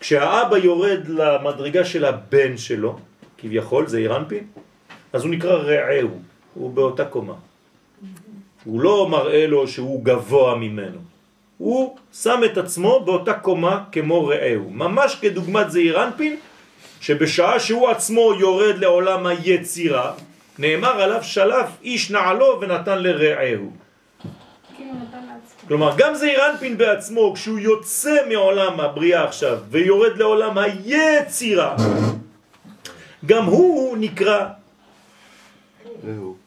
כשהאבא 0.00 0.56
יורד 0.56 1.08
למדרגה 1.08 1.84
של 1.84 2.04
הבן 2.04 2.56
שלו, 2.56 2.98
כביכול, 3.38 3.86
זעיר 3.86 4.16
אנפין, 4.16 4.44
אז 5.12 5.22
הוא 5.22 5.30
נקרא 5.30 5.52
רעהו, 5.52 6.20
הוא 6.54 6.72
באותה 6.74 7.04
קומה. 7.04 7.34
הוא 8.64 8.80
לא 8.80 9.08
מראה 9.08 9.46
לו 9.46 9.68
שהוא 9.68 10.04
גבוה 10.04 10.54
ממנו. 10.54 11.09
הוא 11.60 11.96
שם 12.12 12.40
את 12.44 12.58
עצמו 12.58 13.00
באותה 13.04 13.34
קומה 13.34 13.84
כמו 13.92 14.26
רעהו. 14.26 14.70
ממש 14.70 15.18
כדוגמת 15.20 15.70
זעיר 15.70 16.04
אנפין, 16.04 16.36
שבשעה 17.00 17.60
שהוא 17.60 17.88
עצמו 17.88 18.32
יורד 18.38 18.78
לעולם 18.78 19.26
היצירה, 19.26 20.12
נאמר 20.58 21.02
עליו 21.02 21.22
שלף 21.22 21.68
איש 21.82 22.10
נעלו 22.10 22.60
ונתן 22.60 22.98
לרעהו. 22.98 23.70
כלומר, 25.68 25.92
גם 25.96 26.14
זעיר 26.14 26.50
אנפין 26.50 26.78
בעצמו, 26.78 27.32
כשהוא 27.34 27.58
יוצא 27.58 28.16
מעולם 28.28 28.80
הבריאה 28.80 29.24
עכשיו 29.24 29.58
ויורד 29.70 30.18
לעולם 30.18 30.58
היצירה, 30.58 31.76
גם 33.26 33.44
הוא 33.44 33.96
נקרא 34.00 34.46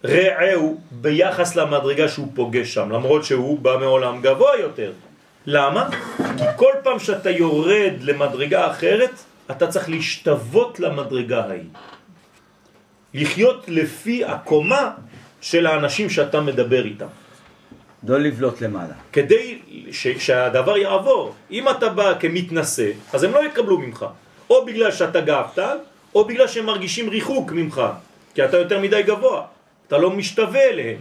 רעהו 0.05 0.81
ביחס 0.91 1.55
למדרגה 1.55 2.07
שהוא 2.07 2.27
פוגש 2.35 2.73
שם, 2.73 2.91
למרות 2.91 3.23
שהוא 3.25 3.59
בא 3.59 3.77
מעולם 3.79 4.21
גבוה 4.21 4.59
יותר. 4.59 4.91
למה? 5.45 5.89
כי 6.17 6.43
כל 6.55 6.73
פעם 6.83 6.99
שאתה 6.99 7.29
יורד 7.29 7.93
למדרגה 8.01 8.71
אחרת, 8.71 9.11
אתה 9.51 9.67
צריך 9.67 9.89
להשתוות 9.89 10.79
למדרגה 10.79 11.45
ההיא. 11.45 11.69
לחיות 13.13 13.65
לפי 13.67 14.25
הקומה 14.25 14.91
של 15.41 15.67
האנשים 15.67 16.09
שאתה 16.09 16.41
מדבר 16.41 16.85
איתם. 16.85 17.11
לא 18.07 18.19
לבלוט 18.19 18.61
למעלה. 18.61 18.93
כדי 19.11 19.59
ש, 19.91 20.07
שהדבר 20.07 20.77
יעבור. 20.77 21.35
אם 21.51 21.69
אתה 21.69 21.89
בא 21.89 22.13
כמתנשא, 22.19 22.91
אז 23.13 23.23
הם 23.23 23.31
לא 23.31 23.45
יקבלו 23.45 23.77
ממך. 23.77 24.05
או 24.49 24.65
בגלל 24.65 24.91
שאתה 24.91 25.21
גאוותן, 25.21 25.77
או 26.15 26.25
בגלל 26.25 26.47
שהם 26.47 26.65
מרגישים 26.65 27.09
ריחוק 27.09 27.51
ממך, 27.51 27.81
כי 28.33 28.45
אתה 28.45 28.57
יותר 28.57 28.79
מדי 28.79 29.03
גבוה. 29.03 29.41
אתה 29.87 29.97
לא 29.97 30.11
משתווה 30.11 30.63
אליהם. 30.69 30.99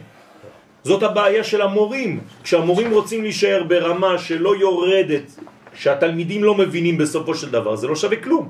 זאת 0.85 1.03
הבעיה 1.03 1.45
של 1.45 1.63
המורים. 1.63 2.21
כשהמורים 2.43 2.91
רוצים 2.91 3.23
להישאר 3.23 3.63
ברמה 3.69 4.19
שלא 4.19 4.57
יורדת, 4.57 5.27
שהתלמידים 5.75 6.45
לא 6.45 6.55
מבינים 6.55 6.99
בסופו 6.99 7.35
של 7.35 7.51
דבר, 7.51 7.77
זה 7.77 7.87
לא 7.87 7.97
שווה 7.97 8.17
כלום. 8.17 8.45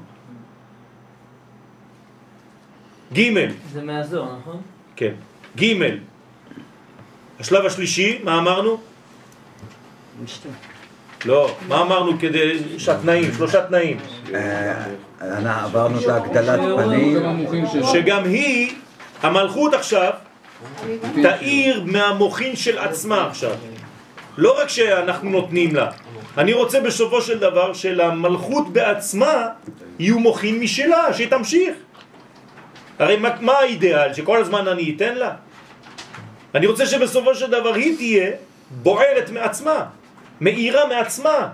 ג' 3.12 3.50
זה 3.72 3.82
מהזוהר, 3.82 4.36
נכון? 4.40 4.60
כן. 4.96 5.14
ג' 5.60 5.64
השלב 7.40 7.66
השלישי, 7.66 8.20
מה 8.24 8.38
אמרנו? 8.38 8.80
לא, 11.24 11.56
מה 11.68 11.82
אמרנו 11.82 12.12
כדי 12.18 12.58
שהתנאים, 12.78 13.32
שלושה 13.36 13.66
תנאים. 13.66 13.96
אה, 14.34 15.64
עברנו 15.64 16.00
את 16.00 16.08
ההגדלת 16.08 16.60
פנים. 16.60 17.64
שגם 17.92 18.24
היא, 18.24 18.72
המלכות 19.22 19.74
עכשיו, 19.74 20.12
תאיר 21.22 21.82
מהמוחין 21.86 22.56
של 22.56 22.78
עצמה 22.78 23.26
עכשיו. 23.26 23.52
לא 24.38 24.60
רק 24.60 24.68
שאנחנו 24.68 25.30
נותנים 25.30 25.74
לה, 25.74 25.90
אני 26.38 26.52
רוצה 26.52 26.80
בסופו 26.80 27.22
של 27.22 27.38
דבר 27.38 27.72
שלמלכות 27.72 28.72
בעצמה 28.72 29.48
יהיו 29.98 30.18
מוחין 30.18 30.60
משלה, 30.60 31.12
שהיא 31.12 31.28
תמשיך. 31.30 31.74
הרי 32.98 33.16
מה, 33.16 33.30
מה 33.40 33.52
האידאל? 33.52 34.14
שכל 34.14 34.40
הזמן 34.40 34.68
אני 34.68 34.94
אתן 34.96 35.14
לה? 35.14 35.30
אני 36.54 36.66
רוצה 36.66 36.86
שבסופו 36.86 37.34
של 37.34 37.50
דבר 37.50 37.74
היא 37.74 37.96
תהיה 37.96 38.30
בוערת 38.70 39.30
מעצמה, 39.30 39.84
מאירה 40.42 40.86
מעצמה. 40.88 41.48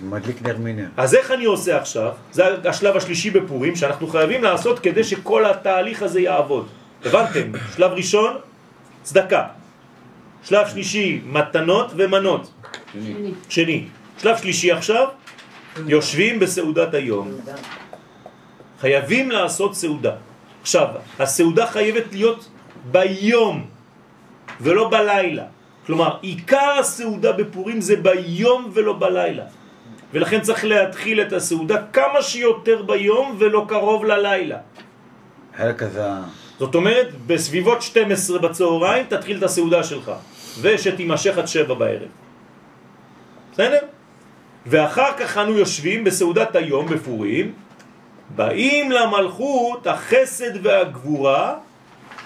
מדליק 0.00 0.42
נר 0.42 0.58
מינר. 0.58 0.86
אז 0.96 1.14
איך 1.14 1.30
אני 1.30 1.44
עושה 1.44 1.78
עכשיו? 1.78 2.10
זה 2.32 2.42
השלב 2.70 2.96
השלישי 2.96 3.30
בפורים 3.30 3.76
שאנחנו 3.76 4.06
חייבים 4.06 4.42
לעשות 4.42 4.78
כדי 4.78 5.04
שכל 5.04 5.44
התהליך 5.44 6.02
הזה 6.02 6.20
יעבוד. 6.20 6.66
הבנתם? 7.04 7.52
שלב 7.76 7.90
ראשון, 7.90 8.36
צדקה. 9.02 9.42
שלב 10.42 10.68
שלישי, 10.68 11.20
מתנות 11.26 11.92
ומנות. 11.96 12.50
שני. 12.92 13.34
שני. 13.48 13.78
שלב 14.18 14.36
שלישי 14.36 14.72
עכשיו, 14.72 15.06
יושבים 15.86 16.38
בסעודת 16.38 16.94
היום. 16.94 17.30
חייבים 18.80 19.30
לעשות 19.30 19.74
סעודה. 19.74 20.14
עכשיו, 20.62 20.86
הסעודה 21.18 21.66
חייבת 21.66 22.12
להיות 22.12 22.48
ביום 22.90 23.66
ולא 24.60 24.88
בלילה. 24.90 25.61
כלומר, 25.86 26.16
עיקר 26.20 26.76
הסעודה 26.80 27.32
בפורים 27.32 27.80
זה 27.80 27.96
ביום 27.96 28.70
ולא 28.74 28.92
בלילה. 28.98 29.44
ולכן 30.12 30.40
צריך 30.40 30.64
להתחיל 30.64 31.20
את 31.20 31.32
הסעודה 31.32 31.82
כמה 31.92 32.22
שיותר 32.22 32.82
ביום 32.82 33.36
ולא 33.38 33.64
קרוב 33.68 34.04
ללילה. 34.04 34.58
חלק 35.56 35.82
הזה... 35.82 36.08
זאת 36.58 36.74
אומרת, 36.74 37.08
בסביבות 37.26 37.82
12 37.82 38.38
בצהריים 38.38 39.06
תתחיל 39.08 39.38
את 39.38 39.42
הסעודה 39.42 39.84
שלך, 39.84 40.12
ושתימשך 40.60 41.38
עד 41.38 41.48
7 41.48 41.74
בערב. 41.74 42.08
בסדר? 43.52 43.78
ואחר 44.66 45.12
כך 45.18 45.38
אנו 45.38 45.58
יושבים 45.58 46.04
בסעודת 46.04 46.56
היום 46.56 46.86
בפורים, 46.86 47.52
באים 48.36 48.90
למלכות 48.90 49.86
החסד 49.86 50.66
והגבורה 50.66 51.54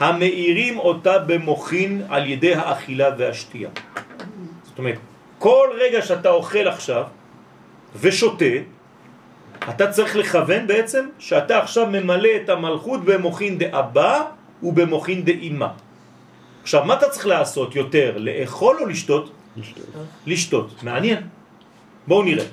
המאירים 0.00 0.78
אותה 0.78 1.18
במוחין 1.18 2.02
על 2.08 2.26
ידי 2.26 2.54
האכילה 2.54 3.08
והשתייה. 3.18 3.70
זאת 4.64 4.78
אומרת, 4.78 4.98
כל 5.38 5.68
רגע 5.78 6.02
שאתה 6.02 6.30
אוכל 6.30 6.68
עכשיו 6.68 7.04
ושותה, 7.96 8.54
אתה 9.68 9.90
צריך 9.90 10.16
לכוון 10.16 10.66
בעצם 10.66 11.08
שאתה 11.18 11.58
עכשיו 11.58 11.86
ממלא 11.86 12.28
את 12.44 12.48
המלכות 12.48 13.04
במוחין 13.04 13.58
דאבא 13.58 14.22
ובמוחין 14.62 15.24
דאימה. 15.24 15.68
עכשיו, 16.62 16.84
מה 16.84 16.94
אתה 16.94 17.08
צריך 17.08 17.26
לעשות 17.26 17.76
יותר? 17.76 18.18
לאכול 18.18 18.76
או 18.80 18.86
לשתות? 18.86 19.32
לשתות. 19.56 19.84
לשתות. 20.26 20.82
מעניין. 20.82 21.22
בואו 22.06 22.22
נראה. 22.22 22.44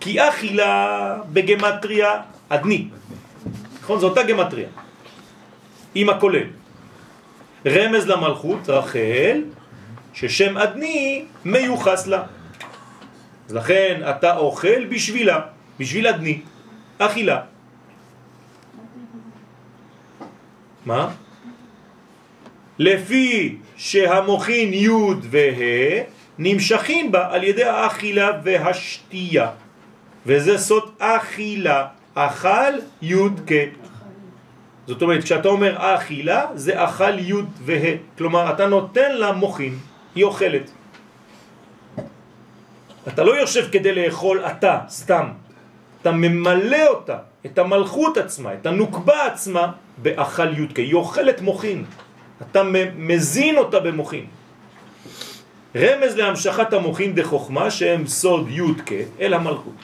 כי 0.00 0.20
אכילה 0.28 1.18
בגמטריה 1.32 2.10
אדני. 2.48 2.88
נכון? 3.82 4.00
זו 4.00 4.08
אותה 4.08 4.22
גמטריה. 4.22 4.68
עם 5.94 6.08
הכולל. 6.10 6.61
רמז 7.66 8.06
למלכות, 8.06 8.68
רחל, 8.68 9.42
ששם 10.14 10.58
אדני 10.58 11.24
מיוחס 11.44 12.06
לה. 12.06 12.22
אז 13.48 13.54
לכן 13.54 14.00
אתה 14.10 14.36
אוכל 14.36 14.84
בשבילה, 14.84 15.40
בשביל 15.78 16.06
אדני, 16.06 16.40
אכילה. 16.98 17.40
מה? 20.86 21.10
לפי 22.78 23.56
שהמוחין 23.76 24.74
י' 24.74 24.88
וה' 25.30 26.02
נמשכים 26.38 27.12
בה 27.12 27.34
על 27.34 27.44
ידי 27.44 27.64
האכילה 27.64 28.30
והשתייה. 28.44 29.50
וזה 30.26 30.58
סוד 30.58 30.90
אכילה, 30.98 31.86
אכל 32.14 32.72
י' 33.02 33.14
כ'. 33.46 33.52
זאת 34.86 35.02
אומרת, 35.02 35.24
כשאתה 35.24 35.48
אומר 35.48 35.74
אכילה, 35.78 36.46
זה 36.54 36.84
אכל 36.84 37.18
י' 37.18 37.32
וה'. 37.64 38.18
כלומר, 38.18 38.50
אתה 38.50 38.66
נותן 38.66 39.12
לה 39.12 39.32
מוחין, 39.32 39.78
היא 40.14 40.24
אוכלת. 40.24 40.70
אתה 43.08 43.22
לא 43.24 43.40
יושב 43.40 43.68
כדי 43.72 43.94
לאכול 43.94 44.44
אתה, 44.46 44.78
סתם. 44.88 45.26
אתה 46.00 46.12
ממלא 46.12 46.86
אותה, 46.88 47.16
את 47.46 47.58
המלכות 47.58 48.16
עצמה, 48.16 48.54
את 48.54 48.66
הנוקבה 48.66 49.26
עצמה, 49.26 49.72
באכל 49.98 50.58
י' 50.58 50.68
כי 50.74 50.82
היא 50.82 50.94
אוכלת 50.94 51.40
מוחין. 51.40 51.84
אתה 52.50 52.62
מזין 52.96 53.56
אותה 53.56 53.80
במוחין. 53.80 54.26
רמז 55.76 56.16
להמשכת 56.16 56.72
המוחין 56.72 57.14
דחוכמה 57.14 57.70
שהם 57.70 58.06
סוד 58.06 58.46
יודקה 58.50 59.02
אל 59.20 59.34
המלכות. 59.34 59.74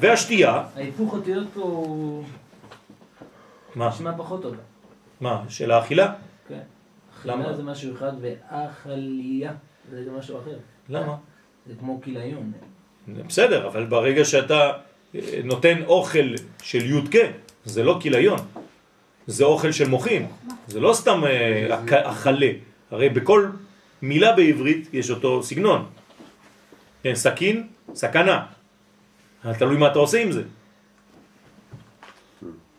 והשתייה, 0.00 0.62
ההיפוך 0.76 1.12
אותיות 1.12 1.46
פה 1.54 2.22
מה? 3.76 3.88
נשמע 3.88 4.12
פחות 4.16 4.42
טוב. 4.42 4.54
מה? 5.20 5.44
של 5.48 5.70
האכילה? 5.70 6.12
כן. 6.48 6.58
למה? 7.24 7.40
אכילה 7.42 7.56
זה 7.56 7.62
משהו 7.62 7.94
אחד 7.94 8.12
ואכליה 8.20 9.52
זה 9.90 10.10
משהו 10.18 10.38
אחר. 10.40 10.56
למה? 10.88 11.16
זה 11.66 11.72
כמו 11.80 12.00
כיליון. 12.02 12.52
בסדר, 13.08 13.66
אבל 13.68 13.84
ברגע 13.86 14.24
שאתה 14.24 14.72
אה, 15.14 15.20
נותן 15.44 15.82
אוכל 15.86 16.26
של 16.62 16.84
יודקה, 16.86 17.18
זה 17.64 17.82
לא 17.84 17.98
כיליון, 18.00 18.38
זה 19.26 19.44
אוכל 19.44 19.72
של 19.72 19.88
מוחים, 19.88 20.26
זה 20.66 20.80
לא 20.80 20.92
סתם 20.94 21.24
אה, 21.24 21.66
אכ- 21.84 21.92
אכלה. 21.92 22.50
הרי 22.90 23.08
בכל 23.08 23.48
מילה 24.02 24.32
בעברית 24.32 24.88
יש 24.92 25.10
אותו 25.10 25.42
סגנון. 25.42 25.86
כן, 27.02 27.14
סכין, 27.14 27.66
סכנה. 27.94 28.46
תלוי 29.58 29.76
מה 29.76 29.86
אתה 29.90 29.98
עושה 29.98 30.22
עם 30.22 30.32
זה. 30.32 30.42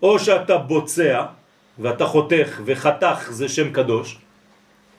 או 0.01 0.19
שאתה 0.19 0.57
בוצע 0.57 1.25
ואתה 1.79 2.05
חותך, 2.05 2.61
וחתך 2.65 3.27
זה 3.29 3.49
שם 3.49 3.71
קדוש, 3.71 4.17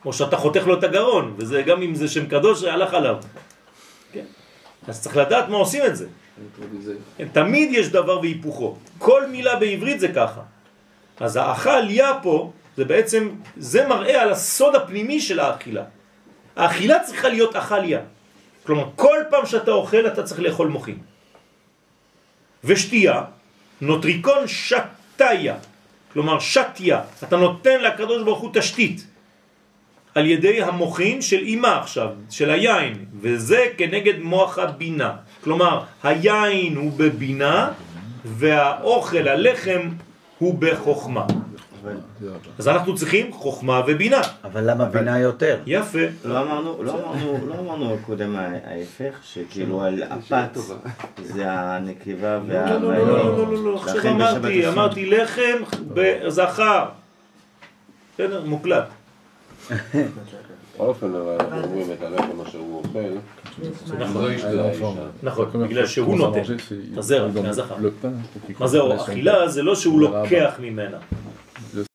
או 0.05 0.13
שאתה 0.13 0.37
חותך 0.37 0.67
לו 0.67 0.79
את 0.79 0.85
הגרון, 0.85 1.35
וזה 1.39 1.63
גם 1.63 1.83
אם 1.83 1.95
זה 1.95 2.09
שם 2.09 2.27
קדוש, 2.27 2.65
הלך 2.65 2.95
עליו. 2.95 3.17
כן. 4.13 4.25
אז 4.89 5.03
צריך 5.03 5.17
לדעת 5.17 5.49
מה 5.49 5.57
עושים 5.57 5.85
את 5.85 5.97
זה. 5.97 6.07
כן, 7.17 7.29
תמיד 7.33 7.69
יש 7.73 7.89
דבר 7.89 8.21
והיפוכו. 8.21 8.77
כל 8.99 9.27
מילה 9.27 9.57
בעברית 9.57 10.01
זה 10.01 10.09
ככה. 10.09 10.41
אז 11.21 11.37
האכליה 11.37 12.11
פה, 12.23 12.53
זה 12.77 12.85
בעצם, 12.85 13.29
זה 13.57 13.89
מראה 13.89 14.23
על 14.23 14.31
הסוד 14.31 14.75
הפנימי 14.75 15.21
של 15.21 15.41
האכילה. 15.41 15.85
האכילה 16.57 16.99
צריכה 17.05 17.29
להיות 17.29 17.57
אכליה. 17.57 18.01
כלומר, 18.67 18.89
כל 18.97 19.19
פעם 19.31 19.47
שאתה 19.47 19.71
אוכל 19.71 20.07
אתה 20.07 20.23
צריך 20.23 20.41
לאכול 20.41 20.69
מוחין. 20.69 20.99
ושתייה, 22.65 23.23
נוטריקון 23.81 24.49
שתיה, 24.49 25.55
כלומר 26.13 26.39
שתיה, 26.39 27.01
אתה 27.23 27.37
נותן 27.37 27.81
לקדוש 27.81 28.23
ברוך 28.23 28.41
הוא 28.41 28.51
תשתית 28.55 29.07
על 30.15 30.27
ידי 30.27 30.63
המוחין 30.63 31.23
של 31.23 31.39
אימה 31.39 31.81
עכשיו, 31.81 32.09
של 32.31 32.51
היין, 32.51 33.05
וזה 33.21 33.67
כנגד 33.77 34.19
מוח 34.19 34.59
הבינה. 34.59 35.17
כלומר, 35.45 35.81
היין 36.03 36.77
הוא 36.77 36.93
בבינה 36.97 37.71
והאוכל, 38.25 39.29
הלחם, 39.29 39.89
הוא 40.39 40.55
בחוכמה. 40.59 41.27
אז 42.59 42.69
אנחנו 42.69 42.95
צריכים 42.95 43.33
חוכמה 43.33 43.83
ובינה. 43.87 44.21
אבל 44.45 44.71
למה 44.71 44.85
בינה 44.85 45.19
יותר? 45.19 45.59
יפה. 45.67 45.99
לא 46.25 46.43
אמרנו, 46.43 46.83
לא 46.83 46.95
לא 47.79 47.97
קודם 48.07 48.37
ההפך, 48.37 49.19
שכאילו 49.23 49.83
על 49.83 50.03
הפת 50.11 50.59
זה 51.23 51.45
הנקבה 51.47 52.39
לא, 52.49 52.65
לא, 52.65 52.81
לא, 52.81 53.07
לא, 53.09 53.37
לא, 53.37 53.53
לא, 53.53 53.65
לא, 53.65 53.77
עכשיו 53.77 54.11
אמרתי. 54.11 54.69
אמרתי 54.69 55.07
לחם 55.11 55.57
בזכר. 55.95 56.85
בסדר, 58.15 58.45
מוקלט. 58.45 58.85
בכל 59.71 60.87
אופן, 60.87 61.15
אבל 61.15 61.37
אנחנו 61.41 61.63
אומרים 61.65 61.87
את 61.93 62.03
הלחם 62.03 62.41
אשר 62.49 62.59
הוא 62.59 62.83
אוכל. 62.85 62.99
נכון. 63.99 64.33
לא. 64.53 64.95
נכון, 65.23 65.51
בגלל 65.69 65.87
שהוא 65.87 66.17
נותן 66.19 66.43
את 66.93 66.99
הזרע 66.99 67.43
מהזכר. 67.43 67.75
מה 68.61 68.67
זה 68.67 68.79
אכילה? 68.97 69.49
זה 69.49 69.63
לא 69.63 69.75
שהוא 69.75 70.01
לוקח 70.01 70.55
ממנה. 70.61 70.99
just 71.75 71.89